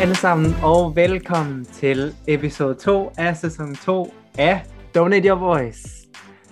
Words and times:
alle 0.00 0.14
sammen, 0.14 0.54
og 0.62 0.96
velkommen 0.96 1.64
til 1.64 2.14
episode 2.26 2.74
2 2.74 3.12
af 3.18 3.36
sæson 3.36 3.74
2 3.74 4.14
af 4.38 4.62
Donate 4.94 5.28
Your 5.28 5.38
Voice. 5.38 5.88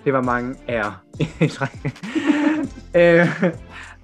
Det 0.05 0.13
var 0.13 0.21
mange 0.21 0.55
ære. 0.69 0.95
øh, 3.01 3.27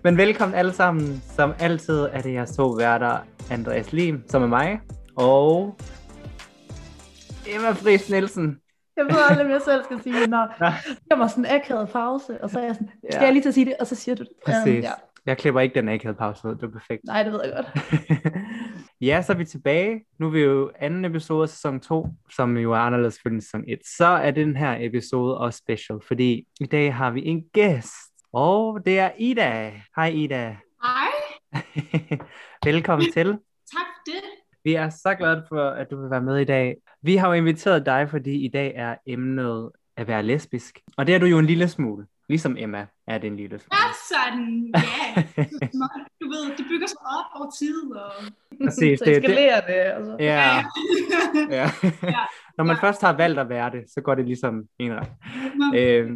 men 0.03 0.17
velkommen 0.17 0.55
alle 0.55 0.73
sammen. 0.73 1.23
Som 1.35 1.53
altid 1.59 1.99
er 1.99 2.21
det 2.21 2.33
jeres 2.33 2.51
to 2.51 2.67
værter, 2.67 3.17
Andreas 3.51 3.93
Lim, 3.93 4.23
som 4.29 4.43
er 4.43 4.47
mig, 4.47 4.79
og 5.15 5.75
Emma 7.47 7.71
Friis 7.71 8.09
Nielsen. 8.09 8.57
Jeg 8.97 9.05
ved 9.05 9.15
aldrig, 9.29 9.45
om 9.45 9.51
jeg 9.51 9.61
selv 9.65 9.83
skal 9.83 10.03
sige 10.03 10.19
det, 10.21 10.29
når 10.29 10.47
der 10.59 10.71
kommer 11.09 11.27
sådan 11.27 11.45
en 11.45 11.51
akavet 11.51 11.89
pause, 11.89 12.43
og 12.43 12.49
så 12.49 12.59
er 12.59 12.63
jeg 12.63 12.75
sådan, 12.75 12.89
skal 13.11 13.23
jeg 13.23 13.33
lige 13.33 13.43
til 13.43 13.49
at 13.49 13.53
sige 13.53 13.65
det, 13.65 13.75
og 13.79 13.87
så 13.87 13.95
siger 13.95 14.15
du 14.15 14.23
det. 14.23 14.31
Præcis. 14.45 14.67
Øhm, 14.67 14.83
ja. 14.83 14.91
Jeg 15.25 15.37
klipper 15.37 15.61
ikke 15.61 15.75
den 15.75 15.89
akavede 15.89 16.17
pause 16.17 16.47
ud, 16.47 16.55
det 16.55 16.63
er 16.63 16.67
perfekt. 16.71 17.01
Nej, 17.05 17.23
det 17.23 17.31
ved 17.33 17.41
jeg 17.43 17.53
godt. 17.55 17.85
ja, 19.07 19.21
så 19.21 19.33
er 19.33 19.37
vi 19.37 19.45
tilbage. 19.45 20.01
Nu 20.19 20.27
er 20.27 20.31
vi 20.31 20.39
jo 20.39 20.71
anden 20.79 21.05
episode 21.05 21.43
af 21.43 21.49
sæson 21.49 21.79
2, 21.79 22.07
som 22.29 22.57
jo 22.57 22.71
er 22.73 22.77
anderledes 22.77 23.17
end 23.25 23.41
sæson 23.41 23.63
1. 23.67 23.79
Så 23.97 24.05
er 24.05 24.31
den 24.31 24.55
her 24.57 24.77
episode 24.79 25.37
også 25.37 25.57
special, 25.57 25.99
fordi 26.07 26.47
i 26.59 26.65
dag 26.65 26.95
har 26.95 27.11
vi 27.11 27.25
en 27.25 27.43
gæst. 27.53 27.93
Og 28.33 28.85
det 28.85 28.99
er 28.99 29.11
Ida. 29.17 29.71
Hej 29.95 30.07
Ida. 30.07 30.57
Hej, 30.83 31.07
Velkommen 32.65 33.11
til. 33.13 33.27
tak 33.27 33.87
for 33.95 34.01
det. 34.05 34.21
Vi 34.63 34.73
er 34.73 34.89
så 34.89 35.15
glade 35.15 35.45
for, 35.49 35.69
at 35.69 35.91
du 35.91 36.01
vil 36.01 36.09
være 36.11 36.21
med 36.21 36.37
i 36.37 36.45
dag. 36.45 36.75
Vi 37.01 37.15
har 37.15 37.27
jo 37.27 37.33
inviteret 37.33 37.85
dig, 37.85 38.09
fordi 38.09 38.45
i 38.45 38.47
dag 38.47 38.73
er 38.75 38.95
emnet 39.07 39.69
at 39.97 40.07
være 40.07 40.23
lesbisk. 40.23 40.79
Og 40.97 41.07
det 41.07 41.15
er 41.15 41.19
du 41.19 41.25
jo 41.25 41.39
en 41.39 41.45
lille 41.45 41.67
smule. 41.67 42.05
Ligesom 42.31 42.55
Emma 42.59 42.85
er 43.07 43.17
det 43.17 43.27
en 43.27 43.35
lille 43.35 43.59
smule. 43.59 43.77
Ja, 43.77 43.85
sådan, 44.11 44.73
ja. 44.75 45.21
Du 46.21 46.25
ved, 46.33 46.57
det 46.57 46.65
bygger 46.69 46.87
sig 46.87 46.97
op 47.19 47.25
over 47.41 47.49
tid, 47.59 47.91
og... 47.95 48.11
Præcis, 48.65 48.99
så 48.99 49.05
det, 49.05 49.15
det, 49.15 49.23
eskalerer 49.23 49.61
det. 49.71 49.93
Og 49.93 50.05
så. 50.05 50.15
ja, 50.19 50.63
ja. 51.59 51.69
Ja. 52.03 52.23
Når 52.57 52.63
man 52.63 52.75
Ja. 52.75 52.81
først 52.87 53.01
har 53.01 53.13
valgt 53.17 53.39
at 53.39 53.49
være 53.49 53.71
det, 53.71 53.83
så 53.93 54.01
går 54.01 54.15
det 54.15 54.25
ligesom 54.25 54.63
en 54.79 54.91
ret. 54.95 55.11
Når 55.59 55.73
Øhm, 55.77 56.11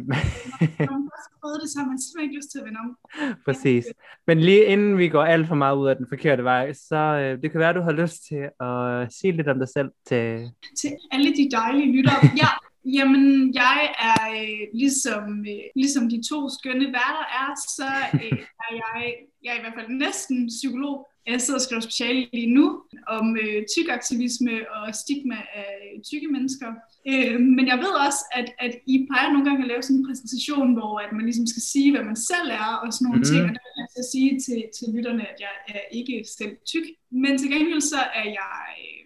når 0.88 0.92
man 0.98 1.08
først 1.12 1.26
har 1.32 1.38
prøvet 1.42 1.58
det, 1.62 1.70
så 1.70 1.78
har 1.80 1.86
man 1.86 1.98
simpelthen 1.98 2.24
ikke 2.28 2.36
lyst 2.36 2.50
til 2.52 2.58
at 2.58 2.64
vende 2.64 2.78
om. 2.84 2.96
præcis. 3.46 3.84
Men 4.26 4.40
lige 4.40 4.64
inden 4.64 4.98
vi 4.98 5.08
går 5.08 5.24
alt 5.24 5.46
for 5.48 5.54
meget 5.54 5.76
ud 5.76 5.88
af 5.88 5.96
den 5.96 6.06
forkerte 6.08 6.44
vej, 6.44 6.72
så 6.72 6.96
øh, 6.96 7.42
det 7.42 7.50
kan 7.50 7.60
være, 7.60 7.68
at 7.70 7.76
du 7.76 7.80
har 7.88 7.92
lyst 8.02 8.18
til 8.28 8.42
at 8.60 9.12
sige 9.12 9.32
lidt 9.32 9.48
om 9.48 9.58
dig 9.58 9.68
selv 9.68 9.90
til... 10.08 10.50
Til 10.80 10.90
alle 11.12 11.30
de 11.36 11.48
dejlige 11.52 11.96
lyttere. 11.96 12.20
Ja, 12.42 12.48
jamen, 12.96 13.54
jeg 13.54 13.94
er 14.08 14.20
øh, 14.42 14.66
ligesom, 14.74 15.24
øh, 15.52 15.64
ligesom 15.76 16.08
de 16.10 16.22
to 16.30 16.38
skønne 16.58 16.86
værter 16.86 17.26
er, 17.42 17.48
så 17.78 17.88
øh, 18.22 18.38
er 18.64 18.70
jeg, 18.82 19.14
jeg 19.44 19.52
er 19.54 19.58
i 19.58 19.60
hvert 19.60 19.74
fald 19.78 19.88
næsten 19.88 20.46
psykolog. 20.58 20.96
Jeg 21.26 21.40
sidder 21.40 21.58
og 21.60 21.62
skriver 21.66 21.80
speciale 21.80 22.28
lige 22.32 22.54
nu 22.58 22.82
om 23.16 23.36
øh, 23.42 23.58
tykaktivisme 23.74 24.52
og 24.76 24.94
stigma 24.94 25.38
af 25.54 25.70
tykke 26.10 26.28
mennesker. 26.34 26.68
Øh, 27.10 27.40
men 27.56 27.64
jeg 27.72 27.78
ved 27.84 27.92
også, 28.06 28.22
at, 28.38 28.48
at 28.58 28.72
I 28.86 29.06
plejer 29.08 29.28
nogle 29.32 29.44
gange 29.46 29.62
at 29.62 29.68
lave 29.72 29.82
sådan 29.82 29.96
en 30.00 30.06
præsentation, 30.08 30.68
hvor 30.78 30.92
at 31.04 31.10
man 31.16 31.24
ligesom 31.28 31.46
skal 31.52 31.62
sige, 31.72 31.90
hvad 31.92 32.04
man 32.10 32.16
selv 32.30 32.48
er 32.64 32.70
og 32.82 32.88
sådan 32.92 33.04
nogle 33.06 33.20
Mhm. 33.20 33.26
mm. 33.26 33.32
ting. 33.32 33.42
Og 33.48 33.52
der 33.56 33.64
vil 33.66 33.80
jeg 33.82 33.90
så 33.98 34.02
sige 34.12 34.30
til, 34.46 34.58
til 34.76 34.86
lytterne, 34.94 35.22
at 35.32 35.38
jeg 35.46 35.54
er 35.74 35.82
ikke 35.98 36.16
selv 36.38 36.54
tyk. 36.72 36.86
Men 37.22 37.32
til 37.38 37.48
gengæld 37.54 37.80
så 37.94 38.00
er 38.20 38.28
jeg 38.40 38.58
øh, 38.84 39.00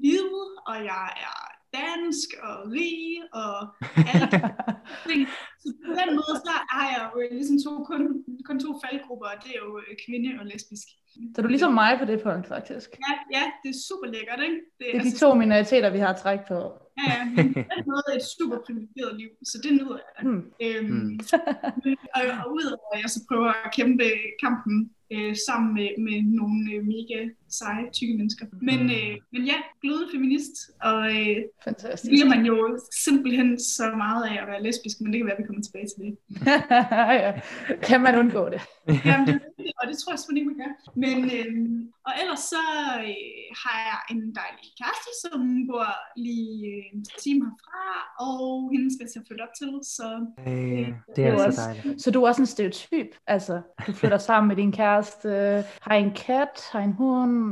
hvid, 0.00 0.28
og 0.70 0.76
jeg 0.92 1.06
er 1.26 1.36
dansk 1.76 2.28
og 2.48 2.56
rig 2.74 3.02
og 3.42 3.56
ting. 5.08 5.20
Så 5.62 5.68
på 5.88 5.92
den 6.00 6.10
måde, 6.20 6.34
så 6.46 6.52
har 6.74 6.86
jeg 6.94 7.02
jo 7.14 7.18
ligesom 7.38 7.56
to, 7.66 7.72
kun, 7.90 8.00
kun 8.48 8.56
to 8.64 8.70
faldgrupper, 8.84 9.26
og 9.34 9.38
det 9.44 9.50
er 9.56 9.60
jo 9.66 9.72
øh, 9.82 9.92
kvinde 10.04 10.30
og 10.40 10.46
lesbisk. 10.52 10.88
Så 11.34 11.38
du 11.42 11.46
er 11.48 11.54
ligesom 11.56 11.74
mig 11.82 11.92
på 12.00 12.04
det 12.10 12.18
punkt, 12.26 12.46
faktisk. 12.54 12.88
Ja, 13.06 13.12
ja, 13.38 13.44
det 13.62 13.68
er 13.74 13.78
super 13.88 14.06
lækkert, 14.14 14.40
ikke? 14.46 14.58
Det 14.78 14.86
er 14.96 15.00
de 15.08 15.12
to 15.22 15.28
minoriteter, 15.42 15.90
vi 15.96 15.98
har 16.06 16.12
træk 16.22 16.40
på. 16.52 16.58
Ja, 17.00 17.06
ja, 17.14 17.24
men 17.36 17.54
på 17.54 17.60
den 17.76 17.84
måde 17.92 18.02
er 18.12 18.16
et 18.22 18.26
super 18.38 18.58
privilegeret 18.66 19.12
liv, 19.20 19.30
så 19.50 19.56
det 19.64 19.72
nyder 19.72 19.98
jeg. 20.06 20.20
Hmm. 20.26 20.42
Øhm, 20.64 20.86
Mm. 20.94 21.18
men- 21.84 22.06
og, 22.16 22.22
og 22.40 22.46
udover 22.58 22.88
at 22.94 23.00
jeg 23.02 23.10
så 23.10 23.20
prøver 23.28 23.48
at 23.64 23.68
kæmpe 23.78 24.04
kampen 24.44 24.76
øh, 25.14 25.32
sammen 25.46 25.68
med, 25.78 25.88
med 26.06 26.18
nogle 26.40 26.58
øh, 26.74 26.80
mega 26.94 27.18
seje, 27.58 27.84
tykke 27.92 28.14
mennesker. 28.20 28.46
Men, 28.68 28.78
Mm. 28.82 28.90
øh, 28.96 29.12
men 29.32 29.42
ja, 29.50 29.58
glødende 29.82 30.08
feminist, 30.14 30.54
og 30.82 30.98
øh, 31.10 31.26
det 31.36 31.44
Fantastisk. 31.64 32.10
bliver 32.10 32.28
man 32.34 32.46
jo 32.50 32.56
simpelthen 33.04 33.60
så 33.60 33.86
meget 33.96 34.24
af 34.30 34.34
at 34.42 34.46
være 34.52 34.62
lesbisk, 34.62 34.96
men 35.00 35.12
det 35.12 35.18
kan 35.18 35.26
være, 35.26 35.36
at 35.36 35.42
vi 35.42 35.46
kommer 35.46 35.62
tilbage 35.62 35.86
til 35.92 35.98
det. 36.04 36.12
ja. 37.24 37.30
Kan 37.88 38.00
man 38.00 38.18
undgå 38.22 38.42
det? 38.54 38.60
Jamen, 39.08 39.26
det, 39.28 39.40
og 39.80 39.84
det 39.88 39.96
tror 39.98 40.12
jeg 40.12 40.18
simpelthen 40.18 40.36
ikke, 40.36 40.50
man 40.52 40.58
gør. 40.62 40.72
Men, 41.04 41.16
øh, 41.36 41.52
og 42.06 42.12
ellers 42.22 42.42
så 42.54 42.62
øh, 43.08 43.46
har 43.62 43.76
jeg 43.88 43.98
en 44.12 44.20
dejlig 44.40 44.66
kæreste, 44.80 45.10
som 45.22 45.40
bor 45.70 45.88
lige 46.26 46.66
øh, 46.66 46.82
en 46.94 47.04
time 47.24 47.40
herfra, 47.46 47.84
og 48.26 48.70
hende 48.72 48.86
skal 48.94 49.08
jeg 49.14 49.22
flytte 49.28 49.42
op 49.46 49.54
til, 49.60 49.70
så 49.96 50.06
Øh, 50.46 50.52
det 50.52 50.94
Det 51.16 51.24
er 51.24 51.28
er 51.28 51.32
jo 51.32 51.38
så 51.38 51.44
også- 51.46 51.60
dejligt. 51.60 52.02
Så 52.02 52.10
du 52.10 52.22
er 52.22 52.28
også 52.28 52.42
en 52.42 52.46
stereotyp. 52.46 53.10
Altså, 53.26 53.54
du 53.86 53.92
flytter 53.92 54.18
sammen 54.18 54.48
med 54.48 54.56
din 54.56 54.72
kæreste, 54.72 55.28
har 55.80 55.94
en 55.94 56.12
kat, 56.26 56.56
har 56.72 56.80
en 56.80 56.92
hund. 56.92 57.45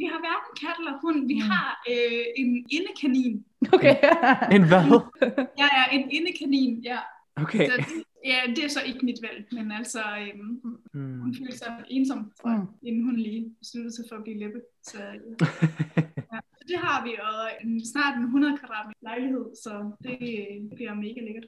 Vi 0.00 0.04
har 0.12 0.18
hverken 0.26 0.52
kat 0.62 0.76
eller 0.80 0.94
hund, 1.02 1.26
vi 1.26 1.38
har 1.50 1.66
øh, 1.90 2.24
en 2.36 2.66
indekanin. 2.76 3.44
Okay. 3.72 3.94
En 4.56 4.64
hvad? 4.70 4.84
Jeg 5.62 5.70
er 5.80 5.86
en 5.96 6.10
indekanin, 6.10 6.80
ja. 6.90 6.98
Okay. 7.36 7.66
Så, 7.70 7.76
det- 7.76 8.04
ja, 8.24 8.38
det 8.56 8.64
er 8.64 8.68
så 8.68 8.80
ikke 8.86 9.04
mit 9.04 9.18
valg, 9.22 9.44
men 9.52 9.72
altså, 9.72 9.98
øh, 10.20 10.40
Mm. 10.94 11.20
hun 11.20 11.34
føler 11.34 11.52
sig 11.52 11.84
ensom, 11.90 12.32
tror 12.40 12.50
jeg, 12.50 12.58
Mm. 12.60 12.86
inden 12.88 13.04
hun 13.04 13.16
lige 13.16 13.54
besluttede 13.58 13.94
sig 13.96 14.04
for 14.08 14.16
at 14.16 14.22
blive 14.22 14.38
læppe. 14.38 14.60
Så, 14.82 14.98
Ja, 14.98 15.12
så 15.38 15.46
det 16.72 16.78
har 16.86 16.98
vi, 17.06 17.12
og 17.28 17.36
en, 17.64 17.72
snart 17.92 18.12
en 18.18 18.24
100 18.24 18.58
kvadratmeter 18.60 19.02
lejlighed, 19.10 19.44
så 19.64 19.72
det 20.06 20.18
øh, 20.34 20.56
bliver 20.76 20.94
mega 21.04 21.20
lækkert. 21.26 21.46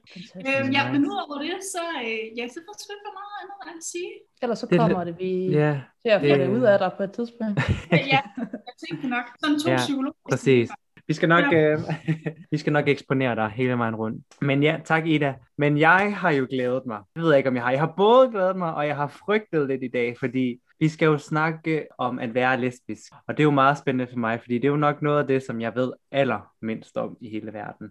Øhm, 0.49 0.69
ja, 0.77 0.83
men 0.93 1.01
udover 1.11 1.37
det, 1.45 1.55
så, 1.75 1.85
øh, 2.07 2.23
ja, 2.39 2.45
så 2.55 2.59
får 2.67 2.75
jeg 2.93 3.01
for 3.07 3.15
meget 3.21 3.35
andet 3.43 3.79
at 3.81 3.85
sige. 3.93 4.11
Ellers 4.43 4.59
så 4.63 4.67
Det 4.67 4.77
er 4.77 4.81
kommer 4.83 5.05
det, 5.09 5.15
vi 5.23 5.31
Ja, 5.61 5.73
til 6.03 6.11
at 6.17 6.21
få 6.21 6.27
det- 6.27 6.39
det 6.41 6.49
ud 6.59 6.63
af 6.73 6.79
dig 6.83 6.91
på 6.99 7.03
et 7.09 7.13
tidspunkt. 7.19 7.57
Ja, 8.15 8.21
jeg 8.67 8.75
tænkte 8.85 9.07
nok. 9.17 9.27
Sådan 9.43 9.57
to 9.61 9.67
Ja, 9.69 9.73
ja, 9.77 9.79
psykologer. 9.87 10.19
præcis. 10.31 10.69
Vi 11.09 11.15
skal 11.15 11.29
nok, 11.29 11.45
øh, 11.53 11.79
vi 12.53 12.57
skal 12.59 12.73
nok 12.73 12.89
eksponere 12.89 13.35
dig 13.37 13.49
hele 13.61 13.79
vejen 13.79 13.97
rundt. 13.97 14.19
Men 14.41 14.63
ja, 14.63 14.75
tak 14.85 15.07
Ida. 15.07 15.35
Men 15.59 15.79
jeg 15.79 16.17
har 16.17 16.31
jo 16.31 16.47
glædet 16.51 16.83
mig. 16.87 17.01
Jeg 17.17 17.23
ved 17.23 17.37
ikke, 17.37 17.49
om 17.49 17.55
jeg 17.55 17.65
har. 17.65 17.71
Jeg 17.71 17.81
har 17.81 17.93
både 17.97 18.31
glædet 18.31 18.57
mig, 18.57 18.75
og 18.75 18.87
jeg 18.87 18.97
har 18.97 19.07
frygtet 19.27 19.69
lidt 19.69 19.83
i 19.83 19.89
dag, 19.89 20.17
fordi 20.19 20.61
vi 20.83 20.89
skal 20.89 21.07
jo 21.07 21.19
snakke 21.19 21.87
om 21.99 22.19
at 22.19 22.35
være 22.35 22.61
lesbisk. 22.61 23.13
Og 23.29 23.37
det 23.37 23.43
er 23.43 23.45
jo 23.45 23.51
meget 23.51 23.79
spændende 23.79 24.13
for 24.13 24.19
mig, 24.19 24.41
fordi 24.41 24.55
det 24.55 24.65
er 24.65 24.69
jo 24.69 24.77
nok 24.77 25.03
noget 25.03 25.19
af 25.19 25.27
det, 25.27 25.43
som 25.43 25.61
jeg 25.61 25.73
ved 25.75 25.93
allermindst 26.13 26.97
om 26.97 27.17
i 27.21 27.29
hele 27.31 27.53
verden. 27.53 27.89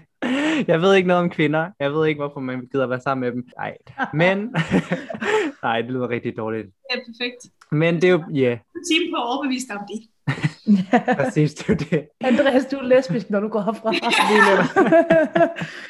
jeg 0.72 0.82
ved 0.82 0.94
ikke 0.94 1.08
noget 1.08 1.22
om 1.22 1.30
kvinder. 1.30 1.70
Jeg 1.80 1.92
ved 1.92 2.06
ikke, 2.06 2.18
hvorfor 2.20 2.40
man 2.40 2.68
gider 2.72 2.86
være 2.86 3.00
sammen 3.00 3.20
med 3.20 3.32
dem. 3.32 3.48
Nej. 3.58 3.76
Men, 4.14 4.38
nej, 5.66 5.80
det 5.82 5.90
lyder 5.90 6.08
rigtig 6.08 6.36
dårligt. 6.36 6.66
Ja, 6.90 6.96
perfekt. 6.96 7.40
Men 7.70 7.94
det 7.94 8.04
er 8.04 8.10
jo, 8.10 8.24
ja, 8.34 8.40
yeah, 8.40 8.58
time 8.90 9.06
på 9.12 9.16
at 9.16 9.26
overbevise 9.32 9.66
dig 9.68 9.76
om 9.76 9.86
det. 9.92 10.00
præcis, 11.20 11.54
det 11.54 11.64
er 11.68 11.72
jo 11.74 11.78
det. 11.90 12.08
Andreas, 12.20 12.64
du 12.70 12.76
er 12.76 12.82
lesbisk, 12.82 13.30
når 13.30 13.40
du 13.40 13.48
går 13.48 13.60
herfra. 13.68 13.88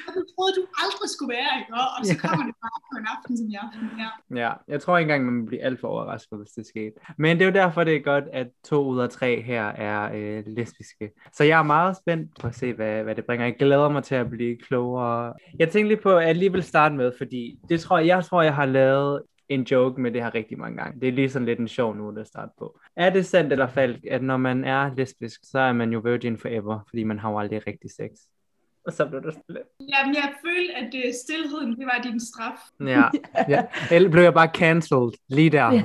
Og 0.07 0.11
du 0.17 0.21
troede, 0.33 0.53
du 0.59 0.65
aldrig 0.83 1.09
skulle 1.15 1.33
være, 1.39 1.51
ikke? 1.61 1.73
Og 1.81 1.87
og 1.99 2.01
så 2.07 2.13
Ja. 2.15 2.19
kommer 2.29 2.45
det 2.49 2.55
bare 2.65 2.79
aften 3.17 3.37
som 3.37 3.49
i 3.49 3.55
aften. 3.55 3.89
Ja. 3.99 4.43
Ja, 4.43 4.53
jeg 4.69 4.81
tror 4.81 4.99
ikke 4.99 5.13
engang, 5.13 5.25
man 5.25 5.41
vil 5.41 5.47
blive 5.47 5.63
alt 5.63 5.81
for 5.81 5.89
overrasket, 5.89 6.39
hvis 6.39 6.51
det 6.51 6.67
skete. 6.67 6.93
Men 7.19 7.39
det 7.39 7.45
er 7.45 7.49
jo 7.49 7.55
derfor, 7.55 7.85
det 7.85 7.97
er 7.97 8.01
godt, 8.01 8.25
at 8.33 8.49
to 8.65 8.89
ud 8.89 9.01
af 9.01 9.11
tre 9.11 9.43
her 9.43 9.65
er 9.65 10.13
øh, 10.15 10.45
lesbiske. 10.47 11.11
Så 11.33 11.45
jeg 11.45 11.59
er 11.59 11.63
meget 11.63 11.97
spændt 11.97 12.31
på 12.41 12.47
at 12.47 12.55
se, 12.55 12.73
hvad, 12.73 13.03
hvad 13.03 13.15
det 13.15 13.27
bringer. 13.27 13.47
Jeg 13.47 13.57
glæder 13.59 13.89
mig 13.89 14.05
til 14.05 14.15
at 14.15 14.31
blive 14.31 14.57
klogere. 14.57 15.35
Jeg 15.59 15.69
tænkte 15.69 15.89
lige 15.89 16.03
på, 16.03 16.17
at 16.17 16.27
jeg 16.27 16.35
lige 16.35 16.53
vil 16.53 16.63
starte 16.63 16.95
med, 16.95 17.13
fordi 17.19 17.59
det 17.69 17.81
tror 17.81 17.99
jeg, 17.99 18.07
jeg 18.07 18.25
tror, 18.25 18.43
jeg 18.43 18.55
har 18.55 18.67
lavet 18.67 19.23
en 19.49 19.63
joke 19.63 20.01
med 20.01 20.11
det 20.11 20.23
her 20.23 20.35
rigtig 20.35 20.59
mange 20.59 20.77
gange. 20.77 21.01
Det 21.01 21.09
er 21.09 21.13
lige 21.13 21.31
sådan 21.31 21.47
lidt 21.47 21.59
en 21.59 21.69
sjov 21.69 21.97
nu 21.97 22.21
at 22.21 22.27
starte 22.27 22.53
på. 22.59 22.79
Er 22.97 23.11
det 23.11 23.27
sandt 23.27 23.53
eller 23.53 23.67
falsk, 23.67 24.05
at 24.11 24.23
når 24.23 24.37
man 24.37 24.65
er 24.65 24.95
lesbisk, 24.95 25.41
så 25.43 25.59
er 25.59 25.73
man 25.73 25.93
jo 25.93 25.99
virgin 25.99 26.39
forever, 26.39 26.81
fordi 26.89 27.05
man 27.05 27.19
har 27.19 27.31
jo 27.31 27.39
aldrig 27.39 27.67
rigtig 27.67 27.91
sex? 27.91 28.11
Og 28.87 28.93
så 28.93 29.07
blev 29.07 29.23
det 29.23 29.35
stille. 29.35 29.61
Jamen, 29.81 30.15
jeg 30.15 30.29
følte, 30.47 30.73
at 30.75 31.07
øh, 31.07 31.13
stillheden, 31.25 31.71
det 31.79 31.87
var 31.87 32.01
din 32.03 32.21
straf. 32.21 32.59
Ja, 32.81 33.05
ja. 33.49 33.63
Ellers 33.91 34.11
blev 34.11 34.23
jeg 34.23 34.35
bare 34.35 34.51
cancelled 34.55 35.13
lige 35.29 35.51
der. 35.51 35.65
Ja. 35.73 35.83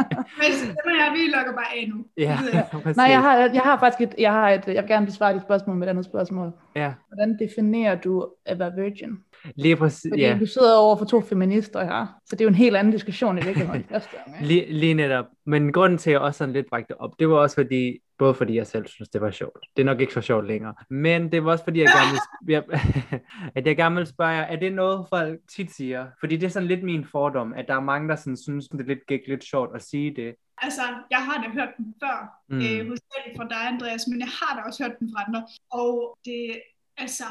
Men 0.40 0.50
så 0.58 0.90
jeg, 1.00 1.08
vi 1.12 1.36
lukker 1.36 1.52
bare 1.52 1.72
af 1.76 1.88
nu. 1.88 2.04
ja, 2.16 2.38
præcis. 2.82 2.96
Nej, 2.96 3.06
jeg 3.06 3.20
har, 3.20 3.36
jeg 3.36 3.62
har 3.62 3.78
faktisk 3.78 4.00
et, 4.00 4.14
jeg 4.18 4.32
har 4.32 4.50
et, 4.50 4.66
jeg 4.66 4.82
vil 4.82 4.88
gerne 4.88 5.06
besvare 5.06 5.34
dit 5.34 5.42
spørgsmål 5.42 5.76
med 5.76 5.86
et 5.86 5.90
andet 5.90 6.04
spørgsmål. 6.04 6.52
Ja, 6.76 6.92
Hvordan 7.08 7.38
definerer 7.38 7.94
du 7.94 8.28
at 8.46 8.58
være 8.58 8.72
virgin? 8.76 9.18
Lige 9.56 9.76
præcis. 9.76 10.10
Fordi 10.12 10.22
Ja. 10.22 10.36
du 10.40 10.46
sidder 10.46 10.76
over 10.76 10.96
for 10.96 11.04
to 11.04 11.20
feminister 11.20 11.84
her, 11.84 12.06
så 12.26 12.36
det 12.36 12.40
er 12.40 12.44
jo 12.44 12.48
en 12.48 12.54
helt 12.54 12.76
anden 12.76 12.92
diskussion 12.92 13.38
i 13.38 13.42
virkeligheden. 13.44 13.80
i 13.80 13.84
første 13.92 14.16
omgang. 14.26 14.46
Lige, 14.46 14.72
lige 14.72 14.94
netop. 14.94 15.24
Men 15.46 15.72
grunden 15.72 15.98
til, 15.98 16.10
at 16.10 16.12
jeg 16.12 16.20
også 16.20 16.38
sådan 16.38 16.52
lidt 16.54 16.66
bragte 16.70 16.88
det 16.88 16.96
op, 16.96 17.10
det 17.18 17.28
var 17.28 17.36
også 17.36 17.56
fordi, 17.56 17.98
både 18.18 18.34
fordi 18.34 18.56
jeg 18.56 18.66
selv 18.66 18.86
synes, 18.86 19.08
det 19.08 19.20
var 19.20 19.30
sjovt. 19.30 19.66
Det 19.76 19.82
er 19.82 19.86
nok 19.86 20.00
ikke 20.00 20.12
så 20.12 20.20
sjovt 20.20 20.46
længere. 20.46 20.74
Men 20.90 21.32
det 21.32 21.44
var 21.44 21.50
også 21.52 21.64
fordi, 21.64 21.80
jeg 21.80 21.88
gerne 21.88 22.18
vil, 22.46 22.52
jeg, 22.52 22.62
at 23.54 23.66
jeg 23.66 23.76
gerne 23.76 23.96
vil 23.96 24.06
spørge 24.14 24.32
er 24.42 24.56
det 24.56 24.72
noget, 24.72 25.06
folk 25.10 25.40
tit 25.56 25.72
siger? 25.74 26.06
Fordi 26.20 26.36
det 26.36 26.46
er 26.46 26.50
sådan 26.50 26.68
lidt 26.68 26.82
min 26.84 27.04
fordom, 27.04 27.52
at 27.56 27.64
der 27.68 27.74
er 27.74 27.80
mange, 27.80 28.08
der 28.08 28.16
sådan 28.16 28.36
synes, 28.36 28.68
det 28.68 28.86
lidt 28.86 29.06
gik 29.08 29.20
lidt 29.28 29.44
sjovt 29.44 29.70
at 29.76 29.82
sige 29.82 30.14
det. 30.16 30.34
altså, 30.62 30.82
jeg 31.10 31.18
har 31.18 31.42
da 31.42 31.48
hørt 31.60 31.68
den 31.76 31.94
før, 32.02 32.16
Mm. 32.48 32.56
øh, 32.56 32.62
hovedsageligt 32.62 33.36
fra 33.36 33.44
dig, 33.48 33.62
Andreas, 33.72 34.02
men 34.10 34.18
jeg 34.20 34.28
har 34.40 34.56
da 34.56 34.62
også 34.68 34.82
hørt 34.84 34.98
den 35.00 35.10
fra 35.16 35.24
andre. 35.26 35.42
Og 35.72 36.18
det, 36.24 36.52
altså, 36.96 37.24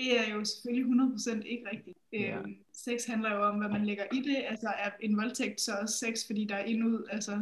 det 0.00 0.20
er 0.20 0.34
jo 0.34 0.44
selvfølgelig 0.44 0.86
100% 0.86 1.42
ikke 1.46 1.68
rigtigt. 1.72 1.98
Ja. 2.12 2.38
Øh, 2.38 2.44
sex 2.72 3.06
handler 3.06 3.34
jo 3.34 3.42
om, 3.42 3.58
hvad 3.58 3.68
man 3.68 3.86
lægger 3.86 4.04
i 4.12 4.16
det. 4.28 4.36
Altså, 4.48 4.68
er 4.78 4.90
en 5.00 5.16
voldtægt 5.16 5.60
så 5.60 5.72
også 5.82 5.98
sex, 5.98 6.26
fordi 6.26 6.44
der 6.44 6.54
er 6.54 6.64
ind 6.64 6.84
ud? 6.84 7.06
Altså, 7.10 7.32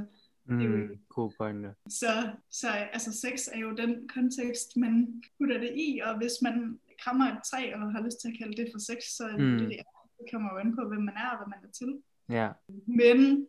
det 0.49 0.60
er 0.66 0.70
jo 0.70 0.76
Mm, 0.76 0.99
god 1.08 1.31
pointe. 1.38 1.69
så, 1.88 2.12
så 2.50 2.69
altså, 2.69 3.12
sex 3.12 3.49
er 3.52 3.58
jo 3.58 3.70
den 3.82 4.08
kontekst, 4.14 4.76
man 4.76 5.22
putter 5.38 5.58
det 5.58 5.72
i, 5.76 6.00
og 6.05 6.16
hvis 6.16 6.32
man 6.43 6.78
krammer 7.02 7.25
et 7.32 7.38
træ 7.50 7.72
og 7.75 7.93
har 7.93 8.02
lyst 8.05 8.20
til 8.20 8.28
at 8.28 8.38
kalde 8.38 8.56
det 8.62 8.69
for 8.72 8.78
sex, 8.78 8.99
så 9.16 9.25
det 9.28 9.38
Mm. 9.40 9.44
mm. 9.52 9.58
det, 9.58 9.69
det 9.69 9.78
er. 9.78 9.82
Det 10.20 10.26
kommer 10.32 10.49
jo 10.52 10.58
an 10.58 10.75
på, 10.76 10.88
hvem 10.88 11.02
man 11.02 11.14
er 11.16 11.28
og 11.32 11.37
hvad 11.38 11.49
man 11.54 11.69
er 11.69 11.72
til. 11.81 11.90
Ja. 12.38 12.49
Men 12.87 13.46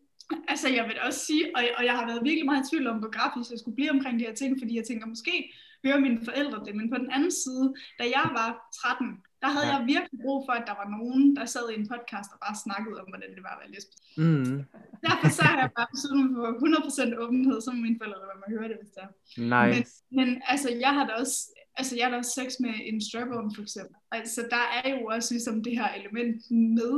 altså, 0.47 0.67
jeg 0.69 0.83
vil 0.87 0.95
også 1.07 1.19
sige, 1.25 1.43
og, 1.55 1.61
og 1.77 1.85
jeg 1.85 1.93
har 1.97 2.05
været 2.07 2.23
virkelig 2.23 2.45
meget 2.45 2.65
i 2.65 2.69
tvivl 2.69 2.87
om, 2.87 2.97
hvor 2.99 3.11
grafisk 3.17 3.51
jeg 3.51 3.59
skulle 3.59 3.75
blive 3.75 3.91
omkring 3.91 4.19
de 4.19 4.25
her 4.25 4.33
ting, 4.33 4.59
fordi 4.61 4.75
jeg 4.75 4.85
tænker, 4.85 5.05
måske 5.07 5.53
hører 5.85 5.99
mine 6.05 6.19
forældre 6.29 6.57
det, 6.65 6.73
men 6.79 6.87
på 6.93 6.97
den 7.03 7.09
anden 7.15 7.31
side, 7.43 7.65
da 7.99 8.03
jeg 8.17 8.25
var 8.39 8.49
13, 8.81 9.17
der 9.43 9.49
havde 9.55 9.67
Ja. 9.67 9.75
jeg 9.77 9.81
virkelig 9.93 10.17
brug 10.25 10.39
for, 10.47 10.53
at 10.59 10.65
der 10.69 10.75
var 10.81 10.87
nogen, 10.97 11.21
der 11.37 11.45
sad 11.53 11.65
i 11.71 11.75
en 11.79 11.87
podcast 11.93 12.29
og 12.33 12.39
bare 12.45 12.55
snakkede 12.65 12.95
om, 13.01 13.07
hvordan 13.11 13.31
det 13.35 13.43
var 13.47 13.53
at 13.55 13.59
være 13.63 13.71
lesbisk. 13.75 13.99
Mm, 14.23 14.55
Derfor 15.07 15.27
så 15.37 15.43
har 15.49 15.57
jeg 15.63 15.69
bare 15.77 15.89
besluttet 15.93 16.19
mig 16.25 16.31
for 16.39 16.49
100% 16.65 17.23
åbenhed, 17.23 17.57
så 17.61 17.69
må 17.73 17.77
mine 17.87 17.97
forældre 17.99 18.19
lade 18.23 18.39
mig 18.43 18.49
høre 18.57 18.67
det, 18.71 18.77
hvis 18.81 18.91
det 18.95 19.01
er. 19.05 19.11
nice. 19.55 19.93
Men 20.17 20.27
altså, 20.51 20.67
jeg 20.85 20.91
har 20.97 21.05
da 21.09 21.13
også, 21.23 21.37
altså, 21.79 21.91
jeg 21.97 22.03
har 22.05 22.11
da 22.13 22.17
også 22.23 22.33
sex 22.41 22.49
med 22.65 22.73
en 22.89 22.97
strap-on, 23.07 23.47
for 23.55 23.61
eksempel. 23.67 23.95
Altså, 24.17 24.39
der 24.55 24.63
er 24.79 24.85
jo 24.95 24.99
også 25.15 25.29
ligesom 25.35 25.55
det 25.67 25.73
her 25.79 25.89
element 25.99 26.37
med. 26.79 26.93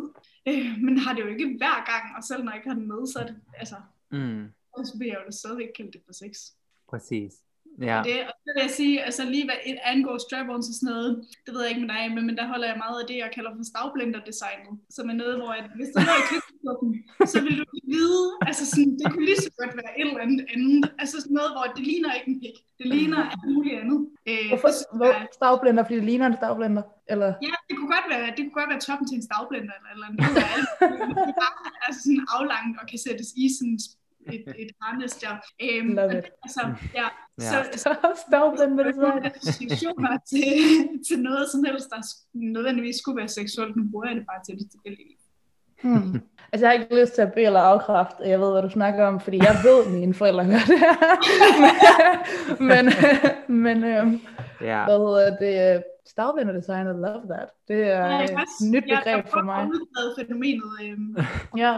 Øh, 0.49 0.67
men 0.85 0.93
har 1.03 1.11
det 1.15 1.21
jo 1.25 1.29
ikke 1.35 1.47
hver 1.61 1.77
gang, 1.91 2.05
og 2.17 2.21
selv 2.29 2.41
når 2.43 2.51
jeg 2.51 2.59
ikke 2.59 2.69
har 2.71 2.79
den 2.81 2.87
med, 2.93 3.01
så 3.13 3.17
er 3.23 3.27
det, 3.29 3.35
altså, 3.61 3.75
Mm, 4.13 4.43
så 4.89 4.93
vil 4.99 5.07
jeg 5.07 5.17
jo 5.19 5.25
da 5.25 5.31
stadigvæk 5.31 5.71
kalde 5.77 5.91
det 5.91 6.01
for 6.07 6.13
sex. 6.23 6.33
præcis. 6.91 7.33
Ja. 7.89 7.97
Det, 8.07 8.15
og 8.29 8.33
så 8.43 8.49
vil 8.55 8.61
jeg 8.67 8.73
sige, 8.79 8.95
altså 9.07 9.23
lige 9.33 9.45
hvad 9.49 9.59
et 9.71 9.79
angår 9.91 10.17
strap-ons 10.25 10.67
og 10.71 10.75
sådan 10.79 10.89
noget, 10.93 11.09
det 11.45 11.51
ved 11.53 11.61
jeg 11.61 11.71
ikke 11.71 11.83
med 11.85 11.91
dig, 11.95 12.03
men, 12.15 12.23
men 12.27 12.35
der 12.39 12.45
holder 12.51 12.67
jeg 12.71 12.77
meget 12.85 12.97
af 13.01 13.07
det, 13.09 13.17
jeg 13.23 13.31
kalder 13.35 13.51
for 13.57 13.65
stavblender-designet, 13.71 14.73
som 14.95 15.05
er 15.11 15.17
noget, 15.21 15.35
hvor 15.39 15.51
at, 15.59 15.65
hvis 15.77 15.89
du 15.93 15.97
lå 16.09 16.13
i 16.21 16.23
klippeklubben, 16.29 16.91
så 17.33 17.37
vil 17.45 17.55
du 17.61 17.65
vide, 17.95 18.25
altså 18.49 18.63
sådan, 18.71 18.91
det 18.99 19.05
kunne 19.11 19.27
lige 19.31 19.41
så 19.47 19.51
godt 19.61 19.73
være 19.81 19.91
et 19.99 20.07
eller 20.07 20.23
andet 20.27 20.43
andet, 20.53 20.83
altså 21.01 21.15
sådan 21.23 21.37
noget, 21.39 21.51
hvor 21.55 21.65
det 21.75 21.83
ligner 21.89 22.09
ikke 22.17 22.29
en 22.33 22.39
pik, 22.43 22.57
det 22.79 22.87
ligner 22.95 23.19
alt 23.31 23.45
muligt 23.55 23.75
andet. 23.81 23.99
Øh, 24.29 24.45
Hvorfor 24.51 24.71
hvor, 24.99 25.11
stavblender, 25.37 25.81
fordi 25.83 25.97
det 26.01 26.07
ligner 26.11 26.27
en 26.27 26.37
stavblender? 26.41 26.83
Eller? 27.13 27.29
Ja, 27.47 27.53
det 27.67 27.73
kunne 27.77 27.91
godt 27.97 28.07
være, 28.13 28.25
det 28.35 28.41
kunne 28.43 28.57
godt 28.61 28.71
være 28.73 28.83
toppen 28.87 29.05
til 29.07 29.15
en 29.19 29.25
stavblender 29.29 29.75
eller 29.93 30.07
eller 30.27 30.47
alt. 30.55 30.69
Det 31.17 31.31
er 31.33 31.39
bare 31.45 31.55
altså 31.87 31.99
sådan 32.05 32.23
aflangt 32.35 32.75
og 32.81 32.85
kan 32.91 32.99
sættes 33.05 33.29
i 33.43 33.45
sådan 33.57 33.77
et, 34.27 34.43
et 34.63 34.71
harness 34.81 35.15
der. 35.17 35.29
Øhm, 35.63 35.93
Love 35.95 36.17
it. 36.17 36.23
det- 36.23 36.31
altså, 36.43 36.61
ja, 36.95 37.07
Ja. 37.39 37.43
så, 37.51 37.57
så 37.83 37.95
stavblender, 38.27 38.83
det 38.83 38.95
der 38.95 39.01
er 39.01 39.11
så. 39.11 39.15
nogle 39.15 39.35
associationer 39.35 40.17
til, 40.29 40.47
til 41.07 41.19
noget 41.21 41.45
som 41.51 41.63
helst, 41.63 41.89
der 41.89 42.01
nødvendigvis 42.33 42.95
skulle 42.95 43.17
være 43.17 43.27
seksuelt. 43.27 43.75
Nu 43.75 43.83
bruger 43.91 44.07
jeg 44.07 44.15
det 44.15 44.25
bare 44.25 44.41
til 44.45 44.59
det 44.59 44.71
tilfældigvis. 44.71 45.17
Hmm. 45.83 46.21
Altså, 46.53 46.65
jeg 46.65 46.69
har 46.69 46.73
ikke 46.83 47.01
lyst 47.01 47.13
til 47.15 47.21
at 47.21 47.33
bede 47.33 47.45
eller 47.45 47.59
afkræfte, 47.59 48.23
jeg 48.23 48.39
ved, 48.41 48.51
hvad 48.51 48.61
du 48.61 48.69
snakker 48.69 49.05
om, 49.05 49.19
fordi 49.19 49.37
jeg 49.37 49.55
ved, 49.63 49.85
at 49.85 49.91
mine 49.91 50.13
forældre 50.13 50.45
gør 50.45 50.63
det 50.67 50.79
her. 50.79 50.95
men, 52.69 52.85
men 53.63 53.83
øhm, 53.83 54.21
Ja. 54.61 54.83
hvad 54.85 54.97
hedder 54.97 55.37
det? 55.37 55.83
Stavblender 56.05 56.53
design, 56.53 56.85
I 56.85 56.89
love 56.89 57.21
that. 57.29 57.49
Det 57.67 57.75
er 57.83 57.87
Ja, 57.87 58.05
jeg 58.05 58.23
et 58.23 58.71
nyt 58.71 58.83
jeg- 58.87 58.97
begreb 58.99 59.17
jeg 59.25 59.31
for 59.33 59.41
mig. 59.41 59.61
at 59.61 59.67
udbrede 59.67 60.15
fænomenet. 60.19 60.63
Øhm, 60.83 61.15
Ja, 61.57 61.77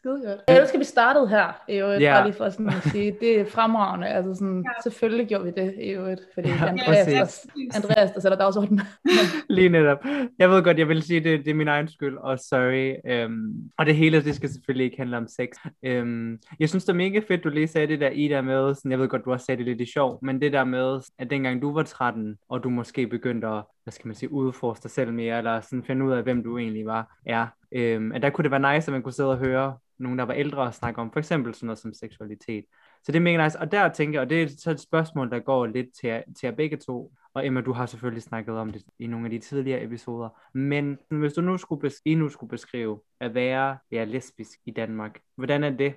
skide 0.00 0.22
godt. 0.26 0.40
Jeg 0.48 0.58
elsker, 0.60 0.76
at 0.76 0.80
vi 0.80 0.84
startede 0.84 1.28
her, 1.28 1.62
i 1.68 1.76
øvrigt, 1.76 2.02
Ja. 2.02 2.12
bare 2.14 2.24
lige 2.26 2.36
for 2.36 2.48
sådan 2.48 2.66
at 2.68 2.82
sige, 2.82 3.16
det 3.20 3.40
er 3.40 3.44
fremragende. 3.44 4.06
Altså 4.08 4.34
sådan, 4.34 4.64
Ja. 4.66 4.82
selvfølgelig 4.82 5.26
gjorde 5.28 5.44
vi 5.44 5.50
det, 5.50 5.74
i 5.80 5.88
øvrigt, 5.90 6.20
fordi 6.34 6.48
Ja, 6.48 6.66
Andreas, 6.66 7.06
præcis. 7.06 7.40
der, 7.40 7.76
Andreas, 7.76 8.10
der 8.10 8.20
sætter 8.20 8.38
dagsordenen. 8.38 8.80
Lige 9.48 9.68
netop. 9.68 9.98
Jeg 10.38 10.50
ved 10.50 10.62
godt, 10.62 10.78
jeg 10.78 10.88
vil 10.88 11.02
sige, 11.02 11.20
det, 11.20 11.44
det 11.44 11.50
er 11.50 11.54
min 11.54 11.68
egen 11.68 11.88
skyld, 11.88 12.16
og 12.16 12.38
sorry. 12.38 12.94
Øhm, 13.12 13.70
og 13.78 13.86
det 13.86 13.96
hele, 13.96 14.24
det 14.24 14.34
skal 14.34 14.48
selvfølgelig 14.48 14.84
ikke 14.84 14.96
handle 14.98 15.16
om 15.16 15.26
sex. 15.28 15.48
Øhm, 15.82 16.38
jeg 16.60 16.68
synes, 16.68 16.84
det 16.84 16.92
er 16.92 16.96
mega 16.96 17.20
fedt, 17.28 17.44
du 17.44 17.48
lige 17.48 17.68
sagde 17.68 17.86
det 17.86 18.00
der 18.00 18.10
i 18.10 18.28
der 18.28 18.40
med, 18.40 18.74
sådan, 18.74 18.90
jeg 18.90 18.98
ved 18.98 19.08
godt, 19.08 19.24
du 19.24 19.32
også 19.32 19.46
sagde 19.46 19.58
det 19.58 19.66
lidt 19.66 19.80
i 19.80 19.92
sjov, 19.92 20.18
men 20.22 20.40
det 20.40 20.52
der 20.52 20.64
med, 20.64 21.00
at 21.18 21.30
dengang 21.30 21.62
du 21.62 21.74
var 21.74 21.82
13, 21.82 22.36
og 22.48 22.64
du 22.64 22.70
måske 22.70 23.06
begyndte 23.06 23.46
at, 23.46 23.62
hvad 23.84 23.92
skal 23.92 24.08
man 24.08 24.14
sige, 24.14 24.32
udforske 24.32 24.82
dig 24.82 24.90
selv 24.90 25.12
mere, 25.12 25.38
eller 25.38 25.60
sådan 25.60 25.84
finde 25.84 26.04
ud 26.04 26.12
af, 26.12 26.22
hvem 26.22 26.42
du 26.44 26.58
egentlig 26.58 26.86
var, 26.86 27.16
er, 27.26 27.46
øhm, 27.72 28.12
at 28.12 28.22
der 28.22 28.30
kunne 28.30 28.42
det 28.42 28.50
være 28.50 28.74
nice, 28.74 28.88
at 28.88 28.92
man 28.92 29.02
kunne 29.02 29.12
sidde 29.12 29.30
og 29.30 29.38
høre 29.38 29.78
nogen, 29.98 30.18
der 30.18 30.24
var 30.24 30.34
ældre 30.34 30.62
og 30.62 30.74
snakke 30.74 31.00
om, 31.00 31.12
for 31.12 31.18
eksempel 31.18 31.54
sådan 31.54 31.66
noget 31.66 31.78
som 31.78 31.92
seksualitet. 31.94 32.64
Så 33.04 33.12
det 33.12 33.16
er 33.16 33.20
mega 33.22 33.44
nice. 33.44 33.58
Og 33.58 33.72
der 33.72 33.88
tænker 33.88 34.14
jeg, 34.18 34.22
og 34.24 34.30
det 34.30 34.42
er 34.42 34.48
så 34.48 34.70
et 34.70 34.80
spørgsmål, 34.80 35.30
der 35.30 35.38
går 35.38 35.66
lidt 35.66 35.86
til, 36.00 36.06
jer- 36.08 36.32
til 36.38 36.46
jer 36.46 36.50
begge 36.54 36.76
to. 36.76 37.12
Og 37.34 37.46
Emma, 37.46 37.60
du 37.60 37.72
har 37.72 37.86
selvfølgelig 37.86 38.22
snakket 38.22 38.54
om 38.54 38.72
det 38.72 38.82
i 38.98 39.06
nogle 39.06 39.26
af 39.26 39.30
de 39.30 39.38
tidligere 39.38 39.82
episoder. 39.82 40.28
Men 40.58 40.98
hvis 41.08 41.32
du 41.32 41.40
nu 41.40 41.58
skulle, 41.58 41.88
bes- 41.88 42.02
I 42.04 42.14
nu 42.14 42.28
skulle 42.28 42.50
beskrive 42.50 43.00
at 43.20 43.34
være 43.34 43.78
ja, 43.92 44.04
lesbisk 44.04 44.58
i 44.66 44.70
Danmark, 44.70 45.20
hvordan 45.36 45.64
er 45.64 45.70
det? 45.70 45.94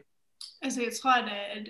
Altså, 0.62 0.82
jeg 0.82 0.92
tror, 1.02 1.12
at, 1.24 1.32
at, 1.58 1.70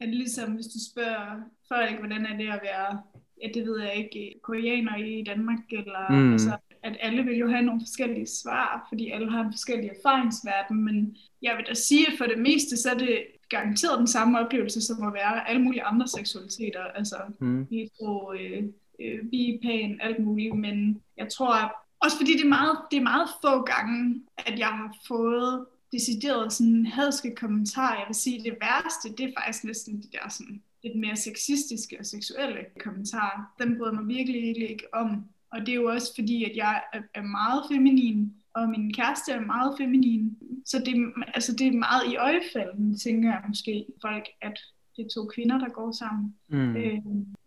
at 0.00 0.08
ligesom 0.08 0.52
hvis 0.52 0.66
du 0.66 0.78
spørger 0.92 1.40
folk, 1.68 1.98
hvordan 1.98 2.26
er 2.26 2.36
det 2.36 2.48
at 2.48 2.60
være, 2.62 3.02
ja, 3.42 3.48
det 3.54 3.66
ved 3.66 3.80
jeg 3.80 3.94
ikke, 3.94 4.34
koreaner 4.42 4.96
i 4.96 5.22
Danmark, 5.26 5.58
eller 5.72 6.10
Mm. 6.10 6.16
mm. 6.16 6.32
altså, 6.32 6.56
at 6.84 6.96
alle 7.00 7.22
vil 7.22 7.36
jo 7.36 7.48
have 7.50 7.62
nogle 7.62 7.80
forskellige 7.80 8.26
svar, 8.26 8.86
fordi 8.88 9.10
alle 9.10 9.30
har 9.30 9.40
en 9.44 9.52
forskellig 9.52 9.90
erfaringsverden, 9.90 10.84
men 10.84 11.16
jeg 11.42 11.56
vil 11.56 11.66
da 11.68 11.74
sige, 11.74 12.06
at 12.06 12.18
for 12.18 12.24
det 12.24 12.38
meste, 12.38 12.76
så 12.76 12.90
er 12.90 12.98
det 12.98 13.18
garanteret 13.48 13.98
den 13.98 14.06
samme 14.06 14.40
oplevelse, 14.40 14.80
som 14.82 15.06
at 15.06 15.14
være 15.14 15.48
alle 15.48 15.62
mulige 15.62 15.82
andre 15.82 16.08
seksualiteter, 16.08 16.80
altså 16.94 17.16
Mm. 17.40 17.66
hetero, 17.70 18.32
øh, 18.32 18.62
øh, 19.00 19.18
bi, 19.30 19.58
pan, 19.62 19.98
alt 20.00 20.18
muligt, 20.24 20.56
men 20.56 21.00
jeg 21.16 21.28
tror, 21.28 21.54
også 22.00 22.16
fordi 22.16 22.32
det 22.32 22.44
er 22.44 22.48
meget, 22.48 22.78
det 22.90 22.96
er 22.96 23.02
meget 23.02 23.28
få 23.44 23.62
gange, 23.62 24.22
at 24.38 24.58
jeg 24.58 24.66
har 24.68 24.96
fået 25.08 25.66
decideret 25.92 26.52
sådan 26.52 26.86
hadske 26.86 27.34
kommentarer. 27.34 27.98
Jeg 27.98 28.04
vil 28.08 28.14
sige, 28.14 28.44
det 28.44 28.56
værste, 28.60 29.08
det 29.18 29.20
er 29.28 29.32
faktisk 29.38 29.64
næsten 29.64 30.02
de 30.02 30.08
der 30.12 30.28
sådan 30.28 30.62
lidt 30.82 30.96
mere 30.96 31.16
sexistiske 31.16 31.96
og 31.98 32.06
seksuelle 32.06 32.58
kommentarer. 32.80 33.54
Dem 33.62 33.76
bryder 33.78 33.92
mig 33.92 34.08
virkelig, 34.08 34.42
virkelig 34.42 34.70
ikke 34.70 34.86
om. 34.94 35.24
Og 35.54 35.60
det 35.60 35.68
er 35.68 35.74
jo 35.74 35.90
også 35.90 36.12
fordi, 36.14 36.44
at 36.44 36.56
jeg 36.56 36.82
er, 37.14 37.22
meget 37.22 37.62
feminin, 37.70 38.32
og 38.54 38.68
min 38.68 38.92
kæreste 38.92 39.32
er 39.32 39.40
meget 39.40 39.74
feminin. 39.78 40.36
Så 40.64 40.78
det, 40.86 41.12
altså, 41.34 41.52
det 41.52 41.66
er 41.66 41.72
meget 41.72 42.12
i 42.12 42.16
øjefalden, 42.16 42.98
tænker 42.98 43.28
jeg 43.28 43.42
måske, 43.48 43.86
folk, 44.02 44.28
at 44.42 44.58
det 44.96 45.04
er 45.04 45.08
to 45.08 45.26
kvinder, 45.34 45.58
der 45.58 45.68
går 45.68 45.92
sammen. 45.92 46.34
Mm. 46.48 46.76
Øh, 46.76 46.98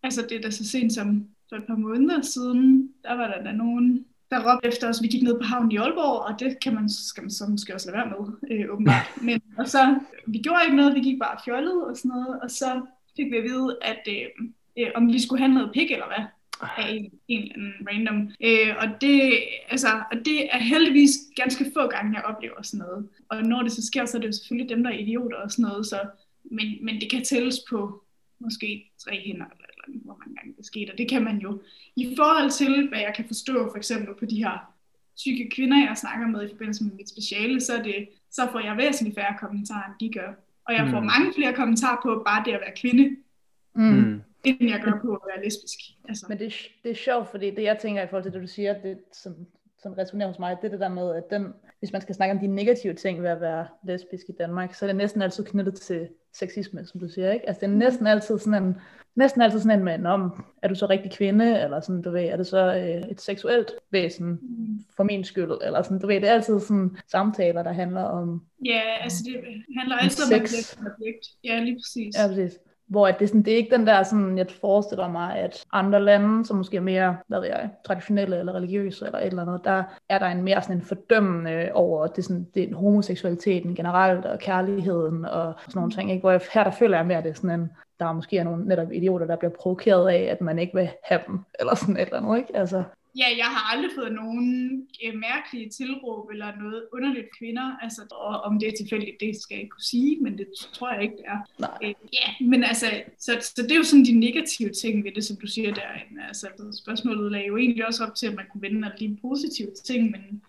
altså 0.04 0.22
det 0.30 0.38
er 0.38 0.42
da 0.42 0.52
så 0.52 0.66
sent 0.66 0.94
som 0.94 1.28
for 1.50 1.56
et 1.56 1.68
par 1.68 1.76
måneder 1.76 2.22
siden, 2.22 2.92
der 3.04 3.14
var 3.14 3.28
der 3.28 3.44
da 3.44 3.52
nogen, 3.52 4.06
der 4.32 4.54
råbte 4.54 4.68
efter 4.68 4.90
os. 4.90 5.02
Vi 5.02 5.08
gik 5.08 5.24
ned 5.24 5.40
på 5.40 5.44
havnen 5.44 5.72
i 5.72 5.78
Aalborg, 5.78 6.34
og 6.34 6.40
det 6.40 6.58
kan 6.60 6.76
man, 6.76 6.90
skal 6.90 7.24
man 7.24 7.32
så 7.32 7.48
måske 7.50 7.76
også 7.76 7.92
lade 7.92 7.98
være 7.98 8.10
med, 8.10 8.34
øh, 8.52 8.74
åbenbart. 8.74 9.12
Men, 9.28 9.42
og 9.58 9.68
så, 9.68 10.00
vi 10.28 10.38
gjorde 10.38 10.62
ikke 10.66 10.78
noget, 10.78 10.96
vi 10.96 11.00
gik 11.00 11.20
bare 11.20 11.38
fjollet 11.46 11.86
og 11.86 11.98
sådan 11.98 12.10
noget, 12.10 12.42
og 12.42 12.52
så 12.52 12.82
fik 13.16 13.32
vi 13.32 13.38
at 13.38 13.44
vide, 13.44 13.78
at 13.82 14.08
øh, 14.10 14.48
øh, 14.80 14.92
om 14.96 15.08
vi 15.08 15.22
skulle 15.22 15.40
have 15.40 15.54
noget 15.54 15.72
pik 15.74 15.92
eller 15.92 16.08
hvad 16.08 16.26
af 16.62 16.90
en, 16.90 17.12
en 17.28 17.42
eller 17.44 17.56
anden 17.56 17.88
random. 17.90 18.30
Øh, 18.44 18.76
og, 18.82 19.02
det, 19.02 19.34
altså, 19.70 19.88
og 20.12 20.18
det 20.26 20.54
er 20.56 20.58
heldigvis 20.60 21.12
ganske 21.36 21.66
få 21.74 21.88
gange, 21.88 22.16
jeg 22.16 22.24
oplever 22.26 22.62
sådan 22.62 22.86
noget. 22.88 23.10
Og 23.30 23.44
når 23.44 23.64
det 23.64 23.72
så 23.72 23.86
sker, 23.86 24.06
så 24.06 24.18
er 24.18 24.22
det 24.22 24.28
jo 24.28 24.32
selvfølgelig 24.32 24.70
dem, 24.76 24.84
der 24.84 24.90
er 24.92 24.98
idioter 24.98 25.38
og 25.38 25.52
sådan 25.52 25.64
noget. 25.64 25.86
Så, 25.86 26.00
men, 26.52 26.86
men 26.86 27.02
det 27.02 27.12
kan 27.12 27.24
tælles 27.24 27.60
på 27.70 28.04
måske 28.40 28.92
tre 29.04 29.12
hænder 29.26 29.46
eller, 29.46 29.64
et 29.66 29.72
eller 29.74 29.84
andet, 29.88 30.02
hvor 30.06 30.18
mange 30.20 30.36
gange 30.36 30.54
det 30.58 30.66
skete. 30.66 30.92
Og 30.92 30.98
det 30.98 31.10
kan 31.10 31.24
man 31.24 31.38
jo 31.38 31.62
i 31.96 32.14
forhold 32.16 32.52
til, 32.52 32.88
hvad 32.90 33.00
jeg 33.00 33.14
kan 33.16 33.26
forstå 33.28 33.70
for 33.72 33.78
eksempel 33.78 34.16
på 34.20 34.26
de 34.26 34.36
her 34.44 34.74
syge 35.16 35.50
kvinder, 35.56 35.78
jeg 35.88 35.98
snakker 35.98 36.28
med 36.28 36.46
i 36.46 36.52
forbindelse 36.52 36.84
med 36.84 36.94
mit 36.94 37.10
speciale, 37.10 37.62
så, 37.62 37.74
det, 37.84 38.10
så 38.32 38.48
får 38.52 38.60
jeg 38.60 38.78
væsentligt 38.78 39.16
færre 39.16 39.36
kommentarer, 39.40 39.86
end 39.86 40.00
de 40.00 40.14
gør. 40.20 40.34
Og 40.68 40.74
jeg 40.74 40.88
får 40.90 41.00
Mm. 41.00 41.06
mange 41.06 41.34
flere 41.36 41.54
kommentarer 41.54 41.98
på 42.04 42.24
bare 42.26 42.44
det 42.46 42.52
at 42.52 42.60
være 42.62 42.76
kvinde, 42.82 43.16
Mm. 43.76 44.22
End 44.48 44.70
jeg 44.70 44.82
gør 44.84 45.00
på 45.02 45.14
at 45.14 45.20
være 45.36 45.44
lesbisk. 45.46 45.80
Altså. 46.10 46.26
Men 46.30 46.40
det, 46.40 46.48
er- 46.48 46.70
det 46.84 46.92
er 46.92 46.96
sjovt, 46.96 47.28
fordi 47.32 47.50
det 47.50 47.64
jeg 47.64 47.78
tænker 47.82 48.04
i 48.04 48.08
forhold 48.08 48.24
til 48.24 48.34
det, 48.34 48.42
du 48.42 48.48
siger, 48.48 48.82
det 48.82 48.98
som, 49.14 49.36
som 49.82 49.94
resonerer 49.94 50.28
hos 50.28 50.40
mig, 50.40 50.58
det 50.62 50.68
er 50.68 50.72
det 50.72 50.80
der 50.80 50.90
med, 50.90 51.16
at 51.16 51.24
den, 51.30 51.48
hvis 51.80 51.92
man 51.92 52.02
skal 52.02 52.16
snakke 52.16 52.34
om 52.34 52.40
de 52.40 52.48
negative 52.48 52.94
ting 52.94 53.22
ved 53.24 53.30
at 53.30 53.42
være 53.42 53.68
lesbisk 53.84 54.26
i 54.30 54.34
Danmark, 54.40 54.74
så 54.74 54.86
er 54.86 54.88
det 54.88 54.96
næsten 54.96 55.22
altid 55.22 55.46
knyttet 55.46 55.76
til 55.76 56.08
sexisme, 56.34 56.86
som 56.86 57.00
du 57.00 57.08
siger, 57.10 57.32
ikke? 57.32 57.48
Altså 57.48 57.60
det 57.66 57.72
er 57.74 57.76
næsten 57.78 58.08
altid 58.08 58.38
sådan 58.40 58.64
en, 58.64 58.78
næsten 59.16 59.42
altid 59.42 59.60
sådan 59.60 59.80
en 59.80 59.86
med, 59.86 60.06
om 60.12 60.46
er 60.64 60.68
du 60.68 60.76
så 60.76 60.86
rigtig 60.90 61.12
kvinde, 61.12 61.62
eller 61.62 61.80
sådan, 61.80 62.02
du 62.02 62.12
ved, 62.12 62.24
er 62.24 62.38
det 62.38 62.48
så 62.48 62.76
øh, 62.76 63.12
et 63.12 63.22
seksuelt 63.22 63.72
væsen 63.92 64.28
Mm. 64.42 64.80
for 64.96 65.04
min 65.04 65.24
skyld, 65.24 65.52
eller 65.64 65.82
sådan, 65.82 66.00
du 66.00 66.08
ved, 66.08 66.16
det 66.22 66.30
er 66.30 66.34
altid 66.34 66.60
sådan 66.60 66.98
samtaler, 67.08 67.64
der 67.64 67.72
handler 67.72 68.02
om, 68.04 68.46
Ja, 68.66 68.82
altså 69.02 69.24
det 69.26 69.36
handler 69.80 69.96
altid 69.96 70.24
om 70.40 70.46
Sex. 70.48 70.78
objekt. 70.78 71.26
Ja, 71.44 71.60
lige 71.60 71.76
præcis. 71.76 72.16
ja 72.18 72.28
præcis, 72.28 72.60
hvor 72.88 73.08
at 73.08 73.20
det, 73.20 73.30
sådan, 73.30 73.42
det 73.42 73.54
er 73.54 73.58
ikke 73.58 73.76
den 73.76 73.88
der, 73.88 74.04
sådan, 74.04 74.38
jeg 74.38 74.46
forestiller 74.62 75.08
mig, 75.08 75.36
at 75.36 75.66
andre 75.74 76.04
lande, 76.04 76.46
som 76.46 76.58
måske 76.58 76.78
er 76.78 76.82
mere, 76.82 77.18
hvad 77.28 77.40
ved 77.40 77.48
jeg, 77.48 77.70
traditionelle 77.86 78.40
eller 78.40 78.54
religiøse 78.54 79.06
eller 79.06 79.20
et 79.20 79.26
eller 79.26 79.42
andet, 79.42 79.62
der 79.64 79.84
er 80.10 80.20
der 80.20 80.26
en 80.26 80.44
mere 80.44 80.62
sådan 80.62 80.76
en 80.76 80.82
fordømmende 80.82 81.70
over 81.74 82.08
det, 82.08 82.26
sådan, 82.26 82.48
det 82.56 82.74
homoseksualiteten 82.74 83.76
generelt, 83.76 84.26
og 84.26 84.40
kærligheden 84.40 85.26
og 85.26 85.54
sådan 85.60 85.80
nogle 85.80 85.92
ting. 85.92 86.12
Ikke? 86.12 86.22
Hvor 86.22 86.32
jeg, 86.32 86.42
her 86.54 86.64
der 86.64 86.72
føler 86.72 86.98
jeg 86.98 87.06
mere, 87.06 87.18
at 87.18 87.24
det 87.24 87.30
er 87.30 87.34
sådan 87.34 87.60
en, 87.60 87.72
der 88.00 88.14
måske 88.14 88.38
er 88.38 88.44
nogle 88.44 88.66
netop 88.66 88.92
idioter, 88.92 89.26
der 89.26 89.36
bliver 89.36 89.52
provokeret 89.62 90.10
af, 90.10 90.28
at 90.32 90.42
man 90.42 90.60
ikke 90.60 90.76
vil 90.76 90.90
have 91.04 91.22
dem, 91.28 91.40
eller 91.60 91.76
sådan 91.76 91.98
et 91.98 92.02
eller 92.02 92.18
andet, 92.18 92.38
ikke? 92.38 92.58
Altså, 92.58 92.84
Ja, 93.18 93.28
jeg 93.38 93.46
har 93.46 93.74
aldrig 93.74 93.92
fået 93.96 94.14
nogen 94.14 94.48
øh, 95.04 95.14
mærkelige 95.16 95.70
tilråb 95.70 96.30
eller 96.30 96.56
noget 96.62 96.84
underligt 96.94 97.28
kvinder. 97.38 97.78
Altså, 97.82 98.02
og 98.12 98.42
om 98.42 98.60
det 98.60 98.68
er 98.68 98.78
tilfældigt, 98.78 99.18
det 99.20 99.42
skal 99.42 99.56
jeg 99.56 99.62
ikke 99.64 99.76
kunne 99.76 99.84
sige, 99.84 100.18
men 100.22 100.38
det 100.38 100.48
tror 100.74 100.94
jeg 100.94 101.04
ikke, 101.04 101.18
det 101.18 101.26
er. 101.28 101.40
Nej. 101.60 101.78
Øh, 101.84 101.94
ja, 102.14 102.46
men 102.46 102.64
altså, 102.64 102.86
så, 103.20 103.32
så 103.42 103.62
det 103.62 103.72
er 103.72 103.76
jo 103.76 103.84
sådan 103.84 104.06
de 104.06 104.20
negative 104.20 104.70
ting 104.70 105.04
ved 105.04 105.12
det, 105.12 105.24
som 105.24 105.38
du 105.42 105.48
siger 105.48 105.74
derinde. 105.74 106.28
Altså, 106.28 106.48
spørgsmålet 106.84 107.32
lagde 107.32 107.48
jo 107.48 107.58
egentlig 107.58 107.88
også 107.88 108.04
op 108.04 108.16
til, 108.16 108.28
at 108.28 108.36
man 108.36 108.46
kunne 108.52 108.62
vende 108.62 108.88
alle 108.88 109.08
de 109.08 109.18
positive 109.22 109.72
ting, 109.86 110.12
men 110.12 110.42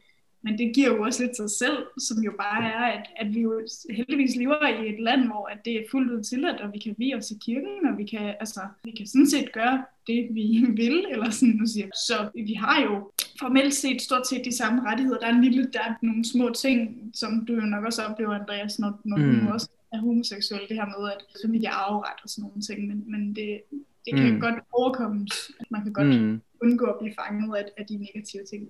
men 0.48 0.58
det 0.58 0.74
giver 0.74 0.88
jo 0.88 1.02
også 1.02 1.22
lidt 1.22 1.36
sig 1.36 1.50
selv, 1.50 1.78
som 1.98 2.22
jo 2.22 2.32
bare 2.38 2.62
er, 2.72 2.84
at, 2.98 3.06
at 3.16 3.34
vi 3.34 3.40
jo 3.40 3.66
heldigvis 3.90 4.36
lever 4.36 4.68
i 4.82 4.94
et 4.94 5.00
land, 5.00 5.26
hvor 5.26 5.46
at 5.46 5.58
det 5.64 5.72
er 5.72 5.90
fuldt 5.90 6.12
ud 6.12 6.22
tilladt, 6.22 6.60
og 6.60 6.72
vi 6.72 6.78
kan 6.78 6.94
vide 6.98 7.14
os 7.14 7.30
i 7.30 7.38
kirken, 7.40 7.86
og 7.90 7.98
vi 7.98 8.04
kan, 8.04 8.34
altså, 8.40 8.60
vi 8.84 8.90
kan 8.90 9.06
sådan 9.06 9.30
set 9.30 9.52
gøre 9.52 9.84
det, 10.06 10.28
vi 10.30 10.64
vil, 10.82 11.06
eller 11.10 11.30
sådan 11.30 11.54
nu 11.54 11.66
siger. 11.66 11.86
Så 12.08 12.30
vi 12.34 12.52
har 12.52 12.82
jo 12.82 13.12
formelt 13.40 13.74
set 13.74 14.02
stort 14.02 14.26
set 14.28 14.44
de 14.44 14.56
samme 14.56 14.90
rettigheder. 14.90 15.18
Der 15.18 15.26
er 15.26 15.34
en 15.34 15.44
lille, 15.44 15.70
der 15.72 15.80
er 15.80 15.94
nogle 16.02 16.24
små 16.24 16.50
ting, 16.50 17.10
som 17.14 17.46
du 17.46 17.54
jo 17.54 17.60
nok 17.60 17.84
også 17.84 18.02
oplever, 18.02 18.34
Andreas, 18.34 18.78
når, 18.78 19.00
når 19.04 19.16
mm. 19.16 19.40
du 19.40 19.52
også 19.52 19.68
er 19.92 19.98
homoseksuel, 19.98 20.68
det 20.68 20.76
her 20.76 20.86
med, 20.86 21.10
at 21.10 21.24
familiearveret 21.44 22.18
og 22.22 22.28
sådan 22.28 22.42
nogle 22.42 22.62
ting, 22.62 22.88
men, 22.88 23.04
men 23.06 23.36
det, 23.36 23.60
det 24.04 24.14
kan 24.14 24.34
mm. 24.34 24.40
godt 24.40 24.54
overkommes. 24.72 25.50
Man 25.70 25.82
kan 25.82 25.92
godt 25.92 26.06
mm 26.06 26.40
undgå 26.62 26.84
at 26.84 26.98
blive 27.00 27.14
fanget 27.20 27.56
af, 27.56 27.64
af 27.78 27.86
de 27.86 27.96
negative 27.96 28.42
ting. 28.50 28.62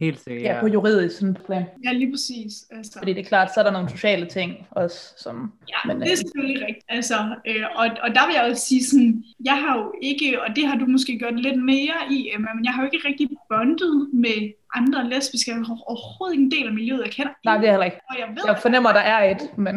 Helt 0.00 0.20
sikkert. 0.20 0.42
Ja, 0.42 0.60
på 0.60 0.66
juridisk 0.66 1.18
sådan 1.18 1.36
plan. 1.46 1.64
Ja, 1.84 1.92
lige 1.92 2.10
præcis. 2.12 2.52
Altså. 2.70 2.98
Fordi 2.98 3.12
det 3.12 3.20
er 3.20 3.28
klart, 3.28 3.54
så 3.54 3.60
er 3.60 3.64
der 3.64 3.70
nogle 3.70 3.90
sociale 3.90 4.26
ting 4.26 4.66
også, 4.70 5.14
som... 5.18 5.52
Ja, 5.72 5.80
men, 5.86 6.00
det 6.00 6.06
er 6.06 6.12
øh, 6.12 6.16
selvfølgelig 6.16 6.60
rigtigt. 6.66 6.86
Altså, 6.88 7.14
øh, 7.46 7.64
og, 7.80 7.86
og 8.04 8.08
der 8.16 8.26
vil 8.26 8.34
jeg 8.38 8.44
også 8.50 8.66
sige 8.66 8.84
sådan, 8.84 9.24
jeg 9.44 9.56
har 9.62 9.78
jo 9.78 9.94
ikke, 10.02 10.42
og 10.42 10.56
det 10.56 10.66
har 10.66 10.76
du 10.78 10.86
måske 10.86 11.18
gjort 11.18 11.40
lidt 11.46 11.64
mere 11.72 11.96
i, 12.10 12.30
Emma, 12.34 12.48
men 12.54 12.64
jeg 12.64 12.72
har 12.72 12.82
jo 12.82 12.88
ikke 12.92 13.08
rigtig 13.08 13.28
bondet 13.48 14.10
med 14.12 14.38
andre 14.74 15.00
lesbiske. 15.12 15.50
Jeg 15.50 15.56
har 15.56 15.78
overhovedet 15.90 16.34
ikke 16.34 16.44
en 16.44 16.54
del 16.56 16.66
af 16.70 16.74
miljøet, 16.80 17.02
jeg 17.04 17.12
kender. 17.18 17.32
Nej, 17.44 17.56
det 17.58 17.66
er 17.66 17.72
heller 17.74 17.90
ikke. 17.90 18.00
Og 18.10 18.14
jeg, 18.22 18.28
ved, 18.36 18.42
jeg 18.46 18.58
fornemmer, 18.66 18.88
at 18.90 18.98
der 19.00 19.06
er 19.14 19.20
et, 19.34 19.42
men... 19.64 19.76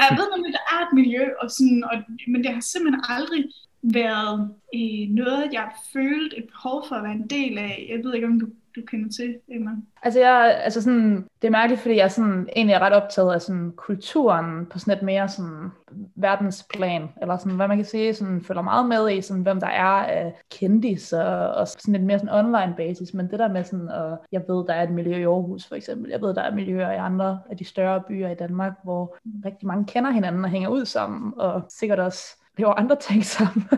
jeg 0.00 0.08
ved 0.18 0.26
nemlig, 0.34 0.50
at 0.52 0.56
der 0.58 0.66
er 0.74 0.80
et 0.86 0.92
miljø, 1.00 1.24
og 1.40 1.46
sådan, 1.56 1.80
og, 1.90 1.96
men 2.32 2.38
det 2.44 2.50
har 2.56 2.64
simpelthen 2.72 3.02
aldrig 3.16 3.42
været 3.82 4.50
øh, 4.74 5.08
noget, 5.10 5.52
jeg 5.52 5.70
følte 5.92 6.38
et 6.38 6.44
behov 6.44 6.84
for 6.88 6.94
at 6.94 7.02
være 7.02 7.12
en 7.12 7.26
del 7.26 7.58
af. 7.58 7.86
Jeg 7.90 8.04
ved 8.04 8.14
ikke, 8.14 8.26
om 8.26 8.40
du, 8.40 8.46
du 8.76 8.80
kender 8.86 9.10
til, 9.10 9.38
Emma? 9.48 9.70
Altså, 10.02 10.20
jeg, 10.20 10.60
altså 10.64 10.82
sådan, 10.82 11.26
det 11.42 11.48
er 11.48 11.52
mærkeligt, 11.52 11.80
fordi 11.80 11.96
jeg 11.96 12.12
sådan, 12.12 12.48
egentlig 12.56 12.74
er 12.74 12.78
ret 12.78 12.92
optaget 12.92 13.34
af 13.34 13.42
sådan, 13.42 13.72
kulturen 13.76 14.66
på 14.66 14.78
sådan 14.78 14.96
et 14.96 15.02
mere 15.02 15.28
sådan, 15.28 15.70
verdensplan, 16.14 17.08
eller 17.20 17.36
sådan, 17.36 17.56
hvad 17.56 17.68
man 17.68 17.76
kan 17.76 17.86
sige, 17.86 18.14
sådan, 18.14 18.44
følger 18.44 18.62
meget 18.62 18.88
med 18.88 19.10
i, 19.10 19.20
sådan, 19.20 19.42
hvem 19.42 19.60
der 19.60 19.66
er 19.66 20.04
af 20.04 20.34
kendis, 20.50 21.12
og, 21.12 21.50
og 21.54 21.68
sådan 21.68 21.94
et 21.94 22.02
mere 22.02 22.18
sådan 22.18 22.44
online 22.44 22.74
basis, 22.76 23.14
men 23.14 23.30
det 23.30 23.38
der 23.38 23.48
med 23.48 23.64
sådan, 23.64 23.88
og 23.88 24.24
jeg 24.32 24.42
ved, 24.48 24.66
der 24.66 24.74
er 24.74 24.82
et 24.82 24.90
miljø 24.90 25.16
i 25.16 25.24
Aarhus 25.24 25.66
for 25.66 25.74
eksempel, 25.74 26.10
jeg 26.10 26.20
ved, 26.20 26.34
der 26.34 26.42
er 26.42 26.54
miljøer 26.54 26.92
i 26.92 26.96
andre 26.96 27.40
af 27.50 27.56
de 27.56 27.64
større 27.64 28.02
byer 28.08 28.28
i 28.28 28.34
Danmark, 28.34 28.72
hvor 28.84 29.16
rigtig 29.44 29.66
mange 29.66 29.84
kender 29.84 30.10
hinanden 30.10 30.44
og 30.44 30.50
hænger 30.50 30.68
ud 30.68 30.84
sammen, 30.84 31.32
og 31.36 31.62
sikkert 31.68 31.98
også 31.98 32.39
laver 32.60 32.74
andre 32.74 32.96
ting 32.96 33.24
sammen, 33.24 33.68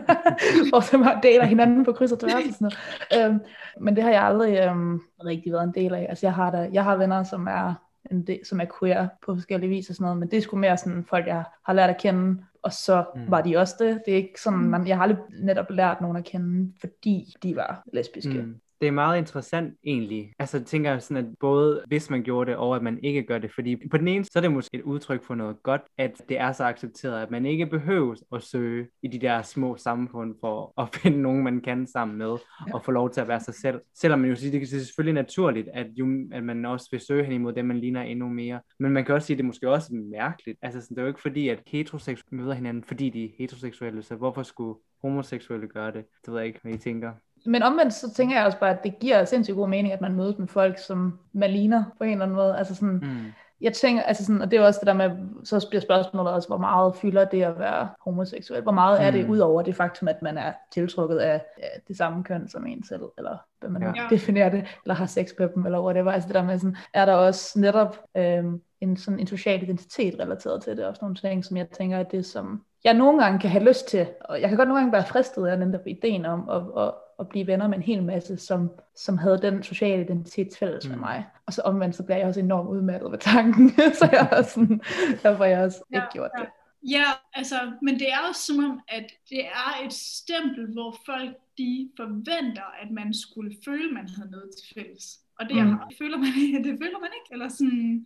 og 0.73 0.83
så 0.83 0.97
man 0.97 1.23
deler 1.23 1.45
hinanden 1.45 1.85
på 1.85 1.91
kryds 1.91 2.11
og 2.11 2.19
tværs 2.19 2.33
og 2.33 2.53
sådan 2.53 2.71
noget. 3.11 3.29
Øhm, 3.29 3.39
men 3.79 3.95
det 3.95 4.03
har 4.03 4.11
jeg 4.11 4.23
aldrig 4.23 4.57
øhm, 4.57 5.01
rigtig 5.25 5.53
været 5.53 5.63
en 5.63 5.73
del 5.75 5.93
af. 5.93 6.05
Altså 6.09 6.25
jeg 6.25 6.33
har, 6.33 6.51
da, 6.51 6.69
jeg 6.73 6.83
har 6.83 6.95
venner, 6.95 7.23
som 7.23 7.47
er 7.47 7.73
en 8.11 8.27
del, 8.27 8.39
som 8.45 8.59
er 8.59 8.65
queer 8.79 9.07
på 9.25 9.35
forskellige 9.35 9.69
vis 9.69 9.89
og 9.89 9.95
sådan 9.95 10.05
noget, 10.05 10.17
men 10.17 10.31
det 10.31 10.37
er 10.37 10.41
sgu 10.41 10.57
mere 10.57 10.77
sådan 10.77 11.05
folk, 11.09 11.27
jeg 11.27 11.43
har 11.65 11.73
lært 11.73 11.89
at 11.89 11.97
kende, 11.97 12.43
og 12.61 12.73
så 12.73 13.03
mm. 13.15 13.31
var 13.31 13.41
de 13.41 13.57
også 13.57 13.75
det. 13.79 14.01
Det 14.05 14.11
er 14.11 14.17
ikke 14.17 14.41
sådan, 14.41 14.59
man, 14.59 14.87
jeg 14.87 14.97
har 14.97 15.03
aldrig 15.03 15.19
netop 15.39 15.69
lært 15.69 16.01
nogen 16.01 16.17
at 16.17 16.23
kende, 16.23 16.73
fordi 16.79 17.33
de 17.43 17.55
var 17.55 17.83
lesbiske. 17.93 18.41
Mm 18.41 18.59
det 18.83 18.87
er 18.87 18.91
meget 18.91 19.17
interessant 19.17 19.77
egentlig. 19.83 20.33
Altså 20.39 20.57
jeg 20.57 20.65
tænker 20.65 20.99
sådan, 20.99 21.25
at 21.25 21.31
både 21.39 21.83
hvis 21.87 22.09
man 22.09 22.23
gjorde 22.23 22.51
det, 22.51 22.57
og 22.57 22.75
at 22.75 22.83
man 22.83 22.99
ikke 23.03 23.23
gør 23.23 23.37
det. 23.37 23.53
Fordi 23.53 23.87
på 23.91 23.97
den 23.97 24.07
ene, 24.07 24.25
så 24.25 24.31
er 24.35 24.41
det 24.41 24.51
måske 24.51 24.77
et 24.77 24.81
udtryk 24.81 25.23
for 25.23 25.35
noget 25.35 25.63
godt, 25.63 25.81
at 25.97 26.21
det 26.29 26.39
er 26.39 26.51
så 26.51 26.63
accepteret, 26.63 27.21
at 27.21 27.31
man 27.31 27.45
ikke 27.45 27.65
behøver 27.65 28.15
at 28.35 28.43
søge 28.43 28.87
i 29.03 29.07
de 29.07 29.19
der 29.19 29.41
små 29.41 29.75
samfund 29.75 30.35
for 30.41 30.81
at 30.81 30.95
finde 30.95 31.21
nogen, 31.21 31.43
man 31.43 31.61
kan 31.61 31.87
sammen 31.87 32.17
med, 32.17 32.37
ja. 32.67 32.73
og 32.73 32.85
få 32.85 32.91
lov 32.91 33.09
til 33.11 33.21
at 33.21 33.27
være 33.27 33.39
sig 33.39 33.53
selv. 33.53 33.81
Selvom 33.95 34.19
man 34.19 34.29
jo 34.29 34.35
siger, 34.35 34.51
det 34.51 34.61
er 34.61 34.79
selvfølgelig 34.79 35.21
naturligt, 35.21 35.69
at, 35.73 35.87
jo, 35.95 36.27
at 36.31 36.43
man 36.43 36.65
også 36.65 36.87
vil 36.91 36.99
søge 36.99 37.23
hen 37.23 37.33
imod 37.33 37.53
dem, 37.53 37.65
man 37.65 37.79
ligner 37.79 38.01
endnu 38.01 38.29
mere. 38.29 38.61
Men 38.79 38.91
man 38.91 39.05
kan 39.05 39.15
også 39.15 39.25
sige, 39.25 39.35
at 39.35 39.37
det 39.37 39.43
er 39.43 39.47
måske 39.47 39.69
også 39.69 39.95
mærkeligt. 40.11 40.59
Altså 40.61 40.81
sådan, 40.81 40.95
det 40.95 41.01
er 41.01 41.05
jo 41.05 41.07
ikke 41.07 41.21
fordi, 41.21 41.49
at 41.49 41.59
heteroseksuelle 41.67 42.43
møder 42.43 42.53
hinanden, 42.53 42.83
fordi 42.83 43.09
de 43.09 43.25
er 43.25 43.29
heteroseksuelle, 43.37 44.03
så 44.03 44.15
hvorfor 44.15 44.43
skulle 44.43 44.79
homoseksuelle 45.01 45.67
gøre 45.67 45.91
det? 45.91 46.05
Det 46.25 46.33
ved 46.33 46.39
jeg 46.39 46.47
ikke, 46.47 46.59
hvad 46.63 46.73
I 46.73 46.77
tænker 46.77 47.11
men 47.45 47.63
omvendt 47.63 47.93
så 47.93 48.13
tænker 48.13 48.35
jeg 48.35 48.45
også 48.45 48.59
bare, 48.59 48.69
at 48.69 48.83
det 48.83 48.99
giver 48.99 49.25
sindssygt 49.25 49.57
god 49.57 49.67
mening, 49.67 49.93
at 49.93 50.01
man 50.01 50.15
mødes 50.15 50.37
med 50.37 50.47
folk, 50.47 50.77
som 50.77 51.19
man 51.33 51.49
ligner 51.49 51.83
på 51.97 52.03
en 52.03 52.11
eller 52.11 52.25
anden 52.25 52.35
måde. 52.35 52.57
Altså 52.57 52.75
sådan, 52.75 52.99
mm. 53.03 53.31
jeg 53.61 53.73
tænker, 53.73 54.03
altså 54.03 54.25
sådan, 54.25 54.41
og 54.41 54.51
det 54.51 54.59
er 54.59 54.65
også 54.65 54.79
det 54.79 54.87
der 54.87 54.93
med, 54.93 55.11
så 55.43 55.67
bliver 55.69 55.81
spørgsmålet 55.81 56.33
også, 56.33 56.47
hvor 56.47 56.57
meget 56.57 56.95
fylder 56.95 57.25
det 57.25 57.43
at 57.43 57.59
være 57.59 57.89
homoseksuel? 58.01 58.61
Hvor 58.61 58.71
meget 58.71 58.99
mm. 58.99 59.05
er 59.05 59.11
det, 59.11 59.25
mm. 59.25 59.31
ud 59.31 59.39
over 59.39 59.61
det 59.61 59.75
faktum, 59.75 60.07
at 60.07 60.21
man 60.21 60.37
er 60.37 60.53
tiltrukket 60.71 61.17
af 61.17 61.41
ja, 61.59 61.67
det 61.87 61.97
samme 61.97 62.23
køn 62.23 62.47
som 62.47 62.65
en 62.65 62.83
selv, 62.83 63.03
eller 63.17 63.37
hvad 63.59 63.69
man 63.69 63.95
ja. 63.95 64.07
definerer 64.09 64.49
det, 64.49 64.65
eller 64.83 64.95
har 64.95 65.05
sex 65.05 65.29
med 65.39 65.49
dem, 65.55 65.65
eller 65.65 65.83
whatever. 65.83 66.11
Altså 66.11 66.27
det 66.27 66.35
der 66.35 66.43
med 66.43 66.59
sådan, 66.59 66.77
er 66.93 67.05
der 67.05 67.13
også 67.13 67.59
netop 67.59 67.97
øhm, 68.17 68.61
en, 68.81 68.97
sådan 68.97 69.19
en 69.19 69.27
social 69.27 69.63
identitet 69.63 70.19
relateret 70.19 70.63
til 70.63 70.77
det, 70.77 70.85
også 70.85 70.99
nogle 71.01 71.15
ting, 71.15 71.45
som 71.45 71.57
jeg 71.57 71.69
tænker, 71.69 71.99
at 71.99 72.11
det 72.11 72.25
som 72.25 72.63
jeg 72.83 72.93
nogle 72.93 73.23
gange 73.23 73.39
kan 73.39 73.49
have 73.49 73.63
lyst 73.63 73.87
til, 73.87 74.07
og 74.21 74.41
jeg 74.41 74.49
kan 74.49 74.57
godt 74.57 74.67
nogle 74.67 74.81
gange 74.81 74.93
være 74.93 75.05
fristet 75.05 75.47
af 75.47 75.57
den 75.57 75.73
der 75.73 75.79
ideen 75.85 76.25
om 76.25 76.49
at, 76.49 76.83
at, 76.83 76.91
at 77.23 77.29
blive 77.29 77.47
venner 77.47 77.67
med 77.67 77.77
en 77.77 77.83
hel 77.83 78.03
masse, 78.03 78.37
som, 78.37 78.71
som 78.95 79.17
havde 79.17 79.41
den 79.41 79.63
sociale 79.63 80.03
identitet 80.03 80.57
fælles 80.59 80.85
mm. 80.85 80.91
med 80.91 80.99
mig. 80.99 81.25
Og 81.45 81.53
så 81.53 81.61
omvendt, 81.61 81.95
så 81.95 82.03
bliver 82.03 82.17
jeg 82.17 82.27
også 82.27 82.39
enormt 82.39 82.69
udmattet 82.69 83.11
ved 83.11 83.19
tanken, 83.19 83.69
så 83.99 84.09
jeg 84.11 84.27
er 84.31 84.41
sådan, 84.41 84.81
derfor 85.23 85.43
har 85.43 85.51
jeg 85.51 85.63
også 85.63 85.83
ja, 85.91 85.95
ikke 85.95 86.07
gjort 86.13 86.31
ja. 86.37 86.43
det. 86.43 86.49
Ja, 86.89 87.05
altså, 87.33 87.55
men 87.81 87.93
det 87.99 88.07
er 88.13 88.19
også 88.29 88.41
som 88.41 88.65
om, 88.65 88.79
at 88.87 89.11
det 89.29 89.45
er 89.45 89.85
et 89.85 89.93
stempel, 89.93 90.73
hvor 90.73 90.95
folk 91.05 91.35
de 91.57 91.89
forventer, 91.97 92.67
at 92.81 92.91
man 92.91 93.13
skulle 93.13 93.55
føle, 93.65 93.91
man 93.91 94.07
havde 94.15 94.31
noget 94.31 94.49
til 94.57 94.73
fælles. 94.75 95.19
Og 95.39 95.45
det, 95.49 95.55
mm. 95.55 95.69
jeg, 95.69 95.77
føler 95.97 96.17
man, 96.17 96.31
det 96.67 96.73
føler 96.83 96.99
man 96.99 97.11
ikke, 97.17 97.29
eller 97.31 97.49
sådan, 97.49 98.05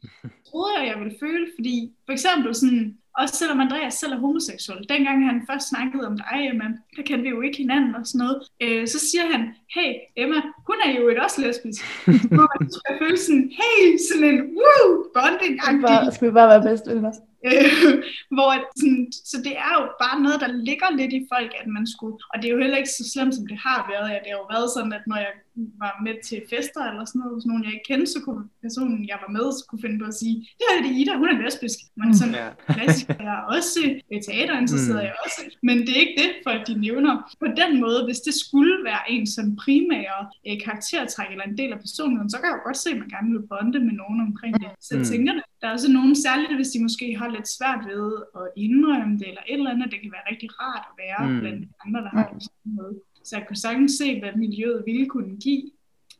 troede 0.50 0.74
jeg, 0.78 0.88
jeg 0.88 1.00
ville 1.00 1.18
føle, 1.20 1.48
fordi 1.58 1.94
for 2.06 2.12
eksempel 2.12 2.56
sådan, 2.56 2.98
også 3.22 3.36
selvom 3.36 3.60
Andreas 3.60 3.94
selv 3.94 4.14
er 4.14 4.20
homoseksuel, 4.26 4.90
dengang 4.90 5.18
han 5.30 5.48
først 5.50 5.70
snakkede 5.70 6.08
om 6.10 6.16
dig, 6.18 6.38
Emma, 6.52 6.68
der 6.96 7.04
kendte 7.04 7.24
vi 7.24 7.30
jo 7.30 7.42
ikke 7.42 7.58
hinanden 7.58 7.96
og 7.96 8.04
sådan 8.08 8.20
noget, 8.26 8.38
øh, 8.64 8.88
så 8.88 9.00
siger 9.10 9.26
han, 9.34 9.42
hey 9.76 9.92
Emma, 10.22 10.40
hun 10.68 10.78
er 10.86 10.92
jo 11.00 11.04
et 11.10 11.20
også 11.26 11.42
lesbisk. 11.42 11.82
Hvor 12.38 12.48
man 12.60 12.70
skal 12.78 12.94
føle 13.02 13.18
sådan, 13.26 13.52
hey, 13.60 13.82
sådan 14.08 14.28
en 14.34 14.40
woo, 14.58 14.88
bonding-agtig. 15.16 16.14
Skal 16.16 16.28
vi 16.28 16.34
bare 16.34 16.50
være 16.54 16.64
bedst 16.70 16.88
venner? 16.88 17.14
Øh, 17.48 18.04
hvor 18.36 18.52
sådan, 18.80 19.04
så 19.32 19.38
det 19.48 19.56
er 19.68 19.74
jo 19.80 19.84
bare 20.04 20.18
noget, 20.26 20.40
der 20.44 20.52
ligger 20.70 20.90
lidt 21.00 21.14
i 21.20 21.28
folk, 21.34 21.52
at 21.62 21.68
man 21.76 21.86
skulle, 21.94 22.18
og 22.32 22.36
det 22.40 22.46
er 22.46 22.54
jo 22.56 22.64
heller 22.64 22.82
ikke 22.82 22.96
så 23.00 23.04
slemt, 23.14 23.36
som 23.36 23.48
det 23.52 23.58
har 23.68 23.80
været. 23.92 24.08
Ja, 24.14 24.20
det 24.24 24.32
har 24.32 24.42
jo 24.44 24.52
været 24.56 24.70
sådan, 24.76 24.94
at 24.98 25.04
når 25.12 25.20
jeg 25.26 25.32
var 25.84 25.94
med 26.06 26.16
til 26.28 26.40
fester 26.52 26.84
eller 26.90 27.06
sådan 27.06 27.20
noget, 27.20 27.36
hos 27.36 27.46
nogen 27.50 27.64
jeg 27.66 27.74
ikke 27.76 27.90
kendte, 27.92 28.08
så 28.16 28.20
kunne 28.26 28.44
personen, 28.66 28.98
jeg 29.12 29.18
var 29.24 29.32
med, 29.38 29.46
så 29.58 29.64
kunne 29.68 29.84
finde 29.86 30.00
på 30.02 30.08
at 30.12 30.18
sige, 30.22 30.36
det 30.58 30.64
her 30.68 30.74
er 30.78 30.84
det 30.86 30.94
Ida, 31.00 31.14
hun 31.22 31.30
er 31.34 31.38
lesbisk. 31.44 31.80
Man 32.00 32.08
er 32.12 32.18
sådan, 32.22 32.38
ja. 32.44 32.48
klassisk, 32.76 33.08
jeg 33.26 33.34
er 33.40 33.44
også 33.56 33.80
teaterinteresseret, 34.28 35.04
mm. 35.04 35.10
jeg 35.10 35.16
også. 35.26 35.42
Men 35.68 35.76
det 35.86 35.92
er 35.96 36.02
ikke 36.06 36.18
det, 36.24 36.32
folk 36.48 36.62
de 36.70 36.76
nævner. 36.86 37.14
På 37.44 37.48
den 37.62 37.72
måde, 37.84 38.00
hvis 38.08 38.22
det 38.28 38.36
skulle 38.46 38.76
være 38.90 39.04
en 39.16 39.26
som 39.36 39.46
primære 39.64 40.20
eh, 40.48 40.58
karaktertræk 40.66 41.30
eller 41.34 41.46
en 41.48 41.58
del 41.62 41.72
af 41.76 41.80
personligheden, 41.86 42.30
så 42.32 42.38
kan 42.38 42.48
jeg 42.50 42.58
jo 42.58 42.64
godt 42.68 42.80
se, 42.84 42.90
at 42.94 43.00
man 43.02 43.10
gerne 43.16 43.30
vil 43.36 43.48
bonde 43.52 43.80
med 43.88 43.96
nogen 44.02 44.20
omkring 44.28 44.54
det. 44.64 44.72
Så 44.86 44.90
jeg 44.96 45.04
mm. 45.04 45.12
tænker, 45.14 45.34
der 45.60 45.66
er 45.68 45.74
også 45.78 45.92
nogen, 45.98 46.14
særligt 46.26 46.56
hvis 46.60 46.74
de 46.74 46.80
måske 46.88 47.08
har 47.22 47.30
lidt 47.36 47.50
svært 47.58 47.82
ved 47.92 48.06
at 48.40 48.46
indrømme 48.66 49.14
det, 49.20 49.28
eller 49.32 49.44
et 49.50 49.60
eller 49.60 49.74
andet, 49.74 49.92
det 49.92 50.00
kan 50.02 50.12
være 50.18 50.30
rigtig 50.32 50.50
rart 50.62 50.86
at 50.92 50.96
være 51.04 51.22
mm. 51.30 51.40
blandt 51.42 51.62
andre, 51.84 52.00
der 52.06 52.12
har 52.18 52.28
det 52.34 52.44
samme 52.48 52.72
måde. 52.80 52.94
Så 53.28 53.38
jeg 53.38 53.48
kunne 53.48 53.58
sagtens 53.58 53.92
se, 53.92 54.20
hvad 54.20 54.32
miljøet 54.36 54.84
ville 54.86 55.06
kunne 55.10 55.36
give. 55.36 55.64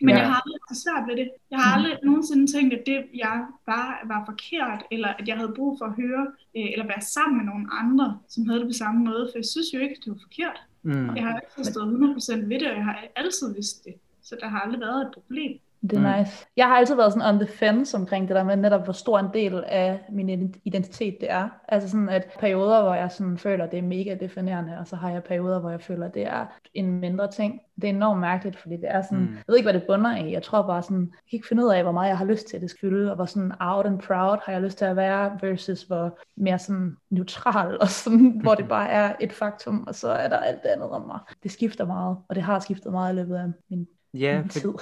Men 0.02 0.10
ja. 0.10 0.18
jeg 0.18 0.28
har 0.28 0.42
aldrig 0.42 0.62
så 0.72 0.76
svært 0.84 1.04
ved 1.10 1.16
det. 1.22 1.30
Jeg 1.52 1.60
har 1.60 1.76
aldrig 1.76 2.00
mm. 2.02 2.08
nogensinde 2.10 2.48
tænkt, 2.54 2.74
at 2.74 2.84
det, 2.86 3.06
jeg 3.14 3.46
bare 3.66 3.94
var 4.12 4.22
forkert, 4.26 4.84
eller 4.92 5.08
at 5.20 5.28
jeg 5.28 5.38
havde 5.38 5.54
brug 5.56 5.78
for 5.80 5.86
at 5.86 5.96
høre, 6.02 6.24
øh, 6.58 6.68
eller 6.74 6.88
være 6.88 7.02
sammen 7.02 7.38
med 7.38 7.46
nogle 7.46 7.68
andre, 7.72 8.20
som 8.30 8.46
havde 8.48 8.60
det 8.60 8.68
på 8.68 8.80
samme 8.84 9.00
måde, 9.06 9.24
for 9.32 9.38
jeg 9.38 9.46
synes 9.46 9.74
jo 9.74 9.80
ikke, 9.80 9.96
det 10.04 10.10
var 10.14 10.20
forkert. 10.28 10.60
Mm. 10.84 11.16
Jeg 11.16 11.24
har 11.24 11.34
altid 11.40 11.72
stået 11.72 11.88
100% 11.88 12.50
ved 12.50 12.60
det, 12.60 12.68
og 12.72 12.76
jeg 12.76 12.86
har 12.86 12.98
altid 13.16 13.54
vidst 13.54 13.86
det. 13.86 13.94
Så 14.22 14.38
der 14.42 14.48
har 14.48 14.60
aldrig 14.60 14.82
været 14.82 15.02
et 15.02 15.12
problem. 15.14 15.60
Det 15.82 15.94
er 15.94 16.16
mm. 16.16 16.20
nice. 16.20 16.48
Jeg 16.58 16.66
har 16.68 16.76
altid 16.76 16.96
været 16.96 17.14
sådan 17.14 17.36
on 17.36 17.40
the 17.40 17.54
fence 17.54 17.98
omkring 17.98 18.28
det 18.28 18.36
der 18.36 18.44
med 18.44 18.58
netop, 18.58 18.84
hvor 18.84 18.94
stor 18.94 19.20
en 19.20 19.30
del 19.34 19.64
af 19.68 20.00
min 20.10 20.56
identitet 20.66 21.18
det 21.22 21.32
er. 21.32 21.50
Altså 21.68 21.90
sådan, 21.90 22.10
at 22.10 22.36
perioder, 22.40 22.84
hvor 22.84 22.94
jeg 22.94 23.12
sådan 23.12 23.38
føler, 23.38 23.66
det 23.66 23.80
er 23.80 23.84
mega 23.84 24.18
definerende, 24.20 24.78
og 24.80 24.88
så 24.88 24.96
har 24.96 25.10
jeg 25.10 25.24
perioder, 25.24 25.60
hvor 25.60 25.70
jeg 25.70 25.82
føler, 25.82 26.08
det 26.08 26.28
er 26.28 26.46
en 26.74 27.00
mindre 27.00 27.32
ting. 27.32 27.60
Det 27.76 27.84
er 27.84 27.90
enormt 27.90 28.20
mærkeligt, 28.20 28.58
fordi 28.58 28.76
det 28.76 28.86
er 28.92 29.02
sådan, 29.02 29.20
mm. 29.20 29.34
jeg 29.34 29.44
ved 29.48 29.56
ikke, 29.56 29.72
hvad 29.72 29.80
det 29.80 29.88
bunder 29.88 30.16
i. 30.16 30.32
Jeg 30.32 30.44
tror 30.44 30.62
bare 30.62 30.84
sådan, 30.84 31.02
jeg 31.02 31.30
kan 31.30 31.38
ikke 31.38 31.48
finde 31.48 31.66
ud 31.66 31.72
af, 31.72 31.84
hvor 31.84 31.92
meget 31.92 32.10
jeg 32.10 32.18
har 32.18 32.26
lyst 32.26 32.48
til, 32.48 32.58
at 32.58 32.62
det 32.62 32.70
skal 32.70 32.80
fylde, 32.80 33.10
og 33.10 33.16
hvor 33.16 33.26
sådan 33.26 33.52
out 33.60 33.86
and 33.86 34.00
proud 34.00 34.38
har 34.46 34.52
jeg 34.54 34.62
lyst 34.62 34.78
til 34.78 34.86
at 34.86 34.96
være, 34.96 35.40
versus 35.42 35.84
hvor 35.84 36.20
mere 36.36 36.60
sådan 36.60 36.98
neutral, 37.10 37.78
og 37.82 37.88
sådan, 37.88 38.30
hvor 38.44 38.56
det 38.56 38.68
bare 38.76 38.90
er 38.90 39.16
et 39.20 39.34
faktum, 39.34 39.84
og 39.88 39.96
så 39.96 40.10
er 40.10 40.30
der 40.30 40.38
alt 40.38 40.64
det 40.64 40.70
andet 40.70 40.90
om 40.90 41.08
mig. 41.08 41.20
Det 41.44 41.52
skifter 41.52 41.86
meget, 41.86 42.18
og 42.30 42.36
det 42.36 42.44
har 42.44 42.60
skiftet 42.60 42.92
meget 42.92 43.14
i 43.14 43.16
løbet 43.16 43.36
af 43.36 43.46
min 43.70 43.88
Ja, 44.14 44.42
min 44.42 44.50
tid. 44.50 44.74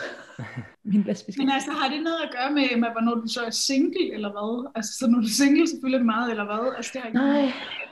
min 0.91 1.01
lesbiske. 1.01 1.41
Men 1.41 1.50
altså, 1.50 1.72
har 1.72 1.89
det 1.89 2.03
noget 2.03 2.22
at 2.24 2.32
gøre 2.32 2.51
med, 2.51 2.77
med 2.79 2.89
hvornår 2.91 3.15
du 3.15 3.27
så 3.27 3.41
er 3.46 3.50
single, 3.50 4.13
eller 4.13 4.32
hvad? 4.32 4.72
Altså, 4.75 4.91
så 5.00 5.08
når 5.08 5.20
du 5.20 5.25
er 5.25 5.38
single, 5.44 5.67
så 5.67 5.75
fylder 5.84 5.98
det 5.98 6.05
meget, 6.05 6.32
eller 6.32 6.46
hvad? 6.46 6.74
Altså, 6.77 6.91
det 6.94 7.01
har 7.01 7.08
ikke 7.08 7.20
Nej, 7.20 7.51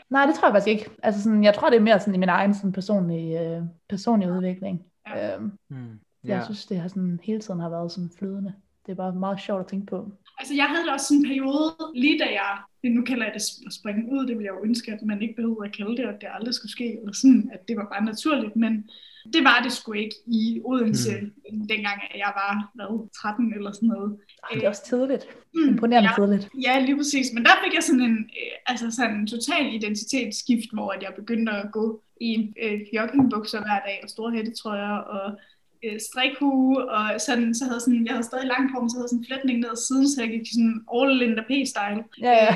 nej, 0.10 0.26
det 0.26 0.36
tror 0.36 0.48
jeg 0.48 0.54
faktisk 0.54 0.68
ikke. 0.68 0.90
Altså, 1.04 1.24
sådan, 1.24 1.44
jeg 1.44 1.54
tror, 1.54 1.70
det 1.70 1.78
er 1.78 1.82
mere 1.82 2.00
sådan 2.00 2.16
i 2.16 2.18
min 2.18 2.30
egen 2.30 2.54
sådan, 2.54 2.72
personlige, 2.72 3.42
øh, 3.42 3.62
personlige 3.90 4.32
udvikling. 4.32 4.86
Ja. 5.08 5.36
Øhm, 5.36 5.52
mm, 5.70 6.00
ja. 6.24 6.36
Jeg 6.36 6.44
synes, 6.44 6.66
det 6.66 6.80
har 6.80 6.88
sådan, 6.88 7.20
hele 7.24 7.40
tiden 7.40 7.60
har 7.60 7.70
været 7.70 7.92
sådan 7.92 8.12
flydende. 8.20 8.54
Det 8.86 8.92
er 8.92 8.96
bare 8.96 9.14
meget 9.14 9.42
sjovt 9.42 9.60
at 9.60 9.68
tænke 9.68 9.86
på. 9.86 10.12
Altså, 10.40 10.54
jeg 10.56 10.66
havde 10.66 10.86
da 10.88 10.92
også 10.92 11.08
sådan 11.08 11.22
en 11.22 11.28
periode, 11.28 11.76
lige 11.96 12.20
da 12.20 12.26
jeg, 12.26 12.52
nu 12.84 13.02
kalder 13.02 13.26
jeg 13.26 13.34
det 13.34 13.44
at 13.68 13.74
springe 13.74 14.12
ud, 14.12 14.28
det 14.28 14.36
ville 14.38 14.46
jeg 14.46 14.56
jo 14.58 14.64
ønske, 14.64 14.92
at 14.92 15.02
man 15.02 15.22
ikke 15.22 15.36
behøvede 15.36 15.68
at 15.68 15.76
kalde 15.78 15.98
det, 15.98 16.06
og 16.06 16.14
det 16.22 16.28
aldrig 16.38 16.54
skulle 16.54 16.72
ske, 16.72 17.00
eller 17.00 17.14
sådan, 17.14 17.50
at 17.54 17.68
det 17.68 17.78
var 17.78 17.88
bare 17.94 18.06
naturligt, 18.06 18.56
men 18.56 18.90
det 19.34 19.44
var 19.44 19.60
det 19.64 19.72
sgu 19.72 19.94
ikke 19.94 20.16
i 20.28 20.62
Odense, 20.66 21.12
mm. 21.22 21.68
dengang 21.68 22.02
jeg 22.16 22.32
var 22.42 22.72
hvad, 22.76 23.10
13 23.22 23.54
eller 23.56 23.72
sådan 23.72 23.90
noget. 23.90 24.18
Det 24.54 24.64
er 24.64 24.70
også 24.70 24.86
tidligt. 24.86 25.28
Mm, 25.56 25.70
Imponerende 25.70 26.10
ja, 26.10 26.16
tidligt. 26.16 26.50
Ja, 26.66 26.80
lige 26.80 26.98
præcis. 26.98 27.34
Men 27.34 27.44
der 27.44 27.56
fik 27.64 27.74
jeg 27.74 27.84
sådan 27.84 28.02
en, 28.02 28.18
øh, 28.18 28.54
altså 28.66 28.92
sådan 28.92 29.16
en 29.16 29.28
total 29.28 29.74
identitetsskift, 29.74 30.70
hvor 30.74 30.94
jeg 31.02 31.12
begyndte 31.16 31.52
at 31.52 31.72
gå 31.72 32.04
i 32.22 32.54
øh, 32.64 32.80
joggingbukser 32.96 33.60
hver 33.60 33.80
dag 33.88 34.00
og 34.04 34.10
store 34.10 34.32
hættetrøjer 34.32 34.98
og 35.16 35.40
øh, 35.86 35.98
strikhue, 36.08 36.92
og 36.96 37.04
sådan, 37.28 37.50
så 37.60 37.64
havde 37.70 37.82
sådan, 37.86 38.06
jeg 38.06 38.14
havde 38.16 38.30
stadig 38.32 38.48
langt 38.54 38.70
hår, 38.72 38.82
men 38.82 38.90
så 38.90 38.98
havde 38.98 39.12
sådan 39.12 39.22
en 39.24 39.30
flætning 39.30 39.58
ned 39.60 39.70
ad 39.76 39.82
siden, 39.88 40.08
så 40.10 40.18
jeg 40.24 40.30
gik 40.36 40.46
sådan 40.56 40.76
all 40.96 41.12
Linda 41.22 41.44
P-style. 41.50 42.02
Ja, 42.28 42.34
ja. 42.46 42.54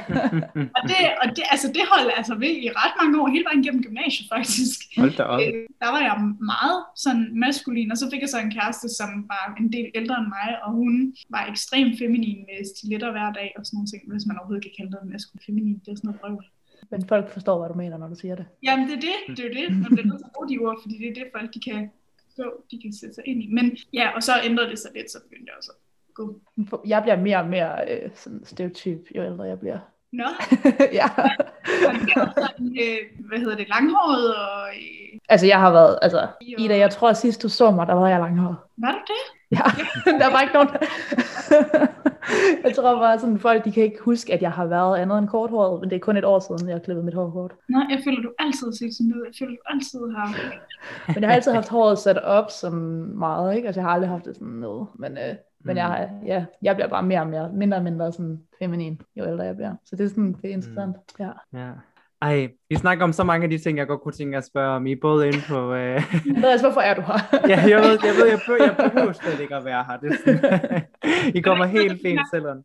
og 0.78 0.82
det, 0.90 1.00
og 1.22 1.28
det, 1.36 1.44
altså, 1.54 1.68
det 1.76 1.84
holdt 1.94 2.12
altså 2.20 2.34
ved 2.44 2.54
i 2.66 2.70
ret 2.82 2.96
mange 3.02 3.16
år, 3.22 3.28
hele 3.36 3.46
vejen 3.50 3.64
gennem 3.66 3.82
gymnasiet 3.88 4.28
faktisk. 4.36 4.78
Hold 5.02 5.14
da 5.20 5.24
op. 5.34 5.40
Øh, 5.42 5.64
der 5.84 5.90
var 5.96 6.02
jeg 6.08 6.16
meget 6.54 6.80
sådan 7.04 7.26
maskulin, 7.44 7.92
og 7.94 7.98
så 8.02 8.06
fik 8.12 8.22
jeg 8.26 8.32
så 8.34 8.40
en 8.40 8.54
kæreste, 8.58 8.88
som 9.00 9.10
var 9.34 9.44
en 9.62 9.70
del 9.76 9.88
ældre 10.00 10.16
end 10.22 10.30
mig, 10.38 10.50
og 10.64 10.70
hun 10.80 10.94
var 11.36 11.44
ekstremt 11.52 11.94
feminin 12.00 12.40
med 12.48 12.60
stiletter 12.72 13.10
hver 13.16 13.30
dag 13.40 13.50
og 13.58 13.62
sådan 13.66 13.76
noget 13.78 13.90
ting, 13.92 14.02
hvis 14.12 14.26
man 14.28 14.38
overhovedet 14.38 14.64
kan 14.66 14.74
kalde 14.78 14.92
det 14.92 15.00
maskulin 15.14 15.44
feminin. 15.46 15.78
Det 15.84 15.92
er 15.92 15.96
sådan 15.96 16.08
noget 16.10 16.22
prøve. 16.22 16.42
Men 16.92 17.08
folk 17.08 17.34
forstår, 17.34 17.60
hvad 17.60 17.70
du 17.70 17.78
mener, 17.84 17.98
når 17.98 18.08
du 18.08 18.16
siger 18.16 18.36
det. 18.36 18.46
Jamen, 18.64 18.86
det 18.90 18.96
er 19.00 19.04
det. 19.10 19.38
Det 19.38 19.46
er 19.50 19.54
det. 19.60 19.68
Man 19.84 19.90
bliver 19.96 20.08
nødt 20.10 20.20
til 20.22 20.30
at 20.30 20.36
bruge 20.36 20.50
de 20.50 20.58
ord, 20.66 20.78
fordi 20.82 20.96
det 20.98 21.08
er 21.10 21.14
det, 21.14 21.26
folk 21.36 21.54
de 21.54 21.60
kan 21.60 21.90
forstå, 22.38 22.64
de 22.72 22.82
kan 22.82 22.94
sætte 22.94 23.16
sig 23.16 23.24
ind 23.28 23.44
i. 23.44 23.48
Men 23.54 23.78
ja, 23.94 24.10
og 24.16 24.24
så 24.24 24.32
ændrede 24.44 24.70
det 24.70 24.80
sig 24.80 24.92
lidt, 24.96 25.12
så 25.12 25.18
begyndte 25.24 25.46
jeg 25.48 25.58
også 25.58 25.72
at 25.72 26.14
gå. 26.14 26.42
Jeg 26.88 27.02
bliver 27.02 27.18
mere 27.18 27.38
og 27.38 27.48
mere 27.48 27.92
øh, 27.92 28.10
sådan 28.16 28.46
stereotyp, 28.46 29.00
jo 29.16 29.24
ældre 29.24 29.44
jeg 29.44 29.60
bliver. 29.60 29.80
Nå. 30.12 30.30
ja. 31.00 31.08
sådan, 31.84 32.78
øh, 32.84 32.98
hvad 33.28 33.40
hedder 33.40 33.56
det, 33.56 33.70
langhåret 33.70 34.36
og... 34.36 34.68
Øh... 34.70 35.20
Altså 35.30 35.46
jeg 35.48 35.60
har 35.60 35.72
været, 35.72 36.00
altså 36.02 36.28
Ida, 36.42 36.78
jeg 36.78 36.92
tror 36.92 37.14
sidst 37.14 37.44
du 37.44 37.50
så 37.50 37.72
mig, 37.72 37.88
der 37.88 37.94
var 37.94 38.10
jeg 38.10 38.20
langhåret. 38.20 38.58
Var 38.78 38.92
du 38.92 39.00
det? 39.08 39.24
Ja, 39.52 39.64
der 40.22 40.32
var 40.32 40.42
ikke 40.42 40.54
nogen, 40.54 40.70
jeg 42.66 42.76
tror 42.76 43.00
bare 43.00 43.20
sådan, 43.20 43.40
folk 43.40 43.66
de 43.66 43.72
kan 43.72 43.84
ikke 43.84 44.00
huske, 44.02 44.34
at 44.34 44.42
jeg 44.42 44.52
har 44.52 44.66
været 44.66 44.98
andet 44.98 45.18
end 45.18 45.28
korthåret, 45.28 45.82
men 45.82 45.90
det 45.90 45.96
er 45.96 46.00
kun 46.00 46.18
et 46.18 46.26
år 46.26 46.40
siden, 46.40 46.70
jeg 46.70 46.76
har 46.76 46.84
klippet 46.84 47.06
mit 47.06 47.14
hår 47.14 47.30
kort. 47.30 47.54
Nej, 47.70 47.86
jeg 47.90 48.00
føler, 48.04 48.22
du 48.22 48.32
altid 48.40 48.74
set 48.74 48.96
sådan 48.96 49.14
ud. 49.16 49.24
Jeg 49.26 49.34
føler, 49.40 49.52
du 49.52 49.62
altid 49.66 50.00
har... 50.18 50.28
men 51.14 51.22
jeg 51.22 51.30
har 51.30 51.36
altid 51.36 51.52
haft 51.52 51.70
håret 51.70 51.98
sat 51.98 52.18
op 52.18 52.52
som 52.52 52.74
meget, 53.26 53.56
ikke? 53.56 53.68
Altså 53.68 53.82
jeg 53.82 53.86
har 53.86 53.94
aldrig 53.94 54.10
haft 54.10 54.26
det 54.26 54.36
sådan 54.36 54.48
noget. 54.48 54.88
Men, 54.96 55.12
øh, 55.12 55.36
men 55.60 55.74
mm. 55.74 55.78
jeg, 55.78 56.10
ja, 56.26 56.46
jeg 56.62 56.76
bliver 56.76 56.88
bare 56.88 57.04
mere 57.04 57.22
og 57.22 57.28
mere, 57.28 57.52
mindre 57.54 57.78
og 57.78 57.84
mindre 57.84 58.12
sådan 58.12 58.42
feminin, 58.60 59.02
jo 59.16 59.28
ældre 59.28 59.44
jeg 59.44 59.56
bliver. 59.56 59.76
Så 59.86 59.96
det 59.96 60.04
er 60.04 60.10
sådan, 60.10 60.34
det 60.42 60.50
er 60.50 60.54
interessant. 60.54 60.96
Mm. 61.20 61.26
Ja. 61.26 61.60
ja. 61.60 61.72
Ej, 62.22 62.48
vi 62.70 62.76
snakker 62.76 63.04
om 63.04 63.14
så 63.14 63.24
mange 63.24 63.44
af 63.44 63.50
de 63.50 63.58
ting, 63.58 63.78
jeg 63.78 63.88
godt 63.88 64.02
kunne 64.02 64.18
tænke 64.20 64.38
at 64.38 64.46
spørge 64.46 64.76
om. 64.76 64.88
I 64.88 64.92
er 64.92 65.02
både 65.02 65.28
inde 65.28 65.42
på... 65.48 65.74
Øh... 65.74 66.14
Andreas, 66.36 66.62
hvorfor 66.62 66.82
er 66.82 66.94
du 66.94 67.02
her? 67.02 67.20
ja, 67.54 67.60
jeg 67.72 67.80
ved, 67.86 67.94
jeg, 68.08 68.14
ved, 68.20 68.28
jeg, 68.34 68.40
behøver, 68.46 68.64
jeg 68.64 68.76
behøver 68.78 69.14
slet 69.14 69.40
ikke 69.40 69.56
at 69.56 69.66
være 69.66 69.84
her. 69.88 69.98
Det 70.02 70.08
er 70.12 70.18
sådan, 70.26 70.84
I 71.38 71.40
kommer 71.42 71.66
helt 71.66 72.02
fint 72.06 72.22
selvom. 72.34 72.58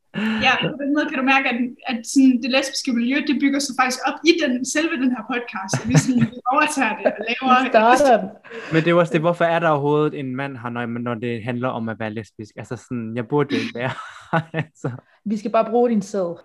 Ja, 0.46 0.52
på 0.62 0.76
den 0.82 0.90
måde 0.96 1.06
kan 1.10 1.18
du 1.18 1.24
mærke, 1.34 1.46
at, 1.52 1.58
at 1.90 1.98
sådan, 2.12 2.42
det 2.42 2.50
lesbiske 2.56 2.92
miljø, 2.92 3.16
det 3.30 3.36
bygger 3.42 3.60
sig 3.66 3.74
faktisk 3.80 4.00
op 4.08 4.18
i 4.30 4.32
den, 4.42 4.52
selve 4.74 4.94
den 5.02 5.10
her 5.14 5.22
podcast. 5.32 5.74
Vi, 5.88 5.94
sådan, 6.04 6.20
vi 6.34 6.38
overtager 6.52 6.94
det 6.98 7.06
og 7.06 7.22
laver... 7.28 7.52
Starter. 7.72 8.28
Men 8.72 8.78
det 8.84 8.90
er 8.90 8.94
også 8.94 9.12
det, 9.12 9.20
hvorfor 9.26 9.44
er 9.44 9.58
der 9.58 9.68
overhovedet 9.68 10.14
en 10.20 10.36
mand 10.36 10.52
her, 10.62 10.70
når, 10.70 10.86
når 10.86 11.14
det 11.14 11.44
handler 11.44 11.68
om 11.68 11.88
at 11.88 11.96
være 12.02 12.12
lesbisk? 12.18 12.52
Altså 12.56 12.76
sådan, 12.76 13.12
jeg 13.16 13.24
burde 13.28 13.54
jo 13.54 13.60
ikke 13.60 13.78
være 13.82 13.94
altså. 14.62 14.90
Vi 15.24 15.36
skal 15.36 15.50
bare 15.50 15.70
bruge 15.70 15.90
din 15.90 16.02
sæd 16.02 16.38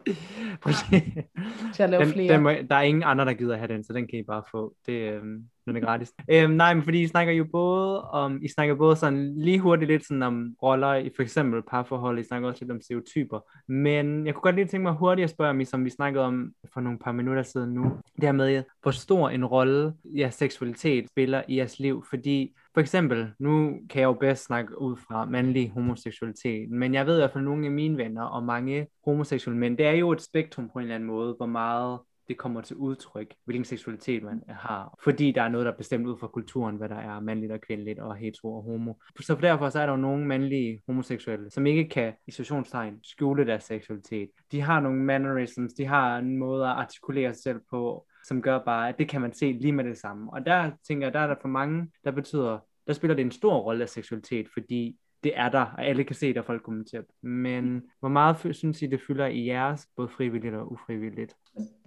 til 1.73 1.83
at 1.83 1.89
lave 1.89 2.03
den, 2.03 2.13
flere. 2.13 2.33
Den 2.33 2.41
må, 2.41 2.49
der 2.49 2.75
er 2.75 2.81
ingen 2.81 3.03
andre, 3.03 3.25
der 3.25 3.33
gider 3.33 3.57
have 3.57 3.67
den, 3.67 3.83
så 3.83 3.93
den 3.93 4.07
kan 4.07 4.19
I 4.19 4.23
bare 4.23 4.43
få. 4.51 4.75
Det, 4.85 5.13
øhm, 5.13 5.49
den 5.67 5.75
er 5.75 5.82
gratis. 5.82 6.13
Øhm, 6.32 6.51
nej, 6.51 6.73
men 6.73 6.84
fordi 6.84 7.01
I 7.01 7.08
snakker 7.08 7.34
jo 7.34 7.45
både 7.51 8.01
om, 8.01 8.39
I 8.43 8.47
snakker 8.47 8.75
både 8.75 8.95
sådan 8.95 9.34
lige 9.38 9.60
hurtigt 9.60 9.91
lidt 9.91 10.08
sådan 10.08 10.23
om 10.23 10.56
roller 10.63 10.93
i 10.95 11.10
for 11.15 11.23
eksempel 11.23 11.62
parforhold, 11.62 12.19
I 12.19 12.23
snakker 12.23 12.49
også 12.49 12.63
lidt 12.63 12.71
om 12.71 12.82
stereotyper. 12.82 13.39
Men 13.71 14.25
jeg 14.25 14.34
kunne 14.34 14.41
godt 14.41 14.56
lige 14.56 14.67
tænke 14.67 14.84
mig 14.84 14.93
hurtigt 14.93 15.23
at 15.23 15.30
spørge 15.30 15.53
mig, 15.53 15.67
som 15.67 15.86
vi 15.86 15.89
snakkede 15.89 16.25
om 16.25 16.51
for 16.73 16.82
nogle 16.82 16.99
par 16.99 17.12
minutter 17.12 17.43
siden 17.43 17.73
nu, 17.73 17.84
det 18.15 18.23
her 18.23 18.32
med, 18.32 18.63
hvor 18.82 18.91
stor 18.91 19.30
en 19.30 19.45
rolle 19.45 19.93
ja, 20.06 20.30
seksualitet 20.30 21.10
spiller 21.10 21.41
i 21.47 21.58
jeres 21.58 21.80
liv, 21.80 22.06
fordi 22.10 22.56
for 22.73 22.82
eksempel, 22.82 23.32
nu 23.39 23.80
kan 23.89 24.01
jeg 24.01 24.08
jo 24.08 24.13
bedst 24.13 24.45
snakke 24.45 24.82
ud 24.82 24.95
fra 24.95 25.25
mandlig 25.25 25.71
homoseksualitet, 25.71 26.69
men 26.69 26.93
jeg 26.93 27.06
ved 27.06 27.17
i 27.17 27.21
hvert 27.21 27.32
fald 27.32 27.43
nogle 27.43 27.65
af 27.65 27.71
mine 27.71 27.97
venner 27.97 28.23
og 28.23 28.43
mange 28.43 28.88
homoseksuelle 29.06 29.60
mænd, 29.60 29.77
det 29.77 29.86
er 29.86 29.91
jo 29.91 30.12
et 30.12 30.21
spektrum 30.21 30.69
på 30.69 30.80
en 30.80 30.84
eller 30.84 30.95
anden 30.95 31.08
måde, 31.08 31.34
hvor 31.38 31.45
meget 31.45 31.99
det 32.27 32.37
kommer 32.37 32.61
til 32.61 32.75
udtryk, 32.75 33.33
hvilken 33.45 33.65
seksualitet 33.65 34.23
man 34.23 34.43
har. 34.49 34.97
Fordi 35.03 35.31
der 35.31 35.41
er 35.41 35.49
noget, 35.49 35.65
der 35.65 35.71
er 35.71 35.77
bestemt 35.77 36.07
ud 36.07 36.17
fra 36.17 36.27
kulturen, 36.27 36.75
hvad 36.75 36.89
der 36.89 36.95
er 36.95 37.19
mandligt 37.19 37.51
og 37.51 37.61
kvindeligt 37.61 37.99
og 37.99 38.15
hetero 38.15 38.55
og 38.55 38.63
homo. 38.63 38.93
Så 39.19 39.35
derfor 39.41 39.69
så 39.69 39.79
er 39.79 39.85
der 39.85 39.93
jo 39.93 39.97
nogle 39.97 40.25
mandlige 40.25 40.81
homoseksuelle, 40.85 41.49
som 41.49 41.65
ikke 41.65 41.89
kan 41.89 42.13
i 42.27 42.31
situationstegn 42.31 42.99
skjule 43.03 43.45
deres 43.45 43.63
seksualitet. 43.63 44.29
De 44.51 44.61
har 44.61 44.79
nogle 44.79 45.03
mannerisms, 45.03 45.73
de 45.73 45.85
har 45.85 46.17
en 46.17 46.37
måde 46.37 46.65
at 46.65 46.71
artikulere 46.71 47.33
sig 47.33 47.43
selv 47.43 47.59
på, 47.69 48.05
som 48.27 48.41
gør 48.41 48.59
bare, 48.65 48.89
at 48.89 48.99
det 48.99 49.09
kan 49.09 49.21
man 49.21 49.33
se 49.33 49.51
lige 49.51 49.73
med 49.73 49.83
det 49.83 49.97
samme. 49.97 50.33
Og 50.33 50.45
der 50.45 50.71
tænker 50.87 51.07
jeg, 51.07 51.13
der 51.13 51.19
er 51.19 51.27
der 51.27 51.35
for 51.41 51.47
mange, 51.47 51.91
der 52.03 52.11
betyder, 52.11 52.59
der 52.87 52.93
spiller 52.93 53.15
det 53.15 53.25
en 53.25 53.31
stor 53.31 53.57
rolle 53.57 53.83
af 53.83 53.89
seksualitet, 53.89 54.47
fordi 54.53 54.97
det 55.27 55.39
er 55.39 55.49
der, 55.49 55.61
og 55.61 55.85
alle 55.85 56.03
kan 56.03 56.15
se 56.15 56.27
det, 56.27 56.37
og 56.37 56.45
folk 56.45 56.63
kommenterer 56.63 57.01
Men 57.21 57.83
hvor 57.99 58.09
meget 58.09 58.55
synes 58.55 58.81
I, 58.81 58.85
det 58.85 59.01
fylder 59.07 59.25
i 59.25 59.47
jeres, 59.47 59.87
både 59.95 60.09
frivilligt 60.09 60.55
og 60.55 60.71
ufrivilligt? 60.71 61.35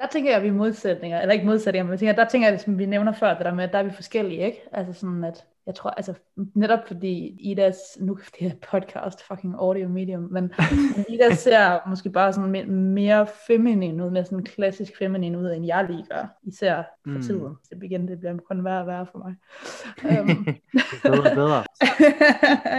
Der 0.00 0.06
tænker 0.12 0.30
jeg, 0.30 0.36
at 0.36 0.42
vi 0.42 0.48
er 0.48 0.52
modsætninger, 0.52 1.20
eller 1.20 1.32
ikke 1.32 1.46
modsætninger, 1.46 1.84
men 1.84 1.90
jeg 1.90 1.98
tænker, 1.98 2.14
der 2.14 2.28
tænker 2.28 2.48
jeg, 2.48 2.60
som 2.60 2.78
vi 2.78 2.86
nævner 2.86 3.12
før, 3.12 3.34
det 3.34 3.44
der 3.44 3.54
med, 3.54 3.64
at 3.64 3.72
der 3.72 3.78
er 3.78 3.82
vi 3.82 3.90
forskellige, 3.90 4.46
ikke? 4.46 4.58
Altså 4.72 4.92
sådan, 4.92 5.24
at 5.24 5.46
jeg 5.66 5.74
tror, 5.74 5.90
altså 5.90 6.14
netop 6.54 6.78
fordi 6.86 7.36
Idas, 7.50 7.78
nu 8.00 8.18
det 8.38 8.50
her 8.50 8.56
podcast, 8.70 9.26
fucking 9.28 9.54
audio 9.54 9.88
medium, 9.88 10.22
men 10.22 10.52
Ida 11.12 11.34
ser 11.34 11.88
måske 11.88 12.10
bare 12.10 12.32
sådan 12.32 12.70
mere 12.72 13.26
feminin 13.46 14.00
ud, 14.00 14.10
mere 14.10 14.24
sådan 14.24 14.44
klassisk 14.44 14.92
feminin 14.98 15.36
ud, 15.36 15.52
end 15.52 15.66
jeg 15.66 15.86
lige 15.90 16.04
gør, 16.10 16.38
især 16.42 16.82
for 17.04 17.16
mm. 17.16 17.22
tiden. 17.22 17.54
Det 17.70 17.82
igen, 17.82 18.08
det 18.08 18.18
bliver 18.18 18.36
kun 18.36 18.64
værre 18.64 18.80
og 18.80 18.86
værre 18.86 19.06
for 19.12 19.18
mig. 19.18 19.34
um. 20.20 20.46
bedre 21.02 21.34
bedre. 21.34 21.64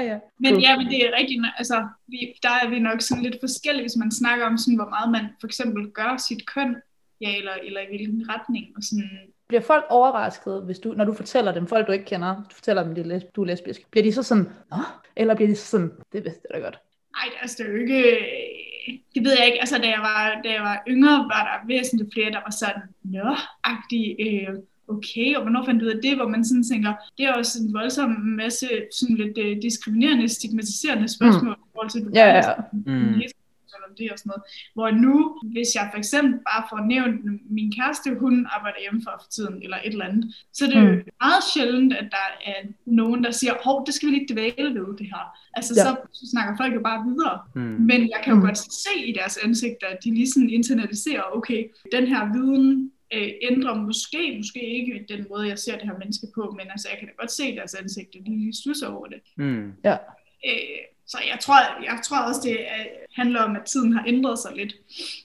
ja. 0.09 0.19
Men 0.39 0.59
ja, 0.59 0.77
men 0.77 0.87
det 0.87 1.05
er 1.05 1.17
rigtigt, 1.19 1.41
altså, 1.57 1.87
vi, 2.07 2.17
der 2.43 2.49
er 2.49 2.69
vi 2.69 2.79
nok 2.79 3.01
sådan 3.01 3.23
lidt 3.23 3.37
forskellige, 3.39 3.83
hvis 3.83 3.97
man 3.97 4.11
snakker 4.11 4.45
om 4.45 4.57
sådan, 4.57 4.75
hvor 4.75 4.89
meget 4.89 5.11
man 5.11 5.25
for 5.39 5.47
eksempel 5.47 5.91
gør 5.91 6.17
sit 6.17 6.47
køn, 6.53 6.75
ja, 7.21 7.37
eller, 7.37 7.53
eller 7.63 7.81
i 7.81 7.87
hvilken 7.89 8.29
retning, 8.29 8.65
og 8.75 8.83
sådan, 8.83 9.09
bliver 9.51 9.61
folk 9.61 9.85
overrasket, 9.89 10.63
hvis 10.65 10.79
du, 10.79 10.93
når 10.93 11.05
du 11.05 11.13
fortæller 11.13 11.51
dem, 11.51 11.67
folk 11.67 11.87
du 11.87 11.91
ikke 11.91 12.05
kender, 12.05 12.35
du 12.35 12.55
fortæller 12.59 12.83
dem, 12.83 13.11
at 13.11 13.35
du 13.35 13.41
er 13.41 13.45
lesbisk, 13.45 13.91
bliver 13.91 14.03
de 14.03 14.13
så 14.13 14.23
sådan, 14.23 14.47
Nå? 14.71 14.77
eller 15.15 15.35
bliver 15.35 15.49
de 15.49 15.55
så 15.55 15.65
sådan, 15.65 15.91
det 16.13 16.23
vidste 16.25 16.41
jeg 16.49 16.53
da 16.57 16.63
godt? 16.63 16.79
Nej, 17.17 17.27
altså 17.41 17.55
det 17.57 17.65
er 17.67 17.71
jo 17.73 17.77
ikke, 17.77 18.03
det 19.15 19.23
ved 19.25 19.33
jeg 19.37 19.45
ikke, 19.45 19.59
altså 19.59 19.77
da 19.77 19.87
jeg 19.87 20.01
var, 20.09 20.41
da 20.43 20.49
jeg 20.57 20.61
var 20.61 20.83
yngre, 20.87 21.15
var 21.33 21.41
der 21.47 21.67
væsentligt 21.67 22.13
flere, 22.13 22.31
der 22.31 22.41
var 22.47 22.53
sådan, 22.61 22.81
nå-agtige, 23.03 24.09
øh, 24.25 24.55
okay, 24.93 25.35
og 25.35 25.41
hvornår 25.41 25.65
fandt 25.65 25.81
du 25.81 25.85
ud 25.85 25.91
af 25.91 26.01
det, 26.03 26.15
hvor 26.15 26.27
man 26.27 26.45
sådan 26.45 26.63
tænker, 26.71 26.93
det 27.17 27.25
er 27.25 27.33
også 27.33 27.53
en 27.63 27.73
voldsom 27.73 28.09
masse 28.41 28.67
sådan 28.99 29.15
lidt 29.15 29.37
uh, 29.37 29.61
diskriminerende, 29.61 30.29
stigmatiserende 30.29 31.07
spørgsmål 31.17 31.55
mm. 31.55 31.63
i 31.67 31.69
forhold 31.73 31.89
til, 31.89 32.01
du 32.05 32.09
ja, 32.13 32.27
ja. 32.37 32.53
Mm. 32.85 33.21
Det 34.01 34.11
og 34.11 34.19
sådan 34.19 34.29
noget. 34.31 34.43
Hvor 34.75 34.89
nu, 35.05 35.15
hvis 35.53 35.69
jeg 35.77 35.85
for 35.91 35.99
eksempel 36.03 36.33
bare 36.49 36.63
får 36.71 36.81
nævnt, 36.93 37.15
min 37.57 37.69
kæreste, 37.77 38.07
hun 38.23 38.35
arbejder 38.55 38.79
hjemmefra 38.81 39.13
for 39.21 39.29
tiden, 39.35 39.55
eller 39.63 39.77
et 39.77 39.93
eller 39.95 40.09
andet, 40.09 40.25
så 40.53 40.61
er 40.65 40.69
det 40.69 40.81
mm. 40.83 40.89
jo 40.89 40.93
meget 41.25 41.43
sjældent, 41.53 41.93
at 42.01 42.07
der 42.17 42.27
er 42.51 42.59
nogen, 42.85 43.23
der 43.25 43.31
siger, 43.31 43.53
hov, 43.65 43.85
det 43.85 43.93
skal 43.93 44.09
vi 44.09 44.15
ikke 44.19 44.33
dvæle 44.33 44.69
ved, 44.79 44.89
det 44.99 45.07
her. 45.13 45.25
Altså, 45.57 45.71
ja. 45.77 45.83
så, 45.83 45.91
så 46.19 46.23
snakker 46.33 46.53
folk 46.61 46.73
jo 46.75 46.81
bare 46.89 47.05
videre. 47.09 47.37
Mm. 47.55 47.61
Men 47.89 47.99
jeg 48.13 48.19
kan 48.23 48.31
jo 48.33 48.39
mm. 48.39 48.45
godt 48.47 48.57
se 48.57 48.95
i 49.09 49.13
deres 49.19 49.37
ansigter, 49.45 49.87
at 49.87 49.99
de 50.03 50.13
lige 50.13 50.31
sådan 50.31 50.49
internaliserer, 50.49 51.23
okay, 51.37 51.61
den 51.91 52.07
her 52.07 52.21
viden 52.33 52.91
øh, 53.13 53.29
ændrer 53.41 53.75
måske, 53.75 54.33
måske 54.37 54.61
ikke 54.77 55.05
den 55.09 55.25
måde, 55.29 55.47
jeg 55.47 55.59
ser 55.59 55.77
det 55.77 55.87
her 55.89 55.97
menneske 55.97 56.27
på, 56.35 56.55
men 56.57 56.67
altså, 56.69 56.87
jeg 56.91 56.99
kan 56.99 57.07
da 57.07 57.13
godt 57.17 57.31
se 57.31 57.55
deres 57.55 57.73
ansigter, 57.73 58.19
de 58.25 58.29
lige 58.29 58.53
stusser 58.53 58.87
over 58.87 59.07
det. 59.07 59.19
Mm. 59.37 59.73
Ja. 59.83 59.97
Øh, 60.49 60.81
så 61.11 61.17
jeg 61.31 61.39
tror, 61.39 61.83
jeg 61.83 61.99
tror 62.03 62.17
også, 62.27 62.41
det 62.43 62.57
handler 63.15 63.41
om, 63.41 63.55
at 63.55 63.61
tiden 63.65 63.93
har 63.93 64.03
ændret 64.07 64.39
sig 64.39 64.51
lidt, 64.55 64.73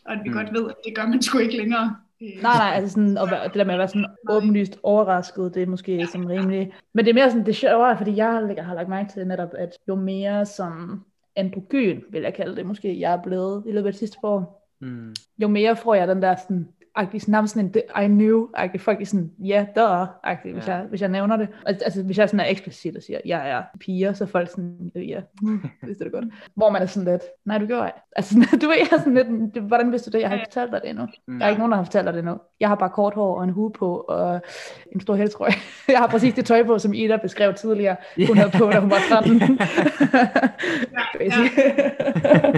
og 0.05 0.13
at 0.13 0.21
vi 0.25 0.29
mm. 0.29 0.35
godt 0.35 0.53
ved, 0.53 0.71
at 0.71 0.77
det 0.85 0.97
gør 0.97 1.07
man 1.07 1.23
sgu 1.27 1.39
ikke 1.39 1.57
længere. 1.57 1.97
Øh, 2.23 2.43
nej, 2.43 2.59
nej, 2.59 2.73
altså 2.75 2.91
sådan, 2.93 3.19
og 3.19 3.29
det 3.31 3.55
der 3.55 3.65
med 3.65 3.75
at 3.75 3.79
være 3.79 3.89
sådan 3.89 4.07
åbenlyst 4.29 4.79
overrasket, 4.83 5.55
det 5.55 5.63
er 5.63 5.67
måske 5.67 6.07
sådan 6.07 6.29
rimelig... 6.29 6.73
Men 6.95 7.05
det 7.05 7.11
er 7.11 7.15
mere 7.15 7.31
sådan, 7.31 7.47
det 7.47 7.57
sjovere, 7.57 7.97
fordi 7.97 8.17
jeg 8.17 8.27
har, 8.27 8.63
har 8.63 8.75
lagt 8.75 8.89
mærke 8.89 9.13
til 9.13 9.27
netop, 9.27 9.51
at 9.59 9.71
jo 9.89 9.95
mere 9.95 10.47
som 10.47 11.05
androgyn, 11.37 12.01
vil 12.11 12.23
jeg 12.23 12.35
kalde 12.35 12.57
det 12.57 12.67
måske, 12.67 13.01
jeg 13.01 13.13
er 13.13 13.23
blevet 13.23 13.63
i 13.67 13.73
løbet 13.73 13.89
af 13.89 13.95
sidste 13.95 14.19
år, 14.23 14.69
mm. 14.81 15.15
jo 15.39 15.49
mere 15.49 15.77
får 15.77 15.95
jeg 15.95 16.09
den 16.09 16.23
der 16.23 16.37
sådan 16.37 16.69
agtig, 16.97 17.23
sådan, 17.23 17.49
sådan 17.49 17.73
en 17.97 18.05
I 18.05 18.07
knew, 18.07 18.49
agtig, 18.55 18.81
folk 18.81 19.01
er 19.01 19.07
sådan, 19.07 19.31
ja, 19.39 19.67
der 19.75 20.07
agtig, 20.23 20.53
hvis, 20.53 20.69
ja. 20.69 20.75
jeg, 20.75 20.85
hvis 20.85 21.01
jeg 21.01 21.09
nævner 21.09 21.37
det. 21.37 21.49
Altså, 21.67 21.85
altså, 21.85 22.03
hvis 22.03 22.19
jeg 22.19 22.29
sådan 22.29 22.41
er 22.41 22.51
eksplicit 22.51 22.97
og 22.97 23.03
siger, 23.03 23.21
jeg 23.25 23.51
er 23.51 23.63
piger, 23.81 24.13
så 24.13 24.27
folk 24.27 24.51
sådan, 24.51 24.91
ja, 24.95 25.21
mm, 25.43 25.63
vidste 25.83 26.05
det 26.05 26.13
godt. 26.13 26.25
Hvor 26.55 26.71
man 26.71 26.83
er 26.83 26.87
sådan 26.87 27.13
lidt, 27.13 27.23
nej, 27.45 27.59
du 27.59 27.67
gjorde 27.67 27.87
ikke. 27.87 27.99
Altså, 28.17 28.35
du 28.63 28.67
ved, 28.67 28.77
jeg 28.77 28.89
er 28.93 28.99
sådan 28.99 29.15
lidt, 29.15 29.59
hvordan 29.59 29.93
vidste 29.93 30.11
du 30.11 30.17
det? 30.17 30.23
Jeg 30.23 30.29
har 30.29 30.37
ikke 30.37 30.47
fortalt 30.47 30.73
dig 30.73 30.81
det 30.83 30.91
endnu. 30.91 31.07
Mm. 31.29 31.39
Der 31.39 31.47
er 31.47 31.51
ikke 31.51 31.59
nogen, 31.59 31.73
der 31.73 31.77
har 31.77 31.85
fortalt 31.85 32.07
dig 32.07 32.15
det 32.15 32.19
endnu. 32.19 32.39
Jeg 32.61 32.69
har 32.69 32.77
bare 32.77 32.91
kort 32.91 33.15
hår 33.15 33.37
og 33.39 33.45
en 33.45 33.51
hue 33.51 33.73
på, 33.73 33.97
og 34.09 34.41
en 34.93 35.01
stor 35.01 35.15
helstrøj. 35.15 35.51
jeg 35.89 35.99
har 35.99 36.07
præcis 36.07 36.35
det 36.35 36.47
tøj 36.47 36.63
på, 36.65 36.79
som 36.79 36.95
Ida 36.95 37.17
beskrev 37.17 37.55
tidligere, 37.55 37.97
hun 38.29 38.37
havde 38.37 38.51
på, 38.59 38.71
da 38.71 38.81
hun 38.81 38.91
var 38.91 39.01
13. 39.09 39.33
ja, 39.39 39.47
ja. 41.21 41.41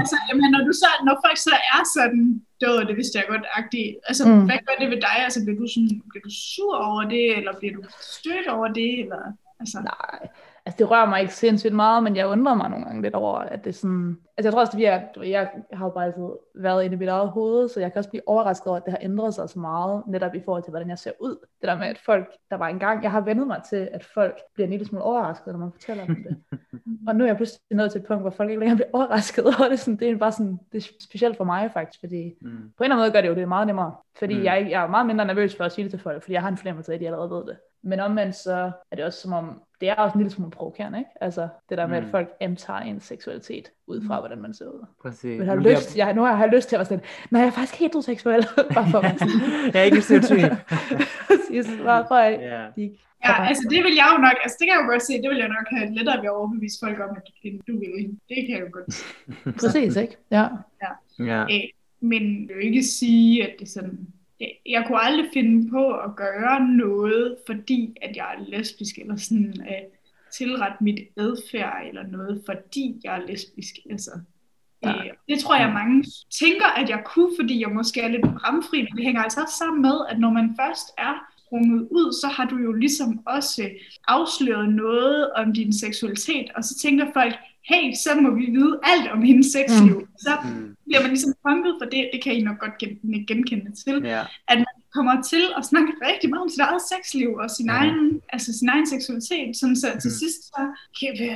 altså, 0.00 0.16
jamen, 0.28 0.50
når, 0.50 0.64
du 0.66 0.72
så, 0.72 0.88
når 1.04 1.14
folk 1.26 1.36
så 1.36 1.54
er 1.74 1.82
sådan, 1.96 2.42
det 2.60 2.68
var 2.68 2.84
det 2.84 2.96
vidste 2.96 3.18
jeg 3.18 3.26
godt, 3.28 3.46
agtigt. 3.52 3.96
Altså, 4.08 4.28
mm. 4.28 4.44
hvad 4.44 4.58
gør 4.66 4.76
det 4.80 4.90
ved 4.90 5.00
dig? 5.00 5.16
Altså, 5.26 5.44
bliver 5.44 5.60
du, 5.60 5.66
sådan, 5.74 6.02
bliver 6.10 6.22
du 6.22 6.30
sur 6.30 6.76
over 6.76 7.02
det, 7.14 7.36
eller 7.38 7.58
bliver 7.58 7.74
du 7.74 7.82
stødt 8.00 8.48
over 8.48 8.68
det? 8.68 9.00
Eller, 9.00 9.22
altså? 9.60 9.78
Nej, 9.78 10.28
altså 10.68 10.78
det 10.78 10.90
rører 10.90 11.08
mig 11.08 11.20
ikke 11.20 11.34
sindssygt 11.34 11.74
meget, 11.74 12.02
men 12.02 12.16
jeg 12.16 12.26
undrer 12.26 12.54
mig 12.54 12.70
nogle 12.70 12.84
gange 12.84 13.02
lidt 13.02 13.14
over, 13.14 13.38
at 13.38 13.64
det 13.64 13.70
er 13.70 13.74
sådan... 13.74 14.16
Altså 14.36 14.48
jeg 14.48 14.52
tror 14.52 14.60
også, 14.60 14.76
at 14.76 14.82
jeg, 14.82 15.08
jeg 15.24 15.50
har 15.72 15.86
jo 15.86 15.90
bare 15.90 16.04
altid 16.04 16.28
været 16.54 16.84
inde 16.84 16.96
i 16.96 16.98
mit 16.98 17.08
eget 17.08 17.28
hoved, 17.28 17.68
så 17.68 17.80
jeg 17.80 17.92
kan 17.92 17.98
også 17.98 18.10
blive 18.10 18.28
overrasket 18.28 18.66
over, 18.66 18.76
at 18.76 18.84
det 18.84 18.92
har 18.92 18.98
ændret 19.02 19.34
sig 19.34 19.48
så 19.48 19.58
meget, 19.58 20.02
netop 20.06 20.34
i 20.34 20.40
forhold 20.44 20.62
til, 20.62 20.70
hvordan 20.70 20.88
jeg 20.88 20.98
ser 20.98 21.10
ud. 21.20 21.36
Det 21.60 21.68
der 21.68 21.78
med, 21.78 21.86
at 21.86 21.98
folk, 21.98 22.32
der 22.50 22.56
var 22.56 22.68
engang, 22.68 23.02
jeg 23.02 23.10
har 23.10 23.20
vendet 23.20 23.46
mig 23.46 23.60
til, 23.68 23.88
at 23.92 24.04
folk 24.04 24.40
bliver 24.54 24.66
en 24.66 24.70
lille 24.70 24.86
smule 24.86 25.04
overrasket, 25.04 25.52
når 25.52 25.58
man 25.58 25.72
fortæller 25.72 26.06
dem 26.06 26.16
det. 26.28 26.36
og 27.08 27.16
nu 27.16 27.24
er 27.24 27.28
jeg 27.28 27.36
pludselig 27.36 27.60
nået 27.70 27.92
til 27.92 28.00
et 28.00 28.06
punkt, 28.06 28.22
hvor 28.22 28.30
folk 28.30 28.50
ikke 28.50 28.60
længere 28.60 28.76
bliver 28.76 28.90
overrasket 28.92 29.44
over 29.44 29.68
det. 29.70 29.78
Sådan, 29.78 29.98
det 29.98 30.10
er 30.10 30.16
bare 30.16 30.32
sådan, 30.32 30.58
det 30.72 30.84
er 30.84 30.92
specielt 31.00 31.36
for 31.36 31.44
mig 31.44 31.70
faktisk, 31.72 32.00
fordi 32.00 32.34
mm. 32.40 32.48
på 32.50 32.84
en 32.84 32.84
eller 32.84 32.96
anden 32.96 32.98
måde 32.98 33.12
gør 33.12 33.20
det 33.20 33.28
jo 33.28 33.34
det 33.34 33.48
meget 33.48 33.66
nemmere. 33.66 33.94
Fordi 34.18 34.38
mm. 34.38 34.44
jeg, 34.44 34.66
jeg 34.70 34.82
er 34.82 34.88
meget 34.88 35.06
mindre 35.06 35.24
nervøs 35.24 35.56
for 35.56 35.64
at 35.64 35.72
sige 35.72 35.82
det 35.82 35.90
til 35.90 36.00
folk, 36.00 36.22
fordi 36.22 36.32
jeg 36.32 36.42
har 36.42 36.48
en 36.48 36.56
fornemmelse 36.56 36.92
af, 36.92 36.94
at 36.94 37.00
de 37.00 37.06
allerede 37.06 37.30
ved 37.30 37.46
det. 37.46 37.56
Men 37.82 38.00
omvendt 38.00 38.34
så 38.34 38.70
er 38.90 38.96
det 38.96 39.04
også 39.04 39.20
som 39.20 39.32
om, 39.32 39.62
det 39.80 39.88
er 39.88 39.94
også 39.94 40.14
en 40.14 40.20
lille 40.20 40.30
smule 40.30 40.50
provokerende, 40.50 40.98
ikke? 40.98 41.10
Altså 41.20 41.48
det 41.68 41.78
der 41.78 41.86
med, 41.86 42.00
mm. 42.00 42.06
at 42.06 42.10
folk 42.10 42.28
antager 42.40 42.80
en 42.80 43.00
seksualitet 43.00 43.72
ud 43.86 44.06
fra, 44.06 44.16
mm. 44.16 44.22
hvordan 44.22 44.42
man 44.42 44.54
ser 44.54 44.66
ud. 44.66 44.86
Præcis. 45.02 45.38
Men 45.38 45.48
har 45.48 45.54
nu, 45.54 45.62
lyst, 45.62 45.96
jeg, 45.96 46.14
nu 46.14 46.22
har 46.22 46.44
jeg 46.44 46.52
lyst 46.54 46.68
til 46.68 46.76
at 46.76 46.78
være 46.78 46.86
sådan, 46.86 47.04
nej, 47.30 47.40
jeg 47.40 47.48
er 47.48 47.52
faktisk 47.52 47.80
heteroseksuel. 47.80 48.46
bare 48.74 48.90
for 48.90 49.02
jeg 49.72 49.80
er 49.80 49.82
ikke 49.82 50.00
stereotyp. 50.00 50.52
Præcis, 51.26 51.66
bare 51.84 52.04
for 52.08 52.14
at 52.14 52.40
yeah. 52.42 52.76
de 52.76 52.96
Ja, 53.24 53.46
altså 53.48 53.66
det 53.70 53.84
vil 53.84 53.94
jeg 54.00 54.08
jo 54.14 54.18
nok, 54.26 54.36
altså 54.44 54.56
det 54.58 54.64
kan 54.66 54.74
jeg 54.74 54.82
jo 54.84 54.90
godt 54.92 55.02
se, 55.02 55.12
det 55.22 55.30
vil 55.30 55.38
jeg 55.38 55.48
nok 55.48 55.66
have 55.70 55.94
lettere 55.94 56.18
ved 56.18 56.24
at 56.24 56.36
overbevise 56.40 56.78
folk 56.84 56.98
om, 57.00 57.16
at 57.16 57.22
du 57.68 57.78
vil. 57.78 58.18
Det 58.28 58.38
kan 58.46 58.50
jeg 58.56 58.60
jo 58.66 58.70
godt 58.72 58.94
se. 58.94 59.04
Præcis, 59.60 59.96
ikke? 59.96 60.16
Ja. 60.30 60.46
ja. 60.84 60.92
ja. 61.30 61.46
Æ, 61.50 61.58
men 62.00 62.48
jeg 62.48 62.56
vil 62.56 62.66
ikke 62.66 62.82
sige, 62.82 63.46
at 63.46 63.54
det 63.60 63.68
sådan, 63.68 64.08
jeg 64.66 64.84
kunne 64.86 65.04
aldrig 65.04 65.30
finde 65.32 65.70
på 65.70 65.92
at 65.92 66.16
gøre 66.16 66.68
noget, 66.68 67.36
fordi 67.46 67.96
at 68.02 68.16
jeg 68.16 68.34
er 68.38 68.44
lesbisk, 68.48 68.98
eller 68.98 69.16
sådan 69.16 69.66
at 69.68 69.86
tilrette 70.32 70.84
mit 70.84 70.98
adfærd, 71.16 71.86
eller 71.88 72.06
noget, 72.06 72.42
fordi 72.46 73.00
jeg 73.04 73.16
er 73.16 73.26
lesbisk. 73.26 73.74
Altså, 73.90 74.10
ja. 74.82 75.04
øh, 75.04 75.10
det 75.28 75.38
tror 75.38 75.56
jeg, 75.56 75.72
mange 75.72 76.04
tænker, 76.40 76.66
at 76.66 76.90
jeg 76.90 77.02
kunne, 77.06 77.32
fordi 77.40 77.60
jeg 77.60 77.70
måske 77.70 78.00
er 78.00 78.08
lidt 78.08 78.22
bramfri, 78.22 78.82
men 78.82 78.96
det 78.96 79.04
hænger 79.04 79.22
altså 79.22 79.40
også 79.42 79.56
sammen 79.58 79.82
med, 79.82 79.96
at 80.08 80.18
når 80.18 80.30
man 80.30 80.56
først 80.60 80.88
er 80.98 81.14
sprunget 81.38 81.88
ud, 81.90 82.12
så 82.12 82.26
har 82.26 82.44
du 82.44 82.56
jo 82.56 82.72
ligesom 82.72 83.20
også 83.26 83.70
afsløret 84.08 84.68
noget 84.74 85.32
om 85.32 85.52
din 85.52 85.72
seksualitet, 85.72 86.50
og 86.56 86.64
så 86.64 86.78
tænker 86.78 87.06
folk, 87.12 87.34
hey, 87.70 87.84
så 88.04 88.10
må 88.20 88.30
vi 88.30 88.46
vide 88.56 88.80
alt 88.82 89.10
om 89.10 89.22
hendes 89.22 89.46
sexliv. 89.46 89.98
Mm. 89.98 90.18
Så 90.18 90.32
mm. 90.44 90.76
bliver 90.86 91.00
man 91.02 91.10
ligesom 91.10 91.32
punket 91.46 91.74
for 91.80 91.88
det, 91.94 92.10
det 92.12 92.20
kan 92.24 92.32
I 92.32 92.40
nok 92.42 92.58
godt 92.58 92.78
gen- 92.78 93.26
genkende 93.28 93.70
til, 93.84 93.96
yeah. 94.04 94.26
at 94.48 94.58
man 94.58 94.74
kommer 94.94 95.22
til 95.22 95.44
at 95.58 95.64
snakke 95.70 95.92
rigtig 96.08 96.30
meget 96.30 96.42
om 96.42 96.48
sit 96.48 96.60
eget 96.60 96.82
sexliv 96.92 97.30
og 97.42 97.50
sin, 97.50 97.66
mm. 97.66 97.78
egen, 97.78 98.20
altså 98.34 98.58
sin 98.58 98.68
egen 98.68 98.86
seksualitet, 98.94 99.56
sådan 99.56 99.76
så 99.76 99.88
til 100.02 100.10
mm. 100.12 100.18
sidst 100.22 100.40
så 100.52 100.62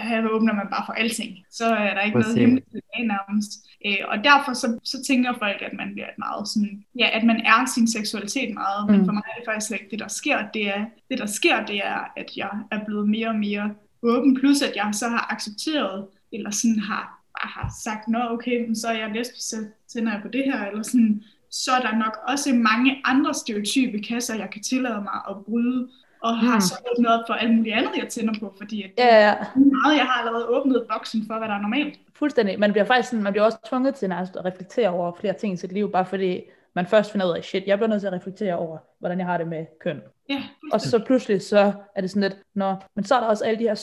her 0.08 0.28
åbner 0.34 0.54
man 0.60 0.68
bare 0.74 0.84
for 0.88 0.92
alting. 0.92 1.32
Så 1.50 1.66
er 1.66 1.94
der 1.94 2.02
ikke 2.06 2.16
Præcis. 2.16 2.28
noget 2.28 2.40
hemmeligt 2.40 2.66
tilbage 2.74 3.06
nærmest. 3.14 3.52
Øh, 3.86 4.02
og 4.12 4.16
derfor 4.30 4.52
så, 4.62 4.68
så 4.92 4.96
tænker 5.08 5.32
folk, 5.44 5.58
at 5.68 5.74
man 5.80 5.88
bliver 5.94 6.08
et 6.14 6.18
meget 6.26 6.48
sådan, 6.48 6.84
ja, 6.98 7.08
at 7.18 7.24
man 7.30 7.38
er 7.52 7.60
sin 7.74 7.86
seksualitet 7.96 8.54
meget, 8.54 8.80
mm. 8.82 8.90
men 8.92 9.04
for 9.06 9.12
mig 9.12 9.22
er 9.30 9.36
det 9.38 9.46
faktisk 9.50 9.72
ikke 9.72 9.90
det, 9.90 9.98
der 9.98 10.08
sker. 10.20 10.38
Det, 10.54 10.64
er, 10.76 10.82
det, 11.08 11.18
der 11.18 11.26
sker, 11.38 11.56
det 11.70 11.78
er, 11.92 12.00
at 12.16 12.28
jeg 12.36 12.54
er 12.70 12.80
blevet 12.86 13.08
mere 13.08 13.28
og 13.28 13.38
mere 13.46 13.66
åben, 14.02 14.32
plus 14.40 14.62
at 14.62 14.76
jeg 14.76 14.88
så 14.92 15.08
har 15.08 15.24
accepteret 15.34 16.06
eller 16.32 16.50
sådan 16.50 16.78
har, 16.78 17.04
bare 17.36 17.50
har 17.56 17.74
sagt, 17.84 18.08
nå 18.08 18.18
okay, 18.30 18.74
så 18.74 18.88
er 18.88 18.92
jeg 18.92 19.10
lesbisk, 19.14 19.48
så 19.48 19.56
tænder 19.88 20.12
jeg 20.12 20.22
på 20.22 20.28
det 20.28 20.44
her, 20.44 20.66
eller 20.66 20.82
sådan, 20.82 21.22
så 21.50 21.70
er 21.72 21.80
der 21.80 21.96
nok 21.96 22.18
også 22.28 22.54
mange 22.54 23.02
andre 23.04 23.34
stereotype 23.34 23.98
kasser, 24.08 24.34
jeg 24.34 24.50
kan 24.52 24.62
tillade 24.62 25.00
mig 25.00 25.18
at 25.30 25.36
bryde, 25.44 25.88
og 26.22 26.38
har 26.38 26.54
mm. 26.54 26.60
så 26.60 26.74
åbnet 26.90 27.10
op 27.14 27.24
for 27.26 27.34
alt 27.34 27.54
muligt 27.54 27.74
andet, 27.74 27.92
jeg 27.96 28.08
tænder 28.08 28.34
på, 28.40 28.54
fordi 28.58 28.82
at 28.82 28.90
ja, 28.98 29.28
ja. 29.28 29.34
meget, 29.54 29.96
jeg 29.96 30.06
har 30.06 30.18
allerede 30.20 30.46
åbnet 30.46 30.86
boksen 30.92 31.24
for, 31.26 31.38
hvad 31.38 31.48
der 31.48 31.54
er 31.54 31.60
normalt. 31.60 31.98
Fuldstændig. 32.14 32.58
Man 32.58 32.72
bliver 32.72 32.84
faktisk 32.84 33.08
sådan, 33.08 33.22
man 33.22 33.32
bliver 33.32 33.44
også 33.44 33.58
tvunget 33.68 33.94
til 33.94 34.12
at 34.12 34.44
reflektere 34.44 34.88
over 34.88 35.12
flere 35.20 35.32
ting 35.32 35.54
i 35.54 35.56
sit 35.56 35.72
liv, 35.72 35.92
bare 35.92 36.06
fordi 36.06 36.40
man 36.74 36.86
først 36.86 37.12
finder 37.12 37.26
ud 37.26 37.36
af, 37.36 37.44
shit, 37.44 37.62
jeg 37.66 37.78
bliver 37.78 37.88
nødt 37.88 38.00
til 38.00 38.06
at 38.06 38.12
reflektere 38.12 38.54
over, 38.54 38.78
hvordan 39.02 39.18
jeg 39.18 39.26
har 39.26 39.38
det 39.38 39.48
med 39.48 39.66
køn. 39.80 40.00
Ja, 40.28 40.42
og 40.72 40.80
så 40.80 41.04
pludselig 41.06 41.42
så 41.42 41.72
er 41.96 42.00
det 42.00 42.10
sådan 42.10 42.22
lidt, 42.22 42.42
nå, 42.54 42.74
men 42.96 43.04
så 43.04 43.14
er 43.14 43.20
der 43.20 43.26
også 43.26 43.44
alle 43.44 43.58
de 43.58 43.64
her 43.64 43.74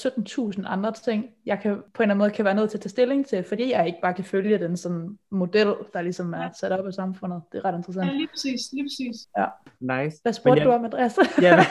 17.000 0.58 0.64
andre 0.66 0.92
ting, 0.92 1.26
jeg 1.46 1.60
kan 1.60 1.72
på 1.72 1.78
en 1.78 1.84
eller 2.02 2.04
anden 2.04 2.18
måde 2.18 2.32
kan 2.32 2.46
være 2.46 2.54
nødt 2.54 2.70
til 2.70 2.78
at 2.78 2.82
tage 2.82 2.90
stilling 2.90 3.28
til, 3.28 3.44
fordi 3.44 3.72
jeg 3.72 3.88
ikke 3.88 4.00
bare 4.02 4.14
kan 4.14 4.24
følge 4.24 4.58
den 4.58 4.78
sådan 4.78 5.18
model, 5.32 5.74
der 5.94 6.02
ligesom 6.02 6.34
er 6.34 6.50
sat 6.60 6.72
op 6.72 6.88
i 6.90 6.92
samfundet. 6.92 7.42
Det 7.52 7.58
er 7.58 7.66
ret 7.66 7.76
interessant. 7.76 8.08
Ja, 8.08 8.12
lige 8.12 8.28
præcis, 8.28 8.62
lige 8.74 8.84
præcis. 8.84 9.16
Ja. 9.38 9.46
Nice. 9.80 10.18
Hvad 10.22 10.34
spurgte 10.34 10.60
jeg... 10.60 10.66
du 10.68 10.72
om, 10.72 10.86
Andreas? 10.86 11.18
Jamen, 11.42 11.66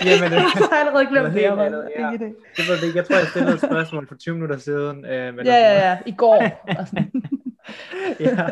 Jamen 0.08 0.30
det, 0.30 0.36
jeg 0.36 0.68
har 0.70 0.78
allerede 0.80 1.06
glemt 1.06 1.34
det. 1.34 1.42
Jeg, 1.42 1.74
ja. 1.98 2.10
det. 2.24 2.34
det 2.56 2.64
var 2.68 2.76
det. 2.86 2.94
Jeg 2.94 3.04
tror, 3.06 3.16
jeg 3.16 3.26
stillede 3.26 3.54
et 3.54 3.60
spørgsmål 3.60 4.08
for 4.08 4.14
20 4.14 4.34
minutter 4.34 4.58
siden. 4.58 5.04
Øh, 5.04 5.34
men 5.34 5.46
ja, 5.46 5.56
ja, 5.56 5.88
ja. 5.88 5.98
I 6.06 6.12
går. 6.12 6.42
ja, 8.20 8.48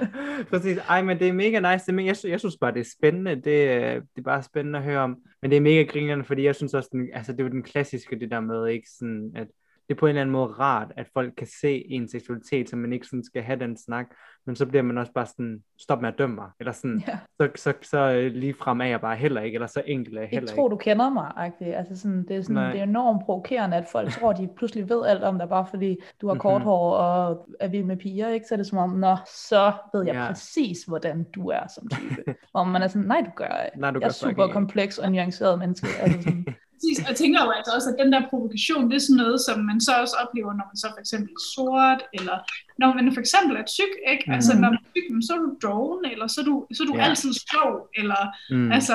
præcis. 0.50 0.78
Ej, 0.78 1.02
men 1.02 1.18
det 1.18 1.28
er 1.28 1.32
mega 1.32 1.72
nice. 1.72 1.92
Det 1.92 2.00
er, 2.00 2.04
jeg, 2.04 2.16
jeg 2.24 2.40
synes 2.40 2.56
bare, 2.60 2.74
det 2.74 2.80
er 2.80 2.90
spændende. 2.98 3.34
Det, 3.34 3.68
øh, 3.68 3.94
det 3.94 4.18
er 4.18 4.22
bare 4.22 4.42
spændende 4.42 4.78
at 4.78 4.84
høre 4.84 5.00
om. 5.00 5.16
Men 5.42 5.50
det 5.50 5.56
er 5.56 5.60
mega 5.60 5.82
grinerende, 5.82 6.24
fordi 6.24 6.42
jeg 6.42 6.54
synes 6.54 6.74
også, 6.74 6.88
den, 6.92 7.08
altså 7.12 7.32
det 7.32 7.40
er 7.40 7.44
jo 7.44 7.50
den 7.50 7.62
klassiske, 7.62 8.20
det 8.20 8.30
der 8.30 8.40
med, 8.40 8.66
ikke 8.66 8.88
sådan, 8.98 9.32
at 9.34 9.48
det 9.88 9.94
er 9.94 9.98
på 9.98 10.06
en 10.06 10.08
eller 10.08 10.20
anden 10.20 10.32
måde 10.32 10.46
rart, 10.46 10.92
at 10.96 11.06
folk 11.14 11.34
kan 11.36 11.46
se 11.60 11.90
en 11.90 12.08
seksualitet, 12.08 12.70
så 12.70 12.76
man 12.76 12.92
ikke 12.92 13.06
sådan 13.06 13.24
skal 13.24 13.42
have 13.42 13.58
den 13.58 13.76
snak, 13.76 14.06
men 14.46 14.56
så 14.56 14.66
bliver 14.66 14.82
man 14.82 14.98
også 14.98 15.12
bare 15.12 15.26
sådan, 15.26 15.62
stop 15.78 16.00
med 16.00 16.08
at 16.08 16.18
dømme 16.18 16.34
mig, 16.34 16.50
eller 16.60 16.72
sådan, 16.72 17.02
ja. 17.08 17.18
så, 17.36 17.48
så, 17.56 17.72
så 17.82 17.98
øh, 17.98 18.32
lige 18.32 18.54
frem 18.54 18.80
er 18.80 18.84
jeg 18.84 19.00
bare 19.00 19.16
heller 19.16 19.40
ikke, 19.40 19.54
eller 19.56 19.66
så 19.66 19.82
enkelt 19.86 20.16
er 20.16 20.20
jeg 20.20 20.28
heller 20.28 20.42
ikke. 20.42 20.50
Jeg 20.50 20.56
tror, 20.56 20.68
du 20.68 20.76
kender 20.76 21.10
mig, 21.10 21.32
agtigt. 21.36 21.74
altså 21.74 21.96
sådan, 21.96 22.24
det, 22.28 22.36
er 22.36 22.42
sådan, 22.42 22.72
det 22.72 22.78
er 22.78 22.82
enormt 22.82 23.24
provokerende, 23.24 23.76
at 23.76 23.86
folk 23.92 24.10
tror, 24.10 24.32
de 24.32 24.48
pludselig 24.56 24.88
ved 24.88 25.06
alt 25.06 25.22
om 25.22 25.38
dig, 25.38 25.48
bare 25.48 25.66
fordi 25.70 25.96
du 26.20 26.26
har 26.26 26.34
mm-hmm. 26.34 26.40
kort 26.40 26.62
hår 26.62 26.96
og 26.96 27.48
er 27.60 27.68
vild 27.68 27.84
med 27.84 27.96
piger, 27.96 28.28
ikke? 28.28 28.46
så 28.46 28.54
er 28.54 28.56
det 28.56 28.66
som 28.66 28.78
om, 28.78 28.90
nå, 28.90 29.16
så 29.26 29.72
ved 29.94 30.06
jeg 30.06 30.14
ja. 30.14 30.26
præcis, 30.26 30.84
hvordan 30.84 31.24
du 31.34 31.48
er 31.48 31.66
som 31.74 31.88
type. 31.88 32.34
og 32.54 32.68
man 32.68 32.82
er 32.82 32.88
sådan, 32.88 33.08
nej, 33.08 33.20
du 33.20 33.30
gør, 33.36 33.68
nej, 33.76 33.90
du 33.90 33.98
jeg 34.00 34.06
er 34.06 34.12
super 34.12 34.48
kompleks 34.48 34.98
og 34.98 35.12
nuanceret 35.12 35.58
menneske, 35.58 35.86
altså 36.00 36.22
sådan, 36.22 36.46
præcis. 36.76 36.98
Og 37.04 37.08
jeg 37.10 37.16
tænker 37.22 37.38
jo 37.46 37.50
altså 37.58 37.70
også, 37.76 37.88
at 37.92 37.96
den 38.02 38.08
der 38.14 38.22
provokation, 38.30 38.82
det 38.90 38.96
er 38.96 39.04
sådan 39.08 39.20
noget, 39.24 39.38
som 39.46 39.56
man 39.70 39.78
så 39.86 39.92
også 40.02 40.14
oplever, 40.24 40.52
når 40.58 40.66
man 40.70 40.76
så 40.82 40.88
for 40.94 41.00
eksempel 41.04 41.30
er 41.38 41.42
sort, 41.54 42.00
eller 42.18 42.36
når 42.82 42.88
man 42.98 43.04
for 43.16 43.20
eksempel 43.24 43.54
er 43.62 43.66
tyk, 43.76 43.92
ikke? 44.12 44.24
Mm. 44.26 44.32
Altså, 44.36 44.52
når 44.62 44.68
man 44.74 44.78
er 44.86 44.88
tyk, 44.96 45.06
så 45.26 45.30
er 45.36 45.40
du 45.46 45.50
doven, 45.66 46.02
eller 46.12 46.26
så 46.34 46.38
er 46.42 46.46
du, 46.50 46.54
så 46.76 46.80
er 46.82 46.88
du 46.92 46.96
ja. 46.96 47.04
altid 47.08 47.30
sjov, 47.52 47.72
eller 48.00 48.20
Mm. 48.54 48.72
altså, 48.76 48.94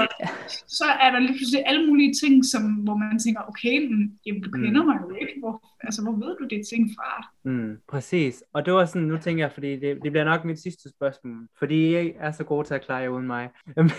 så 0.80 0.86
er 1.04 1.10
der 1.14 1.20
lige 1.26 1.36
pludselig 1.38 1.62
alle 1.70 1.84
mulige 1.90 2.14
ting, 2.22 2.36
som, 2.52 2.64
hvor 2.86 2.96
man 3.02 3.20
tænker, 3.26 3.42
okay, 3.52 3.76
men, 3.90 4.00
jamen, 4.26 4.42
du 4.46 4.50
Mm. 4.54 4.62
kender 4.64 4.84
mig 4.90 4.98
jo 5.04 5.08
ikke. 5.22 5.36
Hvor, 5.42 5.56
altså, 5.88 6.00
hvor 6.06 6.16
ved 6.24 6.32
du 6.42 6.46
det 6.54 6.62
ting 6.72 6.84
fra? 6.98 7.10
Mm, 7.44 7.74
præcis. 7.94 8.36
Og 8.54 8.60
det 8.66 8.74
var 8.74 8.86
sådan, 8.86 9.08
nu 9.14 9.18
tænker 9.18 9.44
jeg, 9.44 9.52
fordi 9.58 9.72
det, 9.84 9.90
det 10.04 10.12
bliver 10.12 10.24
nok 10.32 10.46
mit 10.46 10.60
sidste 10.66 10.90
spørgsmål, 10.96 11.48
fordi 11.60 11.78
I 12.02 12.12
er 12.20 12.32
så 12.32 12.44
gode 12.44 12.68
til 12.68 12.74
at 12.74 12.86
klare 12.86 12.98
jer 13.06 13.10
uden 13.10 13.28
mig. 13.28 13.50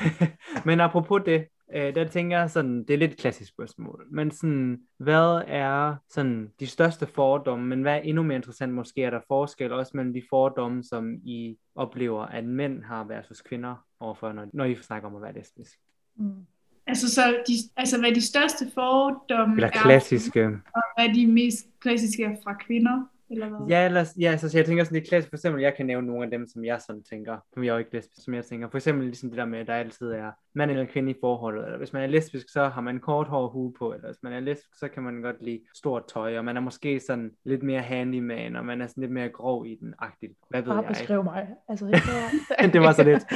men 0.68 0.80
apropos 0.80 1.22
det, 1.26 1.44
øh, 1.74 1.94
der 1.94 2.08
tænker 2.08 2.38
jeg 2.38 2.50
sådan, 2.50 2.84
det 2.84 2.94
er 2.94 2.98
lidt 2.98 3.12
et 3.12 3.18
klassisk 3.18 3.52
spørgsmål, 3.52 4.06
men 4.10 4.30
sådan, 4.30 4.80
hvad 4.98 5.42
er 5.46 5.96
sådan 6.10 6.50
de 6.60 6.66
største 6.66 7.06
fordomme, 7.06 7.66
men 7.66 7.82
hvad 7.82 7.92
er 7.92 8.00
endnu 8.00 8.22
mere 8.22 8.36
interessant, 8.36 8.72
måske 8.72 9.02
er 9.02 9.10
der 9.10 9.20
forskel 9.28 9.72
også 9.72 9.92
mellem 9.94 10.12
de 10.12 10.22
fordomme, 10.30 10.84
som 10.84 11.14
I 11.14 11.58
oplever, 11.74 12.22
at 12.22 12.44
mænd 12.44 12.82
har 12.82 13.04
versus 13.04 13.40
kvinder 13.40 13.86
overfor, 14.00 14.32
når, 14.32 14.46
når 14.52 14.64
I 14.64 14.74
snakker 14.74 15.08
om 15.08 15.16
at 15.16 15.22
være 15.22 15.34
lesbisk. 15.34 15.78
Mm. 16.16 16.46
Altså, 16.86 17.14
så 17.14 17.22
de, 17.48 17.52
altså 17.76 18.00
hvad 18.00 18.12
de 18.12 18.26
største 18.26 18.70
fordomme 18.74 19.54
Eller 19.54 19.68
er, 19.68 19.82
klassiske. 19.82 20.46
og 20.46 20.82
hvad 20.96 21.14
de 21.14 21.26
mest 21.26 21.66
klassiske 21.80 22.24
er 22.24 22.36
fra 22.44 22.54
kvinder, 22.54 23.06
eller 23.32 23.48
hvad? 23.48 23.68
Ja, 23.68 23.86
eller, 23.86 24.04
ja 24.18 24.36
så, 24.36 24.58
jeg 24.58 24.66
tænker 24.66 24.84
sådan 24.84 24.94
lidt 24.94 25.08
klassisk, 25.08 25.30
for 25.30 25.36
eksempel, 25.36 25.62
jeg 25.62 25.74
kan 25.74 25.86
nævne 25.86 26.06
nogle 26.06 26.24
af 26.24 26.30
dem, 26.30 26.46
som 26.48 26.64
jeg 26.64 26.80
sådan 26.80 27.02
tænker, 27.02 27.36
som 27.54 27.64
jeg 27.64 27.70
er 27.70 27.74
jo 27.74 27.78
ikke 27.78 27.94
lesbisk, 27.94 28.24
som 28.24 28.34
jeg 28.34 28.44
tænker, 28.44 28.68
for 28.68 28.78
eksempel 28.78 29.06
ligesom 29.06 29.30
det 29.30 29.38
der 29.38 29.44
med, 29.44 29.58
at 29.58 29.66
der 29.66 29.74
altid 29.74 30.10
er 30.10 30.30
mand 30.54 30.70
eller 30.70 30.84
kvinde 30.84 31.10
i 31.10 31.14
forholdet, 31.20 31.64
eller 31.64 31.78
hvis 31.78 31.92
man 31.92 32.02
er 32.02 32.06
lesbisk, 32.06 32.48
så 32.48 32.68
har 32.68 32.80
man 32.80 33.00
kort 33.00 33.26
hår 33.26 33.48
hue 33.48 33.72
på, 33.78 33.92
eller 33.92 34.08
hvis 34.08 34.22
man 34.22 34.32
er 34.32 34.40
lesbisk, 34.40 34.78
så 34.78 34.88
kan 34.88 35.02
man 35.02 35.22
godt 35.22 35.42
lide 35.42 35.60
stort 35.74 36.02
tøj, 36.12 36.38
og 36.38 36.44
man 36.44 36.56
er 36.56 36.60
måske 36.60 37.00
sådan 37.00 37.30
lidt 37.44 37.62
mere 37.62 37.80
handyman, 37.80 38.56
og 38.56 38.64
man 38.64 38.80
er 38.80 38.86
sådan 38.86 39.00
lidt 39.00 39.12
mere 39.12 39.28
grov 39.28 39.66
i 39.66 39.74
den 39.80 39.94
agtigt. 39.98 40.32
Hvad 40.48 40.62
ved 40.62 40.68
Bare 40.68 40.80
jeg? 40.80 40.88
beskriv 40.88 41.24
mig. 41.24 41.48
Altså, 41.68 41.86
jeg 41.86 42.70
Det 42.72 42.80
var 42.80 42.92
så 42.92 43.02
lidt. 43.02 43.22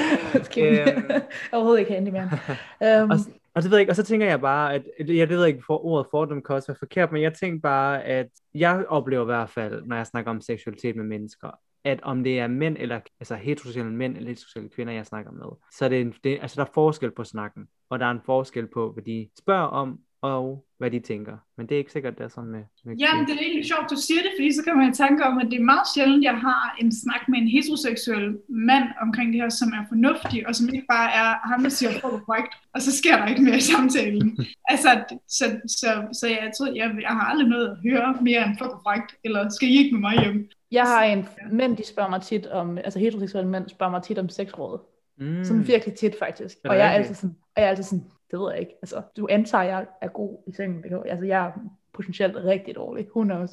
Øhm... 0.58 0.76
Øhm. 0.76 1.22
Overhovedet 1.52 1.80
ikke 1.80 1.92
handyman. 1.92 2.28
Og, 2.80 3.18
og 3.56 3.62
det 3.62 3.70
ved 3.70 3.78
jeg 3.78 3.80
ikke, 3.80 3.92
og 3.92 3.96
så 3.96 4.02
tænker 4.02 4.26
jeg 4.26 4.40
bare, 4.40 4.74
at 4.74 4.84
jeg 4.98 5.28
det 5.28 5.36
ved 5.38 5.46
ikke, 5.46 5.62
for 5.66 5.84
ordet 5.84 6.06
fordom 6.10 6.42
kan 6.42 6.54
også 6.54 6.68
være 6.68 6.78
forkert, 6.78 7.12
men 7.12 7.22
jeg 7.22 7.34
tænker 7.34 7.60
bare, 7.60 8.04
at 8.04 8.28
jeg 8.54 8.86
oplever 8.88 9.22
i 9.22 9.24
hvert 9.24 9.50
fald, 9.50 9.82
når 9.86 9.96
jeg 9.96 10.06
snakker 10.06 10.30
om 10.30 10.40
seksualitet 10.40 10.96
med 10.96 11.04
mennesker, 11.04 11.50
at 11.84 12.00
om 12.02 12.24
det 12.24 12.38
er 12.38 12.46
mænd 12.46 12.76
eller 12.78 13.00
altså 13.20 13.34
heteroseksuelle 13.34 13.92
mænd 13.92 14.16
eller 14.16 14.28
heteroseksuelle 14.28 14.70
kvinder, 14.70 14.92
jeg 14.92 15.06
snakker 15.06 15.30
med, 15.30 15.46
så 15.78 15.84
er 15.84 15.88
det, 15.88 16.00
en, 16.00 16.14
det 16.24 16.38
altså 16.42 16.56
der 16.56 16.68
er 16.68 16.72
forskel 16.74 17.10
på 17.10 17.24
snakken, 17.24 17.66
og 17.90 17.98
der 17.98 18.06
er 18.06 18.10
en 18.10 18.20
forskel 18.26 18.66
på, 18.74 18.92
hvad 18.92 19.02
de 19.02 19.28
spørger 19.38 19.66
om, 19.66 19.98
og 20.32 20.64
hvad 20.78 20.90
de 20.90 21.00
tænker. 21.00 21.36
Men 21.56 21.66
det 21.66 21.74
er 21.74 21.78
ikke 21.78 21.92
sikkert, 21.92 22.18
det 22.18 22.24
er 22.24 22.28
sådan 22.28 22.50
med, 22.50 22.64
med 22.84 22.96
Jamen, 22.96 23.26
det 23.26 23.32
er 23.34 23.42
egentlig 23.46 23.66
sjovt, 23.72 23.90
du 23.90 23.96
siger 24.06 24.22
det, 24.22 24.32
fordi 24.36 24.52
så 24.52 24.62
kan 24.64 24.76
man 24.76 24.90
i 24.92 24.94
tanke 24.94 25.24
om, 25.24 25.38
at 25.38 25.46
det 25.50 25.58
er 25.60 25.70
meget 25.72 25.86
sjældent, 25.94 26.24
jeg 26.24 26.36
har 26.46 26.76
en 26.80 26.92
snak 27.02 27.22
med 27.28 27.38
en 27.38 27.48
heteroseksuel 27.48 28.26
mand 28.48 28.86
omkring 29.04 29.32
det 29.32 29.40
her, 29.42 29.48
som 29.48 29.68
er 29.78 29.84
fornuftig, 29.88 30.48
og 30.48 30.54
som 30.54 30.68
ikke 30.74 30.86
bare 30.96 31.08
er 31.22 31.30
ham, 31.50 31.62
der 31.62 31.70
siger 31.70 31.90
fuck 31.92 32.24
korrekt, 32.26 32.52
og 32.74 32.82
så 32.82 32.90
sker 33.00 33.16
der 33.16 33.26
ikke 33.26 33.42
mere 33.42 33.56
i 33.56 33.68
samtalen. 33.72 34.28
altså, 34.72 34.90
så, 35.38 35.44
så, 35.80 35.90
så 36.18 36.26
jeg 36.26 36.50
tror, 36.56 36.66
jeg, 36.80 36.88
jeg 37.06 37.14
har 37.18 37.26
aldrig 37.30 37.48
noget 37.48 37.66
at 37.72 37.76
høre 37.86 38.08
mere 38.28 38.40
end 38.46 38.58
fuck 38.58 38.72
korrekt, 38.76 39.10
eller 39.24 39.48
skal 39.48 39.68
I 39.68 39.76
ikke 39.82 39.92
med 39.94 40.00
mig 40.00 40.16
hjem? 40.22 40.38
jeg 40.70 40.84
har 40.84 41.04
en 41.04 41.26
mænd, 41.52 41.76
de 41.76 41.86
spørger 41.86 42.10
mig 42.10 42.22
tit 42.22 42.46
om, 42.46 42.78
altså 42.78 42.98
heteroseksuelle 42.98 43.50
mænd 43.50 43.68
spørger 43.68 43.90
mig 43.90 44.02
tit 44.02 44.18
om 44.18 44.28
sexråd. 44.28 44.80
Mm. 45.18 45.44
Sådan 45.44 45.66
virkelig 45.66 45.94
tit 45.94 46.16
faktisk. 46.18 46.58
Er 46.64 46.68
Og 46.68 46.78
jeg 46.78 46.86
er 46.86 46.90
altid 46.90 47.14
sådan, 47.14 47.36
og 47.56 47.62
jeg 47.62 47.64
er 47.64 47.70
altid 47.70 47.84
sådan, 47.84 48.04
det 48.30 48.38
ved 48.40 48.50
jeg 48.50 48.60
ikke. 48.60 48.72
Altså, 48.82 49.02
du 49.16 49.26
antager, 49.30 49.62
at 49.62 49.68
jeg 49.68 49.86
er 50.00 50.08
god 50.08 50.38
i 50.46 50.52
sengen. 50.52 50.84
Altså, 51.06 51.26
jeg 51.26 51.46
er 51.46 51.52
potentielt 51.92 52.36
rigtig 52.36 52.74
dårlig. 52.74 53.06
Who 53.16 53.22
knows? 53.22 53.50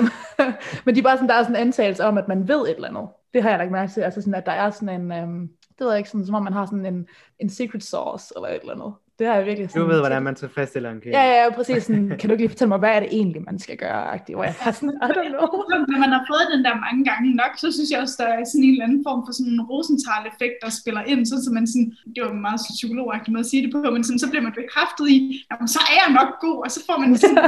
um, 0.00 0.08
men 0.84 0.94
de 0.94 1.00
er 1.00 1.04
bare 1.04 1.16
sådan, 1.16 1.28
der 1.28 1.34
er 1.34 1.42
sådan 1.42 1.56
en 1.56 1.62
antagelse 1.62 2.04
om, 2.04 2.18
at 2.18 2.28
man 2.28 2.48
ved 2.48 2.60
et 2.60 2.74
eller 2.74 2.88
andet. 2.88 3.08
Det 3.34 3.42
har 3.42 3.50
jeg 3.50 3.60
ikke 3.60 3.72
mærke 3.72 3.92
til. 3.92 4.00
Altså 4.00 4.20
sådan, 4.20 4.34
at 4.34 4.46
der 4.46 4.52
er 4.52 4.70
sådan 4.70 5.00
en, 5.00 5.24
um, 5.24 5.48
det 5.78 5.84
ved 5.84 5.88
jeg 5.88 5.98
ikke, 5.98 6.10
sådan, 6.10 6.26
som 6.26 6.34
om 6.34 6.42
man 6.42 6.52
har 6.52 6.66
sådan 6.66 6.86
en, 6.86 7.08
en 7.38 7.50
secret 7.50 7.82
sauce 7.82 8.32
eller 8.36 8.48
et 8.48 8.60
eller 8.60 8.72
andet. 8.72 8.92
Det 9.18 9.26
har 9.26 9.34
jeg 9.38 9.44
virkelig 9.50 9.66
sådan. 9.70 9.82
Du 9.82 9.88
ved, 9.92 10.00
hvordan 10.04 10.22
man 10.28 10.34
tilfredsstiller 10.42 10.90
en 10.90 11.00
kvinde. 11.00 11.18
Ja, 11.18 11.24
ja, 11.32 11.36
ja, 11.42 11.46
præcis. 11.58 11.82
Sådan, 11.86 12.08
kan 12.18 12.24
du 12.28 12.32
ikke 12.34 12.44
lige 12.44 12.54
fortælle 12.54 12.72
mig, 12.74 12.80
hvad 12.84 12.92
er 12.96 13.00
det 13.04 13.10
egentlig, 13.18 13.42
man 13.50 13.58
skal 13.64 13.76
gøre? 13.84 14.02
Hvor 14.36 14.44
jeg 14.44 14.56
er 14.68 14.72
sådan, 14.78 14.94
I 15.06 15.08
don't 15.16 15.30
know. 15.34 15.46
Når 15.92 15.98
man 16.04 16.10
har 16.16 16.22
fået 16.30 16.44
den 16.54 16.60
der 16.66 16.74
mange 16.86 17.02
gange 17.10 17.28
nok, 17.42 17.52
så 17.62 17.66
synes 17.76 17.88
jeg 17.92 17.98
også, 18.04 18.16
der 18.22 18.28
er 18.34 18.44
sådan 18.50 18.64
en 18.66 18.74
eller 18.74 18.86
anden 18.88 19.02
form 19.08 19.20
for 19.26 19.32
sådan 19.38 19.52
en 19.56 19.62
Rosenthal-effekt, 19.70 20.56
der 20.62 20.70
spiller 20.80 21.02
ind, 21.10 21.20
sådan, 21.26 21.44
så 21.46 21.50
man 21.58 21.66
sådan, 21.72 21.88
det 22.14 22.20
var 22.24 22.32
meget 22.48 22.60
psykologagtig 22.76 23.30
måde 23.32 23.44
at 23.46 23.50
sige 23.52 23.62
det 23.64 23.70
på, 23.74 23.78
men 23.94 24.02
sådan, 24.04 24.22
så 24.24 24.28
bliver 24.30 24.44
man 24.48 24.54
bekræftet 24.62 25.06
i, 25.16 25.18
jamen, 25.50 25.68
så 25.74 25.80
er 25.90 25.96
jeg 26.02 26.08
nok 26.18 26.30
god, 26.46 26.58
og 26.64 26.70
så 26.74 26.80
får 26.88 26.96
man 27.02 27.08
sådan 27.22 27.38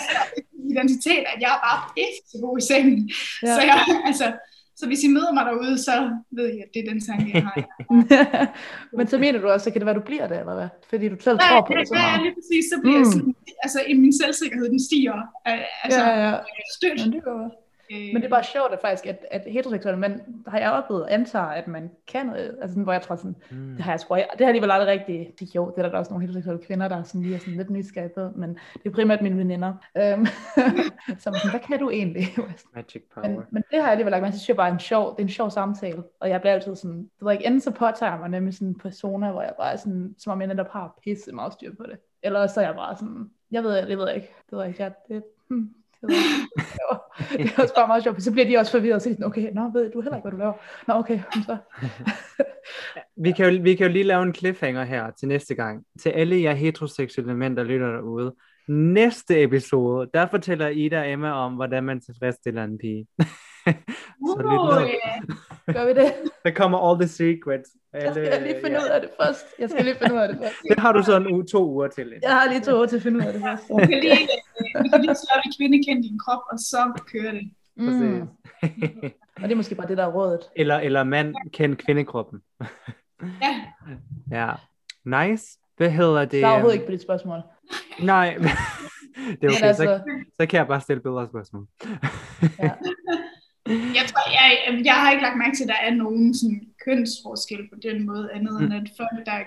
en 0.56 0.64
identitet, 0.72 1.24
at 1.32 1.38
jeg 1.44 1.50
er 1.56 1.60
bare 1.68 1.80
pisse 1.94 2.36
god 2.44 2.54
i 2.62 2.64
sengen. 2.70 3.00
Ja. 3.46 3.54
Så, 3.56 3.60
jeg, 3.70 3.78
altså, 4.10 4.26
så 4.76 4.86
hvis 4.86 5.04
I 5.04 5.08
møder 5.08 5.32
mig 5.32 5.44
derude, 5.46 5.78
så 5.78 6.10
ved 6.30 6.46
jeg, 6.46 6.62
at 6.66 6.70
det 6.74 6.80
er 6.84 6.88
den 6.92 7.00
tanke, 7.00 7.30
jeg 7.34 7.42
har. 7.42 7.56
Men 8.96 9.06
så 9.08 9.18
mener 9.18 9.38
du 9.40 9.48
også, 9.48 9.64
så 9.64 9.70
kan 9.70 9.80
det 9.80 9.86
være, 9.86 9.94
du 9.94 10.00
bliver 10.10 10.26
det, 10.28 10.38
eller 10.40 10.54
hvad? 10.54 10.68
Fordi 10.90 11.08
du 11.08 11.16
selv 11.20 11.38
Ja, 11.42 11.48
tror 11.48 11.60
på 11.66 11.72
ja, 11.72 11.78
det 11.80 11.88
så 11.88 11.94
ja, 11.94 12.00
meget. 12.02 12.22
lige 12.22 12.34
præcis, 12.38 12.64
så 12.72 12.76
bliver 12.82 12.98
Mm. 12.98 13.02
jeg 13.04 13.12
sådan, 13.12 13.34
altså 13.62 13.80
i 13.88 13.94
min 13.94 14.12
selvsikkerhed, 14.22 14.68
den 14.70 14.80
stiger. 14.88 15.18
Altså, 15.84 16.00
Ja, 16.00 16.28
ja. 16.28 16.34
støt. 16.76 16.98
Men 17.04 17.12
det 17.12 17.22
går 17.24 17.65
godt. 17.90 18.12
Men 18.12 18.16
det 18.22 18.24
er 18.24 18.28
bare 18.30 18.44
sjovt, 18.44 18.72
at 18.72 18.78
faktisk, 18.80 19.06
at, 19.06 19.26
at 19.30 19.42
heteroseksuelle 19.52 20.00
mænd, 20.00 20.20
har 20.46 20.58
jeg 20.58 20.70
oplevet, 20.72 21.06
antager, 21.06 21.44
at 21.44 21.68
man 21.68 21.90
kan 22.06 22.26
noget. 22.26 22.56
Altså 22.60 22.68
sådan, 22.68 22.82
hvor 22.82 22.92
jeg 22.92 23.02
tror 23.02 23.16
sådan, 23.16 23.36
Mm. 23.50 23.74
det 23.76 23.80
har 23.84 23.92
jeg 23.92 24.00
sgu 24.00 24.14
det 24.14 24.24
har 24.40 24.46
alligevel 24.46 24.70
aldrig 24.70 24.88
rigtig, 24.88 25.32
det, 25.40 25.54
jo, 25.54 25.70
det 25.70 25.78
er 25.78 25.82
der 25.82 25.90
da 25.90 25.98
også 25.98 26.10
nogle 26.12 26.26
heteroseksuelle 26.26 26.64
kvinder, 26.66 26.88
der 26.88 26.96
er 26.96 27.02
sådan 27.02 27.22
lige 27.22 27.34
er 27.34 27.38
sådan 27.38 27.54
lidt 27.54 27.70
nysgerrige 27.70 28.12
på, 28.14 28.28
men 28.36 28.50
det 28.74 28.86
er 28.86 28.90
primært 28.90 29.22
mine 29.22 29.38
veninder. 29.38 29.72
Øhm, 29.98 30.26
som 31.22 31.34
sådan, 31.34 31.50
hvad 31.50 31.60
kan 31.60 31.78
du 31.78 31.90
egentlig? 31.90 32.24
Magic 32.74 33.02
men, 33.16 33.24
power. 33.34 33.42
men 33.50 33.62
det 33.70 33.78
har 33.78 33.82
jeg 33.82 33.90
alligevel 33.90 34.10
lagt 34.10 34.22
mærke 34.22 34.32
til, 34.32 34.40
synes 34.40 34.48
jeg 34.48 34.56
bare 34.56 34.68
er 34.68 34.72
en 34.72 34.78
sjov, 34.80 35.10
det 35.16 35.18
er 35.18 35.22
en 35.26 35.28
sjov 35.28 35.50
samtale, 35.50 36.02
og 36.20 36.28
jeg 36.28 36.40
bliver 36.40 36.54
altid 36.54 36.76
sådan, 36.76 36.98
det 36.98 37.10
ved 37.26 37.32
ikke, 37.32 37.46
enten 37.46 37.60
så 37.60 37.70
påtager 37.70 38.12
jeg 38.12 38.20
mig 38.20 38.28
nemlig 38.28 38.54
sådan 38.54 38.68
en 38.68 38.78
persona, 38.78 39.30
hvor 39.30 39.42
jeg 39.42 39.52
bare 39.58 39.72
er 39.72 39.76
sådan, 39.76 40.14
som 40.18 40.32
om 40.32 40.40
jeg 40.40 40.48
netop 40.48 40.68
har 40.70 40.98
pisse 41.04 41.32
meget 41.32 41.52
styr 41.52 41.74
på 41.76 41.82
det, 41.82 41.98
eller 42.22 42.46
så 42.46 42.60
er 42.60 42.64
jeg 42.64 42.74
bare 42.74 42.96
sådan, 42.96 43.30
jeg 43.50 43.62
ved, 43.64 43.86
det 43.86 43.98
ved 43.98 44.06
jeg 44.06 44.14
ikke, 44.16 44.32
det 44.50 44.52
ved 44.52 44.60
jeg 44.60 44.68
ikke, 44.68 44.82
jeg, 44.82 44.92
det, 45.08 45.22
hmm, 45.48 45.70
det, 46.08 46.78
var- 46.90 47.16
det 47.38 47.52
er 47.56 47.62
også 47.62 47.74
bare 47.74 47.86
meget 47.86 48.02
sjovt, 48.02 48.22
så 48.22 48.32
bliver 48.32 48.46
de 48.48 48.56
også 48.56 48.72
forvirret, 48.72 48.92
og 48.92 48.96
er 48.96 49.14
sådan, 49.14 49.24
okay, 49.24 49.50
nå, 49.54 49.70
ved 49.74 49.90
du 49.90 50.00
heller 50.00 50.16
ikke, 50.16 50.24
hvad 50.28 50.32
du 50.32 50.36
laver? 50.38 50.52
Nå, 50.88 50.94
okay, 50.94 51.20
så. 51.46 51.56
Vi 53.24 53.32
kan, 53.32 53.54
jo, 53.54 53.62
vi 53.62 53.74
kan 53.74 53.86
jo 53.86 53.92
lige 53.92 54.04
lave 54.04 54.22
en 54.22 54.34
cliffhanger 54.34 54.84
her 54.84 55.10
til 55.10 55.28
næste 55.28 55.54
gang. 55.54 55.84
Til 56.02 56.10
alle 56.10 56.42
jer 56.42 56.52
heteroseksuelle 56.52 57.34
mænd, 57.34 57.56
der 57.56 57.62
lytter 57.64 57.92
derude. 57.92 58.34
Næste 58.68 59.42
episode, 59.42 60.10
der 60.14 60.26
fortæller 60.26 60.68
Ida 60.68 61.00
og 61.00 61.10
Emma 61.10 61.30
om, 61.32 61.52
hvordan 61.54 61.84
man 61.84 62.00
tilfredsstiller 62.00 62.64
en 62.64 62.78
pige. 62.78 63.06
Så 63.66 64.42
Uh, 64.44 64.90
ja. 65.68 65.72
Gør 65.72 65.84
vi 65.86 65.92
det? 66.00 66.12
Der 66.44 66.50
kommer 66.50 66.78
all 66.90 67.00
the 67.00 67.08
secrets. 67.08 67.70
Jeg 67.94 68.14
skal 68.14 68.42
lige 68.42 68.56
finde 68.64 68.78
ud 68.84 68.88
af 68.94 69.00
det 69.00 69.10
først. 69.22 69.46
Jeg 69.58 69.70
skal 69.70 69.84
lige 69.84 69.96
finde 70.02 70.14
ud 70.14 70.18
af 70.20 70.28
det 70.28 70.38
først. 70.42 70.54
Det 70.68 70.78
har 70.78 70.92
du 70.92 71.02
så 71.02 71.16
en 71.16 71.26
uge, 71.32 71.44
to 71.46 71.70
uger 71.70 71.88
til. 71.88 72.12
Jeg 72.22 72.30
har 72.30 72.48
lige 72.52 72.60
to 72.60 72.76
år 72.80 72.86
til 72.86 72.96
at 72.96 73.02
finde 73.02 73.18
ud 73.18 73.24
af 73.24 73.32
det 73.32 73.42
først. 73.42 73.62
Vi 73.80 73.86
kan 73.92 74.00
lige, 74.00 74.28
vi 74.86 74.90
kan 74.90 75.00
lige 75.00 75.14
slå 75.14 75.30
op 75.36 75.42
i 75.46 75.56
kvindekend 75.58 76.02
din 76.02 76.18
krop, 76.18 76.42
og 76.52 76.58
så 76.58 77.00
kører 77.12 77.32
det. 77.32 77.50
Mm. 77.76 77.86
Præcis. 77.86 79.12
Og 79.36 79.42
det 79.42 79.52
er 79.52 79.56
måske 79.56 79.74
bare 79.74 79.88
det, 79.88 79.96
der 79.96 80.04
er 80.06 80.12
rådet. 80.12 80.40
eller, 80.56 80.76
eller 80.78 81.04
mand 81.04 81.34
kend 81.52 81.76
kvindekroppen. 81.76 82.40
Ja, 83.42 83.54
Ja. 84.30 84.50
Nice. 85.04 85.58
Hvad 85.76 85.90
hedder 85.90 86.20
det? 86.24 86.32
Der 86.42 86.46
er 86.46 86.50
overhovedet 86.50 86.74
ikke 86.74 86.86
på 86.86 86.92
dit 86.92 87.02
spørgsmål. 87.02 87.40
Nej, 88.02 88.34
det 89.40 89.44
er 89.44 89.50
okay. 89.56 89.62
altså, 89.66 89.82
Så, 89.84 90.24
så 90.40 90.46
kan 90.46 90.58
jeg 90.58 90.66
bare 90.66 90.80
stille 90.80 91.02
bedre 91.02 91.26
spørgsmål. 91.28 91.66
ja. 92.58 92.70
jeg, 93.98 94.04
tror, 94.10 94.24
jeg, 94.38 94.84
jeg 94.84 94.94
har 94.94 95.10
ikke 95.10 95.22
lagt 95.22 95.38
mærke 95.38 95.56
til, 95.56 95.64
at 95.64 95.68
der 95.68 95.80
er 95.88 95.94
nogen 95.94 96.34
sådan 96.34 96.60
kønsforskel 96.84 97.68
på 97.72 97.76
den 97.82 98.06
måde, 98.06 98.32
andet 98.32 98.60
end 98.62 98.74
at 98.74 98.88
folk, 98.96 99.26
der 99.26 99.32
er 99.32 99.44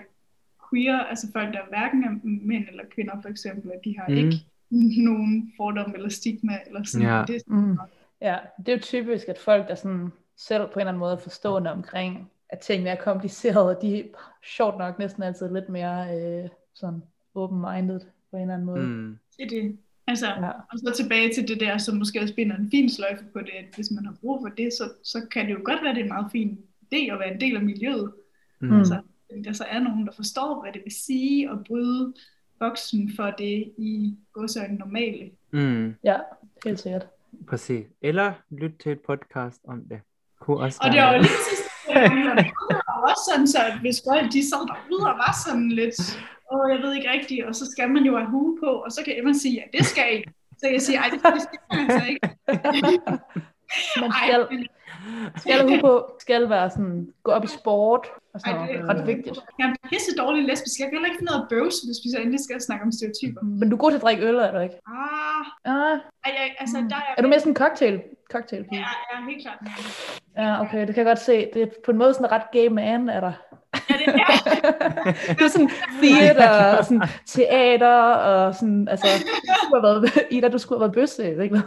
queer, 0.70 0.98
altså 1.00 1.28
folk, 1.34 1.54
der 1.54 1.60
hverken 1.70 2.04
er 2.04 2.12
mænd 2.48 2.66
eller 2.72 2.84
kvinder 2.96 3.14
for 3.22 3.30
eksempel, 3.30 3.72
at 3.72 3.80
de 3.86 3.96
har 4.00 4.06
Mm. 4.08 4.14
mm. 4.14 4.20
ikke 4.20 4.38
nogen 5.10 5.54
fordom 5.58 5.94
eller 5.96 6.10
stigma 6.10 6.54
eller 6.68 6.84
sådan 6.84 7.08
Ja. 7.08 7.24
det. 7.28 7.42
Mm. 7.48 7.78
ja, 8.22 8.38
det 8.58 8.70
er 8.70 8.74
jo 8.74 8.80
typisk, 8.82 9.28
at 9.30 9.38
folk, 9.38 9.68
der 9.68 9.76
sådan 9.76 10.10
selv 10.38 10.62
på 10.68 10.74
en 10.74 10.80
eller 10.80 10.88
anden 10.90 11.00
måde 11.00 11.14
er 11.14 11.18
forstående 11.18 11.72
omkring, 11.72 12.32
at 12.50 12.60
tingene 12.60 12.90
er 12.90 12.96
komplicerede, 13.04 13.78
de 13.82 14.00
er 14.00 14.04
sjovt 14.44 14.78
nok 14.78 15.00
næsten 15.00 15.24
altid 15.24 15.54
lidt 15.54 15.70
mere 15.70 16.18
øh, 16.20 16.50
sådan 16.74 17.04
open-minded 17.36 18.00
på 18.32 18.36
en 18.36 18.42
eller 18.42 18.54
anden 18.54 18.66
måde. 18.66 18.82
Mm. 18.88 19.18
Det 19.38 19.46
er 19.46 19.50
det. 19.50 19.78
Altså, 20.08 20.26
Ja. 20.28 20.50
og 20.50 20.78
så 20.80 20.94
tilbage 20.98 21.34
til 21.34 21.48
det 21.48 21.60
der, 21.60 21.78
som 21.78 21.98
måske 21.98 22.22
også 22.22 22.36
binder 22.36 22.56
en 22.58 22.72
fin 22.72 22.90
sløjfe 22.90 23.24
på 23.34 23.40
det, 23.40 23.50
at 23.60 23.66
hvis 23.76 23.92
man 23.92 24.06
har 24.06 24.16
brug 24.22 24.42
for 24.44 24.50
det, 24.50 24.74
så, 24.74 24.84
så 25.04 25.28
kan 25.32 25.46
det 25.46 25.52
jo 25.54 25.60
godt 25.64 25.84
være, 25.84 25.94
det 25.94 26.00
er 26.00 26.04
en 26.04 26.10
meget 26.10 26.32
fin 26.32 26.60
idé 26.84 27.12
at 27.14 27.20
være 27.20 27.34
en 27.34 27.42
del 27.42 27.56
af 27.56 27.64
miljøet. 27.64 28.14
Mm. 28.62 28.68
Mm. 28.68 28.78
Altså, 28.80 29.02
der 29.44 29.54
så 29.54 29.64
er 29.70 29.80
nogen, 29.80 30.06
der 30.06 30.12
forstår, 30.12 30.62
hvad 30.62 30.74
det 30.74 30.82
vil 30.84 30.94
sige 30.96 31.50
at 31.52 31.58
bryde 31.68 32.14
boksen 32.60 33.12
for 33.16 33.32
det 33.38 33.74
i 33.78 34.18
godsøjne 34.34 34.76
normale. 34.76 35.32
Mm. 35.52 35.96
Ja, 36.04 36.18
helt 36.66 36.80
sikkert. 36.80 37.08
Præcis. 37.48 37.86
Eller 38.02 38.34
lyt 38.52 38.72
til 38.84 38.92
et 38.92 39.00
podcast 39.08 39.62
om 39.68 39.84
det. 39.90 40.02
Kunne 40.42 40.58
også 40.58 40.80
Og 40.84 40.92
det 40.92 41.02
var 41.02 41.14
jo 41.14 41.22
lige 41.22 41.32
der 42.70 43.00
var 43.02 43.12
også 43.12 43.32
sådan, 43.32 43.48
så 43.48 43.58
at 43.70 43.80
hvis 43.80 44.02
folk 44.10 44.34
de 44.34 44.50
sad 44.50 44.68
derude 44.68 45.10
og 45.12 45.18
var 45.18 45.36
sådan 45.46 45.72
lidt 45.72 46.20
åh, 46.52 46.72
jeg 46.72 46.80
ved 46.84 46.94
ikke 46.94 47.12
rigtigt, 47.12 47.46
og 47.46 47.56
så 47.56 47.66
skal 47.72 47.90
man 47.90 48.04
jo 48.04 48.18
have 48.18 48.30
hue 48.30 48.58
på, 48.64 48.72
og 48.86 48.92
så 48.92 49.02
kan 49.06 49.18
Emma 49.20 49.34
sige, 49.34 49.56
ja, 49.56 49.78
det 49.78 49.86
skal 49.86 50.18
I. 50.18 50.24
Så 50.58 50.68
jeg 50.68 50.82
siger, 50.82 51.00
ej, 51.00 51.10
det 51.10 51.42
skal 51.42 51.60
man 51.72 51.92
altså 51.92 52.08
ikke. 52.10 52.30
Man 54.02 54.12
Ej, 54.12 54.28
skal, 54.28 54.48
men 54.52 54.68
skal 55.38 55.70
have 55.70 55.82
på, 55.82 55.94
skal 56.20 56.50
være 56.50 56.70
sådan, 56.70 57.14
gå 57.24 57.32
op 57.32 57.44
i 57.44 57.48
sport, 57.48 58.08
og 58.34 58.40
sådan 58.42 58.56
Ej, 58.56 58.78
noget. 58.78 58.90
Ret 58.90 59.08
vigtigt. 59.08 59.40
jeg 59.60 59.66
er 59.84 59.88
pisse 59.90 60.16
dårlig 60.18 60.44
lesbisk. 60.46 60.80
Jeg 60.80 60.88
kan 60.88 60.94
heller 60.96 61.10
ikke 61.10 61.20
finde 61.20 61.32
noget 61.32 61.48
bøvs, 61.50 61.76
hvis 61.88 62.00
vi 62.04 62.10
så 62.14 62.18
endelig 62.20 62.40
skal 62.40 62.62
snakke 62.62 62.84
om 62.86 62.92
stereotyper. 62.92 63.42
Men 63.60 63.70
du 63.70 63.76
er 63.76 63.80
god 63.80 63.92
til 63.92 63.98
at 63.98 64.02
drikke 64.08 64.24
øl, 64.28 64.36
er 64.36 64.52
du 64.52 64.60
ikke? 64.60 64.76
Ah, 64.88 65.46
Ah, 65.66 65.98
ej, 66.26 66.32
jeg, 66.38 66.56
altså, 66.60 66.78
der 66.90 66.96
er, 66.96 67.14
er 67.18 67.22
du 67.22 67.28
mere 67.28 67.40
sådan 67.40 67.52
en 67.52 67.56
cocktail? 67.56 68.02
cocktail 68.32 68.66
Ja, 68.72 68.78
ja, 68.78 69.16
helt 69.30 69.42
klart. 69.46 69.60
Ja, 70.38 70.62
okay, 70.62 70.80
det 70.88 70.96
kan 70.96 70.98
jeg 71.06 71.06
godt 71.06 71.20
se. 71.20 71.50
Det 71.54 71.62
er 71.62 71.68
på 71.86 71.92
en 71.92 71.98
måde 71.98 72.14
sådan 72.14 72.32
ret 72.32 72.52
gay 72.52 72.68
man, 72.68 73.10
er 73.10 73.20
der. 73.20 73.32
Ja, 73.90 73.96
det 74.00 74.08
er 74.08 74.19
det 75.30 75.42
er 75.42 75.48
sådan 75.48 75.70
theater 76.04 76.78
og 76.78 76.86
sådan 76.86 77.02
teater 77.26 77.96
og 78.14 78.56
sådan, 78.56 78.88
altså, 78.88 79.08
du 79.70 79.76
har 79.76 79.82
været, 79.82 80.12
Ida, 80.32 80.48
du 80.48 80.58
skulle 80.58 80.80
have 80.80 80.82
været 80.90 80.96
bøsse, 80.96 81.44
ikke? 81.44 81.62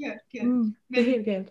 forkert. 0.00 0.48
Mm, 0.48 0.74
det 0.88 1.00
er 1.00 1.04
helt 1.04 1.24
galt. 1.24 1.48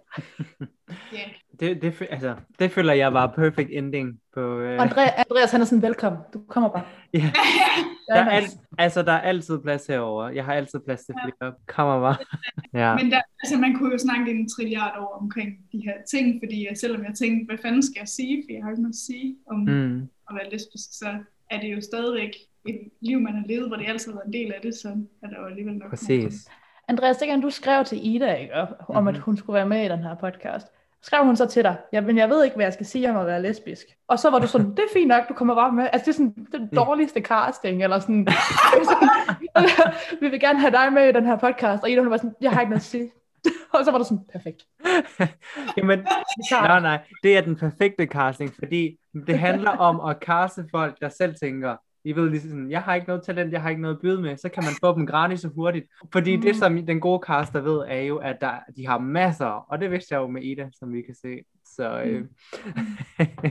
Ja. 1.13 1.19
Det, 1.59 1.81
det, 1.81 2.07
altså, 2.09 2.35
det 2.59 2.71
føler 2.71 2.93
jeg 2.93 3.13
var 3.13 3.27
perfect 3.27 3.69
ending 3.71 4.19
på... 4.33 4.59
Øh, 4.59 4.81
Andre, 4.81 5.19
Andreas, 5.19 5.51
han 5.51 5.61
er 5.61 5.65
sådan, 5.65 5.81
velkommen, 5.81 6.21
du 6.33 6.41
kommer 6.49 6.69
bare. 6.69 6.83
ja. 7.13 7.31
Ja, 8.09 8.15
Der 8.15 8.21
er, 8.25 8.29
al, 8.29 8.43
altså, 8.77 9.01
der 9.01 9.11
er 9.11 9.21
altid 9.21 9.59
plads 9.59 9.87
herovre. 9.87 10.25
Jeg 10.35 10.45
har 10.45 10.53
altid 10.53 10.79
plads 10.85 11.01
til 11.05 11.15
flere. 11.23 11.53
Kommer 11.67 11.99
bare. 11.99 12.15
Ja. 12.73 12.95
Men 12.95 13.11
der, 13.11 13.21
altså, 13.43 13.57
man 13.57 13.73
kunne 13.75 13.91
jo 13.91 13.97
snakke 13.97 14.31
en 14.31 14.49
trilliard 14.49 14.97
år 14.99 15.17
omkring 15.21 15.49
de 15.71 15.77
her 15.85 15.93
ting, 16.11 16.41
fordi 16.43 16.67
jeg, 16.69 16.77
selvom 16.77 17.03
jeg 17.03 17.13
tænkte, 17.19 17.45
hvad 17.45 17.57
fanden 17.61 17.83
skal 17.83 17.99
jeg 17.99 18.07
sige, 18.07 18.43
for 18.45 18.53
jeg 18.53 18.63
har 18.63 18.69
ikke 18.71 18.81
noget 18.81 18.93
at 18.93 19.05
sige 19.09 19.35
om 19.51 19.59
Mm. 19.59 19.78
At 20.29 20.35
være 20.35 20.49
lesbisk, 20.51 20.89
så 20.99 21.07
er 21.51 21.59
det 21.59 21.67
jo 21.75 21.81
stadigvæk 21.81 22.31
et 22.65 22.79
liv, 23.01 23.19
man 23.19 23.33
har 23.33 23.43
levet, 23.47 23.67
hvor 23.67 23.77
det 23.77 23.85
altid 23.87 24.11
har 24.11 24.17
været 24.19 24.27
en 24.27 24.33
del 24.33 24.53
af 24.53 24.61
det, 24.61 24.75
så 24.75 24.87
er 25.23 25.27
der 25.27 25.39
jo 25.41 25.45
alligevel 25.45 25.73
nok. 25.73 25.89
Præcis. 25.89 26.49
Andreas, 26.87 27.17
dengang 27.17 27.43
du 27.43 27.49
skrev 27.49 27.85
til 27.85 27.99
Ida, 28.07 28.33
ikke, 28.33 28.53
om 28.87 29.07
at 29.07 29.13
Mhm. 29.13 29.23
hun 29.23 29.37
skulle 29.37 29.55
være 29.55 29.65
med 29.69 29.85
i 29.85 29.87
den 29.89 29.99
her 30.03 30.15
podcast, 30.15 30.67
skrev 31.01 31.25
hun 31.25 31.35
så 31.35 31.45
til 31.45 31.63
dig, 31.63 31.75
ja, 31.93 32.01
men 32.01 32.17
jeg 32.17 32.29
ved 32.29 32.43
ikke, 32.43 32.55
hvad 32.55 32.65
jeg 32.65 32.73
skal 32.73 32.85
sige 32.85 33.09
om 33.09 33.17
at 33.17 33.25
være 33.25 33.41
lesbisk. 33.41 33.85
Og 34.07 34.19
så 34.19 34.29
var 34.29 34.39
du 34.39 34.47
sådan, 34.47 34.69
det 34.71 34.79
er 34.79 34.93
fint 34.93 35.07
nok, 35.07 35.29
du 35.29 35.33
kommer 35.33 35.55
bare 35.55 35.71
med. 35.71 35.87
Altså, 35.93 36.05
det 36.05 36.11
er 36.11 36.13
sådan 36.17 36.47
den 36.51 36.69
dårligste 36.75 37.21
casting, 37.21 37.83
eller 37.83 37.99
sådan, 37.99 38.27
sådan 38.83 39.07
vi 40.21 40.29
vil 40.29 40.39
gerne 40.39 40.59
have 40.59 40.71
dig 40.71 40.93
med 40.93 41.09
i 41.09 41.11
den 41.11 41.25
her 41.25 41.37
podcast. 41.37 41.83
Og 41.83 41.89
Ida, 41.89 42.01
hun 42.01 42.09
var 42.11 42.17
sådan, 42.17 42.35
jeg 42.41 42.51
har 42.51 42.59
ikke 42.61 42.69
noget 42.69 42.79
at 42.81 42.85
sige. 42.85 43.11
og 43.79 43.85
så 43.85 43.91
var 43.91 43.97
du 43.97 44.03
sådan, 44.03 44.25
perfekt. 44.31 44.63
Jamen, 45.77 45.99
nej, 46.51 46.79
nej, 46.79 46.99
det 47.23 47.37
er 47.37 47.41
den 47.41 47.55
perfekte 47.55 48.05
casting, 48.05 48.53
fordi 48.59 48.97
det 49.27 49.39
handler 49.39 49.71
om 49.71 50.09
at 50.09 50.17
caste 50.21 50.65
folk, 50.71 51.01
der 51.01 51.09
selv 51.09 51.35
tænker, 51.41 51.75
I 52.03 52.15
ved 52.15 52.29
lige 52.29 52.41
sådan, 52.41 52.71
jeg 52.71 52.81
har 52.81 52.95
ikke 52.95 53.07
noget 53.07 53.23
talent, 53.23 53.53
jeg 53.53 53.61
har 53.61 53.69
ikke 53.69 53.81
noget 53.81 53.95
at 53.95 54.01
byde 54.01 54.21
med, 54.21 54.37
så 54.37 54.49
kan 54.49 54.63
man 54.63 54.73
få 54.81 54.95
dem 54.95 55.07
gratis 55.07 55.45
og 55.45 55.51
hurtigt. 55.55 55.85
Fordi 56.13 56.35
mm. 56.35 56.41
det, 56.41 56.55
som 56.55 56.85
den 56.85 56.99
gode 56.99 57.21
caster 57.27 57.61
ved, 57.61 57.81
er 57.87 58.01
jo, 58.01 58.17
at 58.17 58.37
der, 58.41 58.53
de 58.77 58.87
har 58.87 58.97
masser, 58.99 59.45
og 59.45 59.79
det 59.81 59.91
vidste 59.91 60.13
jeg 60.15 60.19
jo 60.21 60.27
med 60.27 60.43
Ida, 60.43 60.69
som 60.73 60.93
vi 60.93 61.01
kan 61.01 61.15
se. 61.15 61.37
Så 61.65 62.01
øh, 62.01 62.25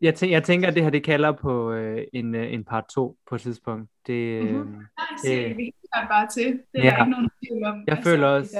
jeg, 0.00 0.14
tænker, 0.14 0.36
jeg 0.36 0.42
tænker, 0.42 0.68
at 0.68 0.74
det 0.74 0.82
her, 0.82 0.90
det 0.90 1.04
kalder 1.04 1.32
på 1.32 1.72
øh, 1.72 2.02
en, 2.12 2.34
øh, 2.34 2.52
en 2.52 2.64
part 2.64 2.84
2 2.94 3.16
på 3.28 3.34
et 3.34 3.40
tidspunkt. 3.40 3.90
Det, 4.06 4.12
øh, 4.42 4.54
Mhm. 4.54 4.66
Nej, 4.70 4.86
så 5.18 5.28
Det- 5.30 5.48
det... 5.48 5.56
vi 5.56 5.62
helt 5.62 5.74
klart 5.92 6.08
bare 6.08 6.26
til. 6.26 6.46
Det 6.72 6.80
er 6.80 6.84
Ja. 6.84 6.90
ikke 7.00 7.10
nogen 7.10 7.30
tvivl 7.46 7.64
om. 7.64 7.84
jeg 7.86 7.98
føler 8.04 8.26
Det 8.28 8.36
også. 8.36 8.56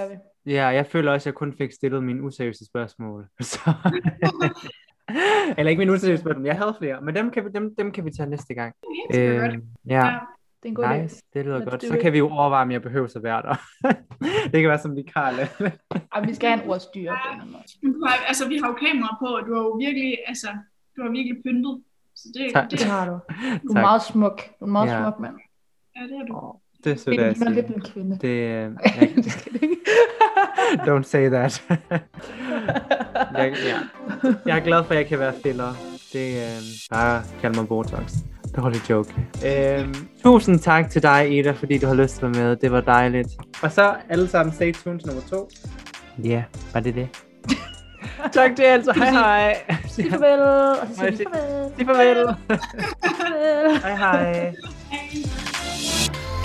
Ja, 0.46 0.66
jeg 0.66 0.86
føler 0.86 1.12
også, 1.12 1.22
at 1.22 1.26
jeg 1.26 1.34
kun 1.34 1.54
fik 1.58 1.72
stillet 1.72 2.02
mine 2.04 2.22
useriøse 2.22 2.64
spørgsmål. 2.66 3.26
Så... 3.40 3.72
Eller 5.58 5.70
ikke 5.70 5.78
mine 5.78 5.92
useriøse 5.92 6.20
spørgsmål, 6.20 6.46
jeg 6.46 6.56
havde 6.56 6.74
flere, 6.78 7.00
men 7.00 7.14
dem 7.14 7.30
kan 7.30 7.44
vi, 7.44 7.50
dem, 7.54 7.74
dem 7.78 7.92
kan 7.92 8.04
vi 8.04 8.10
tage 8.10 8.30
næste 8.30 8.54
gang. 8.54 8.74
Helt 9.10 9.14
sikkert 9.14 9.40
godt. 9.40 9.54
Øh, 9.54 9.60
ja, 9.86 10.04
Ja. 10.06 10.18
Det 10.62 10.68
er 10.68 10.72
en 10.72 10.74
god 10.74 10.84
idé. 10.84 11.02
nice, 11.02 11.22
det 11.34 11.44
lyder 11.44 11.60
Let's 11.60 11.70
godt. 11.70 11.82
Så 11.82 11.94
it. 11.94 12.00
kan 12.02 12.12
vi 12.12 12.18
jo 12.18 12.28
overveje, 12.30 12.62
om 12.62 12.70
jeg 12.70 12.82
behøver 12.82 13.08
at 13.16 13.22
være 13.22 13.42
der. 13.42 13.54
det 14.52 14.60
kan 14.62 14.68
være 14.68 14.78
som 14.78 14.96
vikar. 14.96 15.30
Ej, 16.12 16.20
vi 16.26 16.34
skal 16.34 16.48
have 16.50 16.62
en 16.64 16.70
ordstyr 16.70 17.10
har, 17.10 18.24
altså, 18.28 18.48
vi 18.48 18.56
har 18.62 18.68
jo 18.68 18.74
kamera 18.74 19.16
på, 19.22 19.26
og 19.26 19.46
du 19.46 19.54
har 19.54 19.62
jo 19.62 19.70
virkelig, 19.86 20.18
altså, 20.26 20.48
du 20.96 21.02
har 21.02 21.10
virkelig 21.10 21.36
pyntet. 21.44 21.82
Så 22.14 22.28
det, 22.34 22.52
Tak. 22.54 22.70
det, 22.70 22.78
Det 22.78 22.86
har 22.88 23.04
du. 23.10 23.12
Du 23.62 23.68
er 23.68 23.74
Tak. 23.74 23.82
meget 23.88 24.02
smuk. 24.02 24.36
Du 24.60 24.64
er 24.64 24.68
meget 24.68 24.88
Ja. 24.90 25.02
smuk 25.02 25.20
mand. 25.20 25.36
ja, 25.96 26.02
det 26.02 26.16
er 26.20 26.24
du. 26.28 26.32
Åh, 26.36 26.54
det 26.84 26.92
er 26.92 27.10
Det 27.10 27.18
at 27.18 27.36
ligner 27.38 27.50
lidt 27.50 27.66
en 27.66 27.80
kvinde. 27.80 28.18
Det, 28.20 28.28
øh, 28.28 28.72
jeg, 29.00 29.10
don't 30.86 31.02
say 31.02 31.28
that. 31.28 31.62
jeg, 33.38 33.54
ja. 33.64 33.78
jeg 34.46 34.58
er 34.58 34.64
glad 34.64 34.84
for, 34.84 34.90
at 34.90 34.98
jeg 34.98 35.06
kan 35.06 35.18
være 35.18 35.32
filler. 35.42 35.74
Det 36.12 36.42
er 36.42 36.56
øh, 36.56 36.62
bare 36.90 37.22
kald 37.40 37.54
mig 37.54 37.68
Botox. 37.68 38.12
Dårlig 38.56 38.90
joke. 38.90 39.14
Øhm, 39.46 39.94
tusind 40.22 40.58
tak 40.58 40.90
til 40.90 41.02
dig, 41.02 41.38
Ida, 41.38 41.50
fordi 41.50 41.78
du 41.78 41.86
har 41.86 41.94
lyst 41.94 42.18
til 42.18 42.26
at 42.26 42.36
være 42.36 42.44
med. 42.44 42.56
Det 42.56 42.72
var 42.72 42.80
dejligt. 42.80 43.28
Og 43.62 43.72
så 43.72 43.94
alle 44.08 44.28
sammen 44.28 44.54
stay 44.54 44.72
tuned 44.72 45.00
nummer 45.06 45.22
to. 45.30 45.48
Ja, 46.24 46.28
yeah, 46.28 46.42
var 46.74 46.80
det 46.80 46.94
det? 46.94 47.08
tak 48.32 48.56
til 48.56 48.64
jer 48.64 48.72
altså. 48.72 48.92
Hej 48.92 49.10
hej. 49.10 49.56
Sig 49.88 50.04
farvel, 50.10 50.40
og 50.40 50.86
så 50.88 51.16
siger 51.16 51.16
vi 51.76 51.84
farvel. 51.84 52.36
Sig 52.98 53.16
farvel. 53.16 53.80
hej. 53.80 53.96
Hej. 53.96 54.54